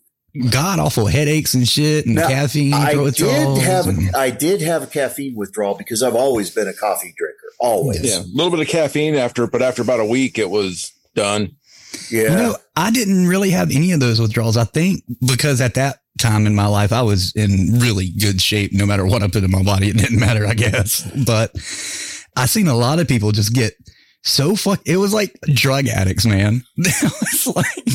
[0.51, 4.83] god awful headaches and shit and Now, caffeine I did have and- I did have
[4.83, 7.37] a caffeine withdrawal because I've always been a coffee drinker.
[7.59, 8.03] Always.
[8.05, 11.56] Yeah, a little bit of caffeine after, but after about a week, it was done.
[12.11, 12.23] Yeah.
[12.23, 14.57] You know, I didn't really have any of those withdrawals.
[14.57, 18.73] I think because at that time in my life, I was in really good shape.
[18.73, 21.09] No matter what I put in my body, it didn't matter, I guess.
[21.27, 21.53] But
[22.37, 23.75] I've seen a lot of people just get
[24.27, 24.81] so fuck.
[24.85, 26.63] It was like drug addicts, man.
[26.77, 27.87] It was like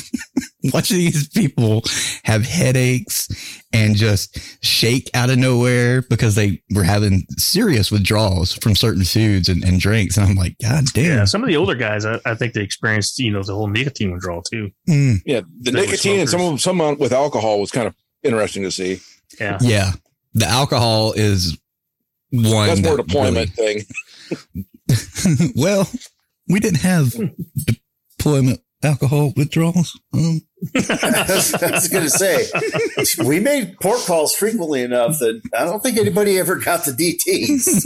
[0.74, 1.84] watching these people
[2.24, 3.28] have headaches
[3.74, 9.50] and just shake out of nowhere because they were having serious withdrawals from certain foods
[9.50, 10.18] and, and drinks.
[10.18, 11.06] And I'm like, God damn.
[11.06, 13.68] Yeah, some of the older guys, I, I think they experienced, you know, the whole
[13.68, 14.72] nicotine withdrawal too.
[14.88, 15.22] Mm.
[15.26, 16.54] Yeah, the They nicotine and some smokers.
[16.54, 19.00] of some with alcohol was kind of interesting to see.
[19.40, 19.92] Yeah, Yeah.
[20.34, 21.58] The alcohol is
[22.32, 22.68] one.
[22.68, 23.82] That's more that deployment thing.
[25.56, 25.90] well,
[26.52, 27.16] we didn't have
[28.18, 30.00] deployment alcohol withdrawals.
[30.14, 30.42] Um,
[30.76, 32.46] I was, going to say,
[33.24, 37.84] we made port calls frequently enough that I don't think anybody ever got the DTs.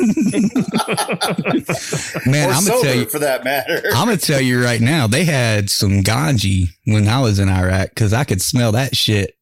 [2.26, 3.06] man, or I'm gonna tell you.
[3.06, 3.82] for that matter.
[3.94, 7.90] I'm gonna tell you right now, they had some ganji when I was in Iraq
[7.90, 9.36] because I could smell that shit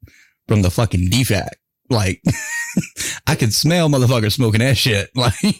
[0.47, 1.49] from the fucking DFAC.
[1.89, 2.21] Like,
[3.27, 5.09] I could smell motherfuckers smoking that shit.
[5.15, 5.55] Like,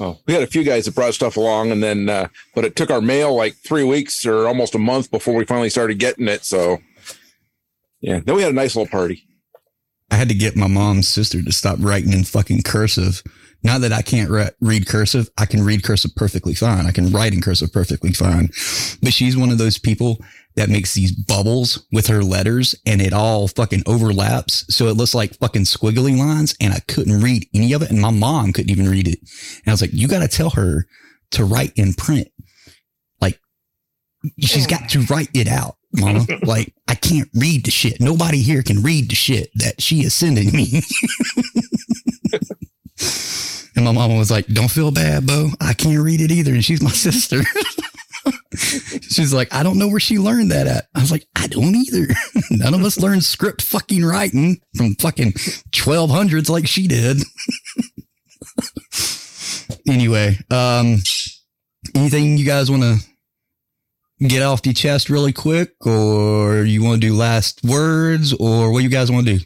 [0.00, 2.76] Oh, we had a few guys that brought stuff along, and then, uh, but it
[2.76, 6.28] took our mail like three weeks or almost a month before we finally started getting
[6.28, 6.44] it.
[6.44, 6.78] So,
[8.00, 9.22] yeah, then we had a nice little party.
[10.10, 13.22] I had to get my mom's sister to stop writing in fucking cursive.
[13.62, 15.30] Now that I can't re- read cursive.
[15.38, 16.86] I can read cursive perfectly fine.
[16.86, 18.48] I can write in cursive perfectly fine.
[19.02, 20.18] But she's one of those people
[20.56, 24.64] that makes these bubbles with her letters and it all fucking overlaps.
[24.74, 27.90] So it looks like fucking squiggly lines and I couldn't read any of it.
[27.90, 29.18] And my mom couldn't even read it.
[29.20, 30.86] And I was like, you got to tell her
[31.32, 32.28] to write in print.
[33.20, 33.40] Like
[34.40, 36.26] she's got to write it out, mama.
[36.42, 38.00] like I can't read the shit.
[38.00, 40.82] Nobody here can read the shit that she is sending me.
[43.76, 45.48] and my mama was like, don't feel bad, Bo.
[45.60, 46.52] I can't read it either.
[46.52, 47.40] And she's my sister.
[48.56, 50.86] She's like, I don't know where she learned that at.
[50.94, 52.06] I was like, I don't either.
[52.50, 57.22] None of us learned script fucking writing from fucking 1200s like she did.
[59.88, 60.98] anyway, um,
[61.94, 62.98] anything you guys want to
[64.26, 68.82] get off your chest really quick, or you want to do last words, or what
[68.82, 69.44] you guys want to do?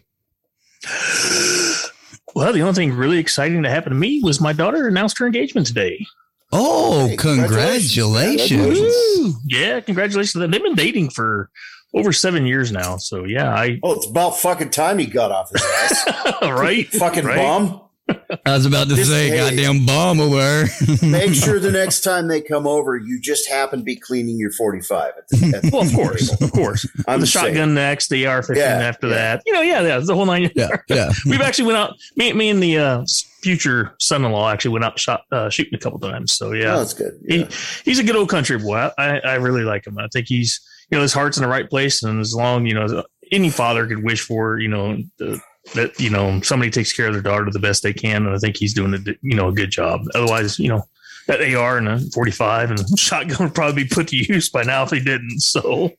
[2.34, 5.26] Well, the only thing really exciting that happened to me was my daughter announced her
[5.26, 6.04] engagement today.
[6.52, 8.78] Oh, congratulations!
[8.78, 9.34] Woo!
[9.46, 10.34] Yeah, congratulations.
[10.34, 11.50] They've been dating for
[11.94, 12.96] over seven years now.
[12.98, 16.42] So yeah, I oh, it's about fucking time he got off his ass.
[16.42, 17.36] right, fucking right.
[17.36, 17.80] bum.
[18.08, 19.36] I was about to Just- say, hey.
[19.36, 20.66] goddamn bomb over.
[21.02, 24.52] Make sure the next time they come over, you just happen to be cleaning your
[24.52, 25.08] 45.
[25.18, 26.86] At the, at the Well, of course, of course.
[27.08, 27.74] I'm the shotgun saying.
[27.74, 29.42] next, the AR-15 Yeah, after that.
[29.46, 30.50] You know, yeah, yeah, the whole nine.
[30.54, 31.10] Yeah, yeah.
[31.26, 31.94] We've actually went out.
[32.16, 33.04] Me, me and the uh,
[33.42, 36.32] future son-in-law actually went out shot uh, shooting a couple times.
[36.32, 37.18] So yeah, Oh, that's good.
[37.28, 37.46] He,
[37.84, 38.88] he's a good old country boy.
[38.98, 39.98] I, I really like him.
[39.98, 40.60] I think he's
[40.90, 43.02] you know his heart's in the right place, and as long you know
[43.32, 45.40] any father could wish for you know the,
[45.74, 48.38] that you know somebody takes care of their daughter the best they can, and I
[48.38, 50.02] think he's doing a you know a good job.
[50.14, 50.82] Otherwise, you know.
[51.28, 54.62] That AR and a 45 and a shotgun would probably be put to use by
[54.62, 55.40] now if he didn't.
[55.40, 55.90] So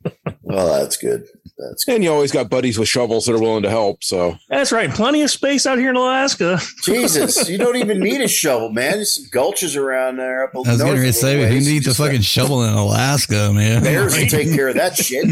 [0.41, 1.27] Well, that's good.
[1.57, 4.05] That's And you always got buddies with shovels that are willing to help.
[4.05, 4.89] So, that's right.
[4.89, 6.61] Plenty of space out here in Alaska.
[6.83, 8.93] Jesus, you don't even need a shovel, man.
[8.93, 10.45] There's some gulches around there.
[10.45, 11.67] Up I was going to say, little who ways.
[11.67, 13.83] needs a fucking shovel in Alaska, man?
[13.83, 15.27] Bears will take care of that shit.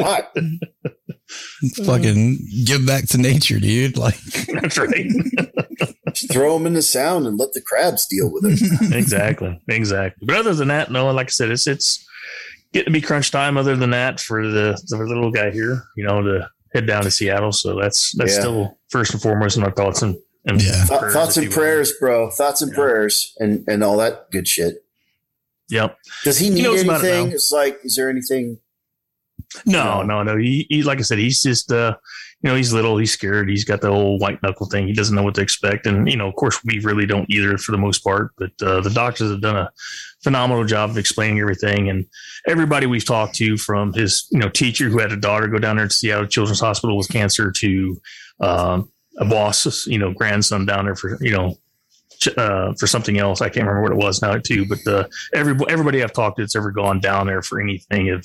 [0.00, 0.34] Fuck.
[1.84, 3.96] Fucking give back to nature, dude.
[3.96, 4.18] Like,
[4.60, 5.06] That's right.
[6.14, 8.92] Just throw them in the sound and let the crabs deal with it.
[8.94, 9.60] exactly.
[9.68, 10.26] Exactly.
[10.26, 12.04] But other than that, no, like I said, it's it's
[12.72, 13.56] getting to be crunch time.
[13.56, 17.10] Other than that, for the the little guy here, you know, to head down to
[17.10, 17.52] Seattle.
[17.52, 18.40] So that's that's Yeah.
[18.40, 20.84] still first and foremost in my thoughts and, and Yeah.
[20.86, 21.56] Th- thoughts and you will.
[21.56, 22.30] prayers, bro.
[22.30, 24.84] Thoughts and prayers and, and all that good shit.
[25.70, 25.98] Yep.
[26.24, 27.28] Does he need knows about it anything?
[27.28, 27.34] now.
[27.34, 28.58] It's like, is there anything?
[29.66, 30.36] No, no, no.
[30.36, 31.96] He, he like I said, he's just uh
[32.40, 34.86] you know, he's little, he's scared, he's got the whole white knuckle thing.
[34.86, 35.86] He doesn't know what to expect.
[35.86, 38.30] And, you know, of course we really don't either for the most part.
[38.38, 39.72] But uh, the doctors have done a
[40.22, 41.88] phenomenal job of explaining everything.
[41.88, 42.06] And
[42.46, 45.78] everybody we've talked to from his, you know, teacher who had a daughter go down
[45.78, 48.00] there to Seattle Children's Hospital with cancer to
[48.40, 48.90] um
[49.20, 51.56] a boss, you know, grandson down there for, you know,
[52.36, 53.40] uh, for something else.
[53.40, 56.42] I can't remember what it was now too, but uh, every everybody I've talked to
[56.42, 58.24] that's ever gone down there for anything have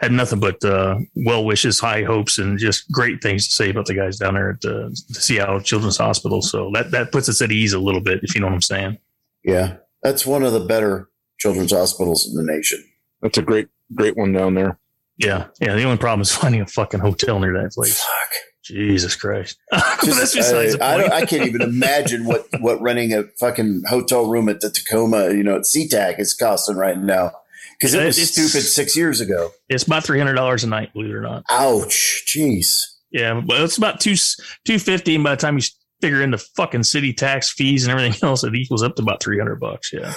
[0.00, 3.86] had nothing but uh, well wishes, high hopes, and just great things to say about
[3.86, 6.42] the guys down there at uh, the Seattle Children's Hospital.
[6.42, 8.62] So that that puts us at ease a little bit, if you know what I'm
[8.62, 8.98] saying.
[9.44, 12.84] Yeah, that's one of the better children's hospitals in the nation.
[13.22, 14.78] That's a great, great one down there.
[15.16, 15.74] Yeah, yeah.
[15.74, 18.00] The only problem is finding a fucking hotel near that place.
[18.00, 18.51] Fuck.
[18.72, 19.58] Jesus Christ.
[19.70, 19.80] But
[20.16, 23.84] that's Just, besides I, I, don't, I can't even imagine what what renting a fucking
[23.88, 27.30] hotel room at the Tacoma, you know, at SeaTac is costing right now
[27.78, 29.50] because it was It's- stupid six years ago.
[29.68, 31.44] It's about three hundred dollars a night, believe it or not.
[31.50, 32.24] Ouch!
[32.26, 32.78] Jeez.
[33.12, 34.16] Yeah, but it's about two
[34.64, 35.62] two fifty, and by the time you
[36.00, 39.22] figure in the fucking city tax fees and everything else, it equals up to about
[39.22, 39.92] three hundred bucks.
[39.92, 40.14] Yeah,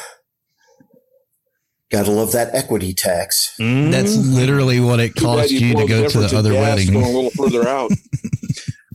[1.91, 3.56] Gotta love that equity tax.
[3.60, 3.91] Mm-hmm.
[3.91, 6.77] That's literally what it Too bad cost you you to go to the other gas
[6.77, 6.94] wedding.
[6.94, 7.91] Going a little further out.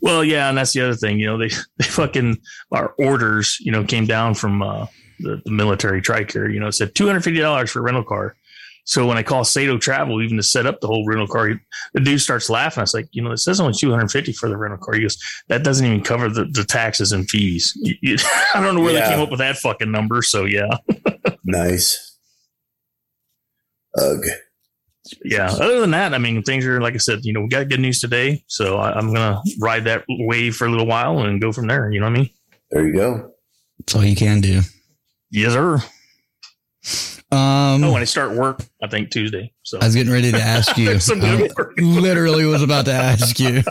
[0.03, 1.19] Well, yeah, and that's the other thing.
[1.19, 1.49] You know, they
[1.79, 2.39] they fucking
[2.73, 4.87] our orders, you know, came down from uh,
[5.21, 6.53] the, the military Tricare.
[6.53, 8.37] You know, it said two hundred fifty dollars for a rental car.
[8.85, 11.51] So when I call Sato Travel, even to set up the whole rental car,
[11.93, 12.81] the dude starts laughing.
[12.81, 14.95] I was like, you know, it says only two hundred fifty for the rental car.
[14.95, 15.19] He goes,
[15.49, 17.77] that doesn't even cover the, the taxes and fees.
[18.55, 19.09] I don't know where Yeah.
[19.09, 20.23] they came up with that fucking number.
[20.23, 20.71] So yeah,
[21.45, 22.17] Nice.
[23.99, 24.19] Ugh.
[25.25, 25.51] Yeah.
[25.51, 27.21] Other than that, I mean, things are like I said.
[27.25, 30.67] You know, we got good news today, so I, I'm gonna ride that wave for
[30.67, 31.91] a little while and go from there.
[31.91, 32.31] You know what I mean?
[32.71, 33.33] There you go.
[33.79, 34.61] That's all you can do.
[35.31, 35.79] Yes, sir.
[37.33, 39.53] Um, Oh, and I start work, I think Tuesday.
[39.63, 40.91] So I was getting ready to ask you.
[40.99, 43.63] I literally was about to ask you.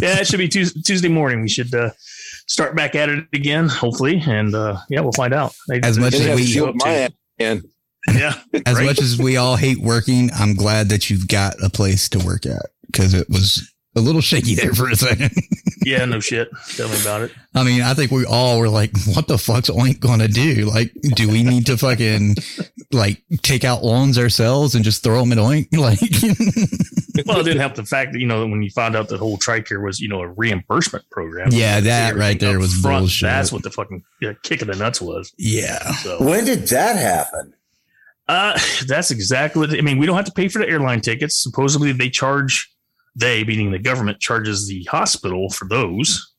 [0.00, 1.42] yeah, it should be Tuesday morning.
[1.42, 1.90] We should uh,
[2.46, 5.52] start back at it again, hopefully, and uh, yeah, we'll find out.
[5.68, 7.10] They- As they much as we- to show up my to- ass,
[7.40, 7.62] man.
[8.12, 8.34] Yeah,
[8.66, 8.84] As right?
[8.86, 12.46] much as we all hate working, I'm glad that you've got a place to work
[12.46, 15.30] at because it was a little shaky there for a second.
[15.84, 16.48] yeah, no shit.
[16.76, 17.32] Tell me about it.
[17.54, 20.64] I mean, I think we all were like, what the fuck's Oink going to do?
[20.66, 22.34] Like, do we need to fucking
[22.92, 25.68] like take out loans ourselves and just throw them at Oink?
[25.78, 26.00] Like,
[27.26, 29.38] Well, it didn't help the fact that you know when you found out that whole
[29.38, 31.48] Tricare was you know a reimbursement program.
[31.52, 33.28] Yeah, that right there Up was bullshit.
[33.28, 35.32] That's what the fucking yeah, kick of the nuts was.
[35.38, 35.92] yeah.
[35.98, 37.54] So When did that happen?
[38.28, 39.98] Uh, that's exactly I mean.
[39.98, 41.42] We don't have to pay for the airline tickets.
[41.42, 42.70] Supposedly, they charge
[43.16, 46.32] they, meaning the government, charges the hospital for those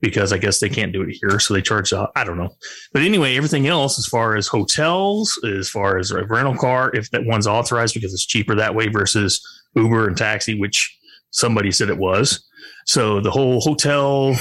[0.00, 1.92] because I guess they can't do it here, so they charge.
[1.92, 2.50] Uh, I don't know,
[2.92, 7.10] but anyway, everything else, as far as hotels, as far as a rental car, if
[7.10, 9.40] that one's authorized because it's cheaper that way versus
[9.74, 10.96] Uber and taxi, which
[11.30, 12.44] somebody said it was.
[12.86, 14.34] So the whole hotel,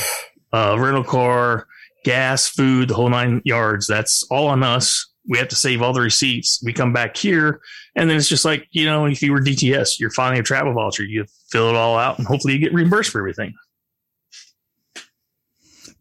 [0.54, 1.68] uh, rental car,
[2.06, 3.88] gas, food, the whole nine yards.
[3.88, 5.08] That's all on us.
[5.28, 6.62] We have to save all the receipts.
[6.64, 7.60] We come back here,
[7.96, 10.74] and then it's just like you know, if you were DTS, you're filing a travel
[10.74, 11.04] voucher.
[11.04, 13.54] You fill it all out, and hopefully you get reimbursed for everything.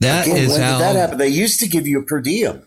[0.01, 1.19] That Again, is when how did that happen?
[1.19, 2.63] They used to give you a per diem.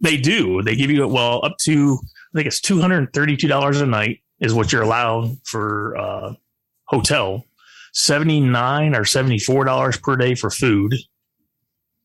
[0.00, 0.62] They do.
[0.62, 3.86] They give you well up to I think it's two hundred and thirty-two dollars a
[3.86, 6.34] night is what you're allowed for uh,
[6.84, 7.44] hotel.
[7.92, 10.94] Seventy-nine or seventy-four dollars per day for food,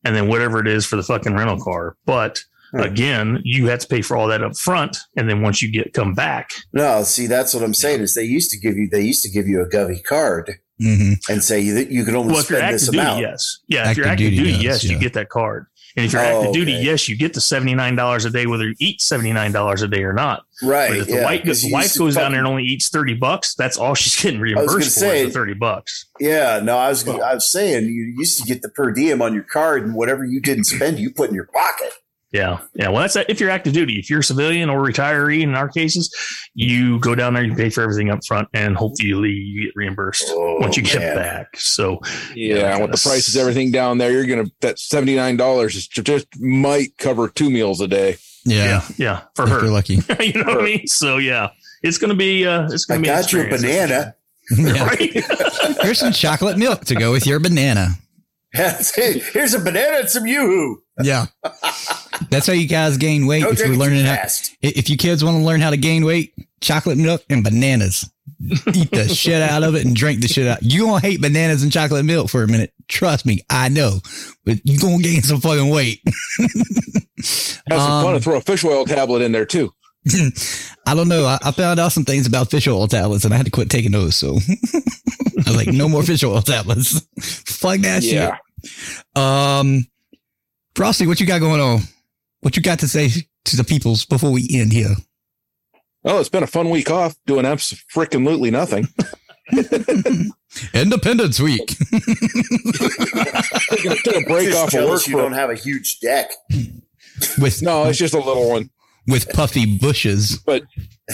[0.03, 1.95] and then whatever it is for the fucking rental car.
[2.05, 2.43] But.
[2.81, 5.93] Again, you had to pay for all that up front, and then once you get
[5.93, 8.02] come back, No, see, that's what I'm saying.
[8.02, 11.15] Is they used to give you they used to give you a Govy card Mhm.
[11.30, 13.22] and say you that you can only well, spend this duty, amount.
[13.22, 15.68] yes, yeah, if you're Active active duty duty, does, yes, you get that card.
[15.97, 16.84] And if you're Oh, active duty, okay.
[16.84, 20.03] yes, you get the seventy-nine dollars a day, whether you eat seventy-nine dollars a day
[20.03, 20.43] or not.
[20.61, 20.89] Right.
[20.89, 22.47] But if the yeah, wife, 'cause if the wife used to goes down there and
[22.49, 26.06] only eats 30 bucks, that's all she's getting reimbursed for say- is the 30 bucks.
[26.19, 29.34] Yeah, no, I was I was saying you used to get the per diem on
[29.34, 31.93] your card, and whatever you didn't spend, you put in your pocket.
[32.35, 32.59] Yeah.
[32.73, 32.89] Yeah.
[32.89, 33.99] Well, that's if you're active duty.
[33.99, 36.13] If you're a civilian or retiree, in our cases,
[36.53, 40.25] you go down there, you pay for everything up front, and hopefully you get reimbursed
[40.29, 41.15] Oh, once you get man.
[41.15, 41.57] back.
[41.57, 41.99] So,
[42.35, 45.87] Yeah, with the that's- prices, everything down there, you're gonna that seventy nine dollars is
[45.87, 48.17] just might cover two meals a day.
[48.45, 49.67] yeah, yeah, yeah, for if you're her.
[49.67, 49.95] lucky.
[50.19, 50.87] you know what I mean?
[50.87, 51.49] So, yeah,
[51.81, 54.15] it's going to be, uh, it's going to be, an got you a banana.
[54.55, 54.85] Yeah.
[54.85, 55.11] Right?
[55.81, 57.89] Here's some chocolate milk to go with your banana.
[59.34, 60.82] Here's a banana and some yoo-hoo.
[61.03, 61.26] Yeah.
[62.30, 63.41] That's how you guys gain weight.
[63.44, 64.56] Don't if you're drink it learning too how, fast.
[64.61, 68.10] if you kids want to learn how to gain weight, chocolate milk and bananas.
[68.73, 70.61] Eat the shit out of it and drink the shit out.
[70.61, 72.73] You gonna hate bananas and chocolate milk for a minute.
[72.88, 73.99] Trust me, I know.
[74.45, 76.02] But you gonna gain some fucking weight.
[76.38, 79.73] Have some fun Um, and throw a fish oil tablet in there too.
[80.86, 81.26] I don't know.
[81.26, 83.69] I, I found out some things about fish oil tablets and I had to quit
[83.69, 84.15] taking those.
[84.15, 86.99] So I was like, no more fish oil tablets.
[87.19, 88.32] Fuck that Yeah.
[88.32, 88.40] shit.
[89.15, 89.87] Um,
[90.75, 91.79] Frosty, what you got going on?
[92.41, 93.09] What you got to say
[93.45, 94.95] to the peoples before we end here?
[96.03, 98.87] Oh, it's been a fun week off doing freaking lutely nothing.
[100.73, 101.67] Independence Week.
[101.67, 101.91] Took
[103.85, 105.99] a- took a break Just off of jealous work you for don't have a huge
[105.99, 106.29] deck.
[107.39, 108.69] with no, it's just a little one.
[109.07, 110.37] with puffy bushes.
[110.45, 110.63] But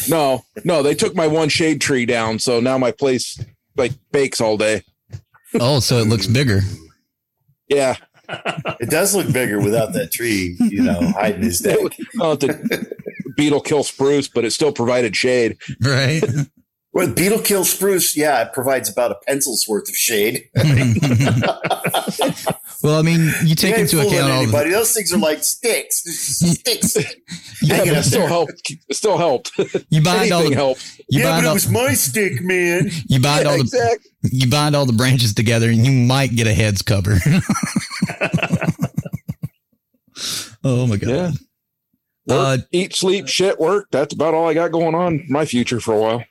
[0.09, 3.39] no, no, they took my one shade tree down, so now my place
[3.75, 4.83] like bakes all day.
[5.59, 6.61] Oh, so it looks bigger.
[7.71, 7.95] Yeah,
[8.79, 11.77] It does look bigger without that tree, you know, hiding his deck.
[12.17, 12.87] well, the
[13.35, 15.57] beetle kill spruce, but it still provided shade.
[15.81, 16.21] Right.
[16.93, 20.49] Well, beetle kill spruce, yeah, it provides about a pencil's worth of shade.
[22.83, 24.69] well, I mean, you take You into account all the, anybody.
[24.71, 26.03] Those things are like sticks.
[26.03, 26.97] Sticks.
[27.63, 28.27] Yeah, Hanging but it still there.
[28.29, 28.71] helped.
[28.89, 29.51] It still helped.
[29.91, 30.97] you bind all the helped.
[31.09, 32.89] you yeah, bind but it was my stick, man.
[33.07, 34.09] you bind Yeah, all the exactly.
[34.23, 37.17] you bind all the branches together and you might get a heads cover.
[40.63, 41.09] oh my god.
[42.27, 42.35] Yeah.
[42.35, 43.87] Uh, Eat, sleep, shit, work.
[43.91, 46.23] That's about all I got going on in my future for a while.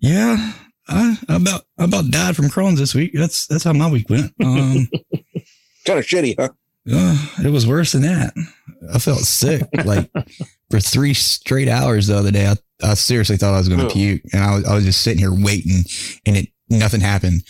[0.00, 0.52] yeah.
[0.92, 3.12] I I about I about died from Crohn's this week.
[3.14, 4.32] That's that's how my week went.
[4.42, 4.88] Um,
[5.86, 6.50] Kind of shitty, huh?
[6.92, 8.34] uh, it was worse than that.
[8.92, 10.10] I felt sick like
[10.70, 12.46] for three straight hours the other day.
[12.46, 12.54] I,
[12.84, 13.92] I seriously thought I was going to Ugh.
[13.92, 15.82] puke, and I was I was just sitting here waiting,
[16.26, 17.42] and it nothing happened.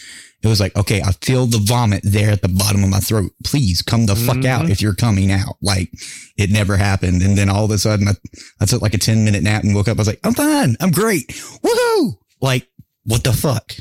[0.42, 3.30] It was like, okay, I feel the vomit there at the bottom of my throat.
[3.44, 5.54] Please come the fuck out if you're coming out.
[5.62, 5.90] Like
[6.36, 7.22] it never happened.
[7.22, 8.12] And then all of a sudden I,
[8.60, 9.98] I took like a 10 minute nap and woke up.
[9.98, 10.76] I was like, I'm fine.
[10.80, 11.28] I'm great.
[11.28, 12.18] Woohoo.
[12.40, 12.66] Like,
[13.04, 13.72] what the fuck?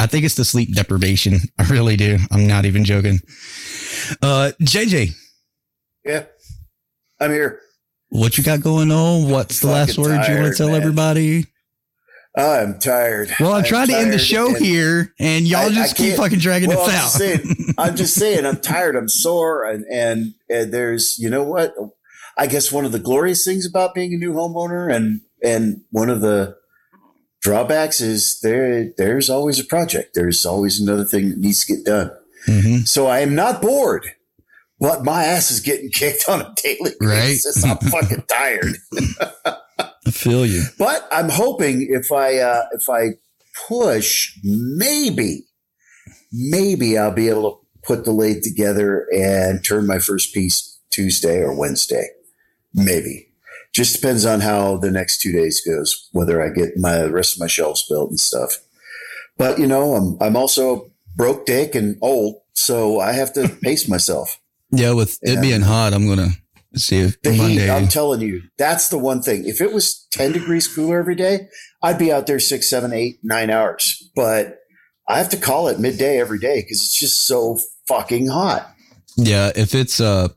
[0.00, 1.38] I think it's the sleep deprivation.
[1.58, 2.18] I really do.
[2.30, 3.18] I'm not even joking.
[4.22, 5.10] Uh, JJ,
[6.04, 6.24] Yeah.
[7.20, 7.60] I'm here.
[8.08, 9.30] what you got going on?
[9.30, 10.80] What's the last word words you want to tell man.
[10.80, 11.46] everybody?
[12.36, 13.30] I'm tired.
[13.38, 16.16] Well, I'm, I'm trying to end the show here and y'all I- I just keep
[16.16, 17.02] fucking dragging well, us I'm out.
[17.02, 18.96] just saying, I'm just saying, I'm tired.
[18.96, 21.74] I'm sore, and, and and there's, you know what?
[22.38, 26.08] I guess one of the glorious things about being a new homeowner, and and one
[26.08, 26.56] of the
[27.42, 28.90] drawbacks is there.
[28.96, 30.14] There's always a project.
[30.14, 32.10] There's always another thing that needs to get done.
[32.48, 32.88] Mhm.
[32.88, 34.06] So I am not bored,
[34.80, 37.16] but my ass is getting kicked on a daily Right.
[37.20, 37.64] basis.
[37.64, 38.76] I'm fucking tired.
[39.46, 40.64] I feel you.
[40.78, 43.10] But I'm hoping if I uh, if I
[43.68, 45.44] push, maybe,
[46.32, 51.38] maybe I'll be able to put the lathe together and turn my first piece Tuesday
[51.38, 52.06] or Wednesday.
[52.74, 53.28] Maybe.
[53.72, 57.40] Just depends on how the next two days goes, whether I get my rest of
[57.40, 58.54] my shelves built and stuff.
[59.38, 63.88] But you know, I'm I'm also broke dick and old, so I have to pace
[63.88, 64.38] myself.
[64.70, 65.40] Yeah, with it Yeah.
[65.40, 66.30] being hot, I'm gonna
[66.76, 67.62] see if The Monday.
[67.62, 69.46] heat, I'm telling you, that's the one thing.
[69.46, 71.48] If it was 10 degrees cooler every day,
[71.82, 74.02] I'd be out there six, seven, eight, nine hours.
[74.16, 74.58] But
[75.08, 77.58] I have to call it midday every day because it's just so
[77.88, 78.70] fucking hot.
[79.16, 80.28] yeah, if it's uh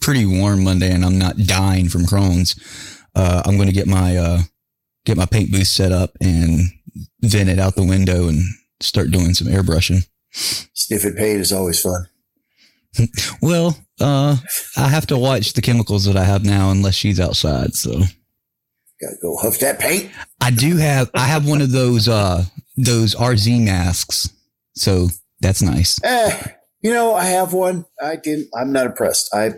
[0.00, 2.54] pretty warm Monday and I'm not dying from Crohn's,
[3.14, 4.42] uh, I'm gonna get my uh
[5.04, 6.60] get my paint booth set up and
[7.22, 8.42] vent it out the window and
[8.80, 10.06] start doing some airbrushing.
[10.32, 12.06] Sniffing paint is always fun.
[13.40, 14.36] Well, uh,
[14.76, 17.74] I have to watch the chemicals that I have now unless she's outside.
[17.74, 17.92] So
[19.00, 20.10] Gotta go huff that paint.
[20.40, 22.44] I do have I have one of those uh
[22.76, 24.28] those RZ masks.
[24.74, 25.08] So
[25.40, 26.00] that's nice.
[26.04, 26.42] Eh,
[26.82, 27.84] you know, I have one.
[28.02, 29.34] I didn't, I'm not impressed.
[29.34, 29.54] I,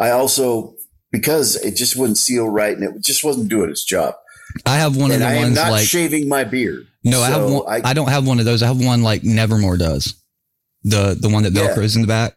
[0.00, 0.74] I also,
[1.12, 4.14] because it just wouldn't seal right and it just wasn't doing its job.
[4.66, 6.86] I have one and of the I am not like shaving my beard.
[7.04, 7.62] No, I have one.
[7.84, 8.62] I, don't have one of those.
[8.62, 10.14] I have one like Nevermore does.
[10.82, 11.68] The the one that Yeah.
[11.74, 12.34] velcros in the back,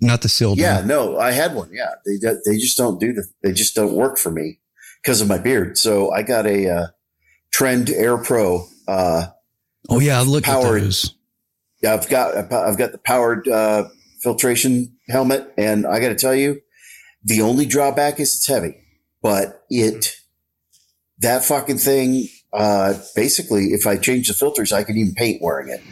[0.00, 0.86] not the sealed Yeah, one.
[0.88, 1.70] no, I had one.
[1.72, 4.60] Yeah, they they just don't do the they just don't work for me
[5.02, 5.76] because of my beard.
[5.78, 6.86] So I got a uh,
[7.52, 8.66] Trend Air Pro.
[8.86, 9.28] Uh,
[9.88, 10.78] Oh yeah, I've looked Powered.
[10.82, 11.14] at those.
[11.82, 13.84] yeah, I've got I've got the powered uh,
[14.22, 16.60] filtration helmet, and I got to tell you,
[17.26, 18.74] the only drawback is it's heavy,
[19.22, 20.16] but it
[21.18, 22.28] that fucking thing.
[22.52, 25.82] Uh, basically, if I change the filters, I can even paint wearing it.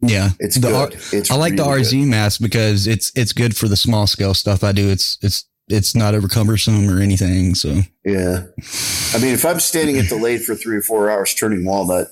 [0.00, 0.94] Yeah, It's the good.
[0.94, 4.06] R- It's I like the really RZ mask because it's it's good for the small
[4.06, 4.88] scale stuff I do.
[4.88, 7.54] It's it's it's not over cumbersome or anything.
[7.54, 8.44] So Yeah.
[9.14, 12.08] I mean, if I'm standing at the lathe for three or four hours turning walnut,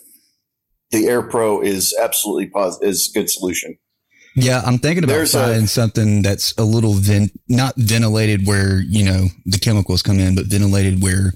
[0.90, 3.77] the Air Pro is absolutely positive, is a good solution.
[4.35, 9.05] Yeah, I'm thinking about There's a- something that's a little vent, not ventilated where you
[9.05, 11.35] know the chemicals come in, but ventilated where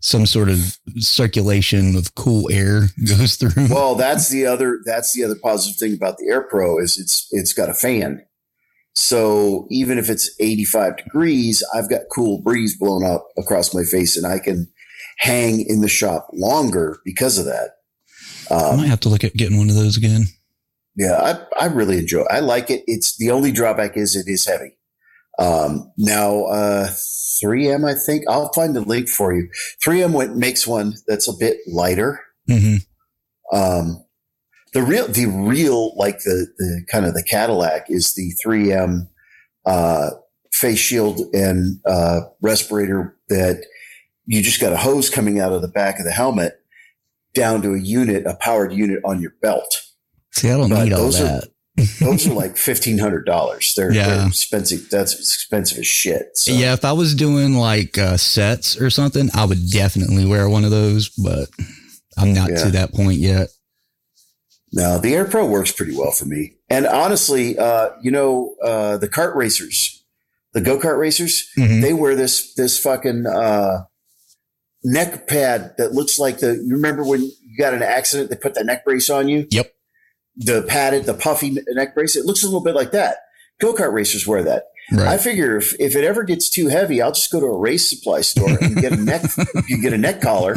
[0.00, 3.68] some sort of circulation of cool air goes through.
[3.70, 7.26] Well, that's the other that's the other positive thing about the Air Pro is it's
[7.30, 8.24] it's got a fan.
[8.96, 14.16] So even if it's 85 degrees, I've got cool breeze blowing up across my face
[14.16, 14.68] and I can
[15.18, 17.70] hang in the shop longer because of that.
[18.50, 20.26] I Um, might have to look at getting one of those again.
[20.96, 22.28] Yeah, I, I really enjoy it.
[22.30, 22.84] I like it.
[22.86, 24.76] It's the only drawback is it is heavy.
[25.38, 29.48] Um, now, uh, 3M, I think I'll find the link for you.
[29.84, 32.20] 3M went, makes one that's a bit lighter.
[32.48, 32.76] hmm
[33.52, 34.04] Um,
[34.72, 39.08] the real, the real, like the, the kind of the Cadillac is the 3M,
[39.66, 40.10] uh,
[40.52, 43.64] face shield and, uh, respirator that
[44.26, 46.60] you just got a hose coming out of the back of the helmet
[47.34, 49.83] down to a unit, a powered unit on your belt.
[50.34, 51.48] See, I don't But need all those are- that.
[52.00, 53.74] Those are like fifteen hundred dollars.
[53.76, 54.18] They're, Yeah.
[54.18, 54.88] they're expensive.
[54.90, 56.36] That's expensive as shit.
[56.38, 56.52] So.
[56.52, 60.64] Yeah, if I was doing like uh, sets or something, I would definitely wear one
[60.64, 61.48] of those, but
[62.16, 62.64] I'm not Yeah.
[62.64, 63.48] to that point yet.
[64.72, 66.54] No, the Air Pro works pretty well for me.
[66.70, 70.04] And honestly, uh, you know, uh, the kart racers,
[70.52, 71.80] the go kart racers, Mhm.
[71.82, 73.84] they wear this this fucking uh,
[74.84, 76.52] neck pad that looks like the.
[76.54, 78.30] You remember when you got an accident?
[78.30, 79.48] They put that neck brace on you.
[79.50, 79.72] Yep.
[80.36, 82.16] The padded, the puffy neck brace.
[82.16, 83.18] It looks a little bit like that.
[83.60, 84.64] Go kart racers wear that.
[84.98, 87.88] I figure if, if it ever gets too heavy, I'll just go to a race
[87.88, 89.22] supply store and get a neck.
[89.68, 90.56] you get a neck collar,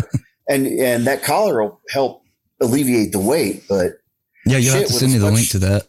[0.49, 2.23] and and that collar will help
[2.59, 3.63] alleviate the weight.
[3.69, 3.93] But
[4.45, 5.87] Yeah, you'll have to send me the much- link to that.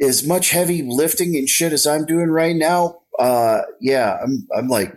[0.00, 4.68] as much heavy lifting and shit as I'm doing right now, uh, yeah, I'm I'm
[4.68, 4.94] like,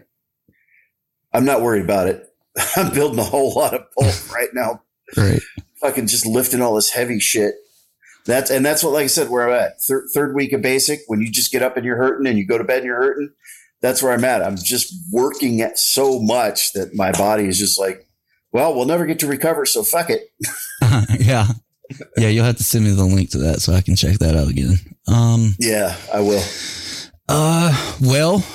[1.34, 2.28] I'm not worried about it.
[2.76, 4.84] I'm building a whole lot of bulk right now.
[5.18, 5.42] Right.
[5.82, 7.56] Fucking just lifting all this heavy shit.
[8.26, 9.82] That's and that's what, like I said, where I'm at.
[9.82, 12.46] Third, third week of basic, when you just get up and you're hurting, and you
[12.46, 13.30] go to bed and you're hurting.
[13.82, 14.44] That's where I'm at.
[14.44, 18.08] I'm just working at so much that my body is just like,
[18.52, 20.30] well, we'll never get to recover, so fuck it.
[21.20, 21.48] yeah.
[22.16, 24.36] Yeah, you'll have to send me the link to that so I can check that
[24.36, 24.76] out again.
[25.08, 26.44] Um Yeah, I will.
[27.28, 28.46] uh well,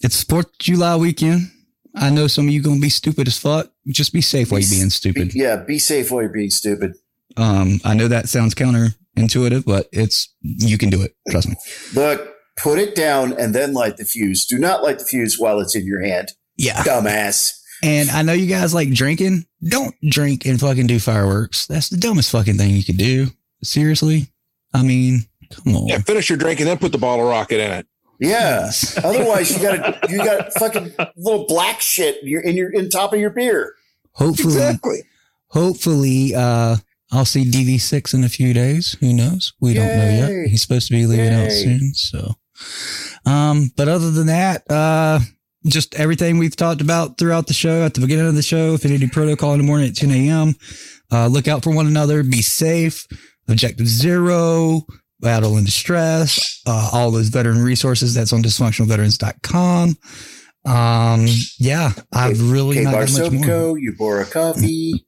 [0.00, 1.50] it's Fourth July weekend.
[1.94, 3.70] I know some of you gonna be stupid as fuck.
[3.86, 5.32] Just be safe while you're being stupid.
[5.34, 6.94] Yeah, be safe while you're being stupid.
[7.36, 11.14] Um, I know that sounds counterintuitive, but it's you can do it.
[11.30, 11.56] Trust me.
[11.94, 14.46] Look, put it down and then light the fuse.
[14.46, 16.32] Do not light the fuse while it's in your hand.
[16.56, 16.82] Yeah.
[16.82, 17.52] Dumbass.
[17.82, 19.44] And I know you guys like drinking.
[19.68, 21.66] Don't drink and fucking do fireworks.
[21.66, 23.26] That's the dumbest fucking thing you could do.
[23.62, 24.28] Seriously.
[24.72, 25.86] I mean, come on.
[25.86, 27.86] Yeah, finish your drink and then put the bottle rocket in it.
[28.18, 28.70] Yeah.
[29.04, 33.12] Otherwise, you got you got fucking little black shit in your in your in top
[33.12, 33.74] of your beer.
[34.12, 35.02] Hopefully, Exactly.
[35.48, 36.76] hopefully, uh,
[37.12, 38.96] I'll see DV6 in a few days.
[39.00, 39.52] Who knows?
[39.60, 40.48] We don't know yet.
[40.48, 41.94] He's supposed to be leaving out soon.
[41.94, 42.34] So,
[43.24, 45.20] um, but other than that, uh,
[45.66, 49.08] just everything we've talked about throughout the show at the beginning of the show, Affinity
[49.08, 50.54] Protocol in the morning at 10 a.m.
[51.12, 52.22] Uh, look out for one another.
[52.22, 53.06] Be safe.
[53.48, 54.82] Objective zero.
[55.20, 56.60] Battle and distress.
[56.66, 58.14] Uh, all those veteran resources.
[58.14, 59.96] That's on dysfunctionalveterans.com.
[60.66, 61.26] Um,
[61.58, 63.76] yeah, I've really K not Bar much Soap more.
[63.76, 65.05] Eubora Coffee.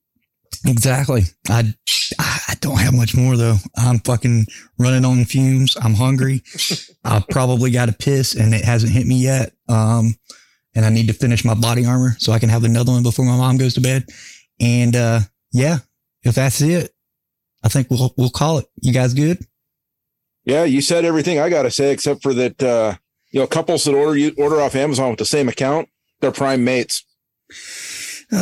[0.66, 1.22] Exactly.
[1.48, 1.74] I
[2.18, 3.56] I don't have much more though.
[3.76, 4.46] I'm fucking
[4.78, 5.76] running on fumes.
[5.80, 6.42] I'm hungry.
[7.04, 9.52] I probably got to piss and it hasn't hit me yet.
[9.68, 10.14] Um,
[10.74, 13.24] and I need to finish my body armor so I can have another one before
[13.24, 14.06] my mom goes to bed.
[14.60, 15.20] And uh,
[15.52, 15.78] yeah,
[16.22, 16.92] if that's it,
[17.62, 18.66] I think we'll we'll call it.
[18.80, 19.44] You guys good?
[20.44, 22.62] Yeah, you said everything I got to say except for that.
[22.62, 22.94] Uh,
[23.30, 25.88] you know, couples that order you order off Amazon with the same account,
[26.20, 27.04] they're prime mates.
[28.30, 28.36] Oh,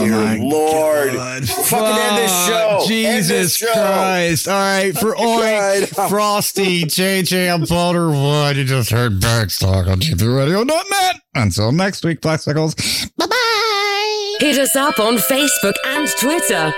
[0.00, 1.12] oh, dear my Lord.
[1.14, 1.48] God.
[1.48, 2.78] Fucking end this show.
[2.80, 3.72] End Jesus this show.
[3.72, 4.48] Christ.
[4.48, 4.92] All right.
[4.96, 11.16] For Oink, Frosty, JJ, and Powder Wood, you just heard Berg's talk on DVRadio.net.
[11.34, 12.74] Until next week, Bicycles.
[13.16, 14.36] Bye bye.
[14.40, 16.72] Hit us up on Facebook and Twitter.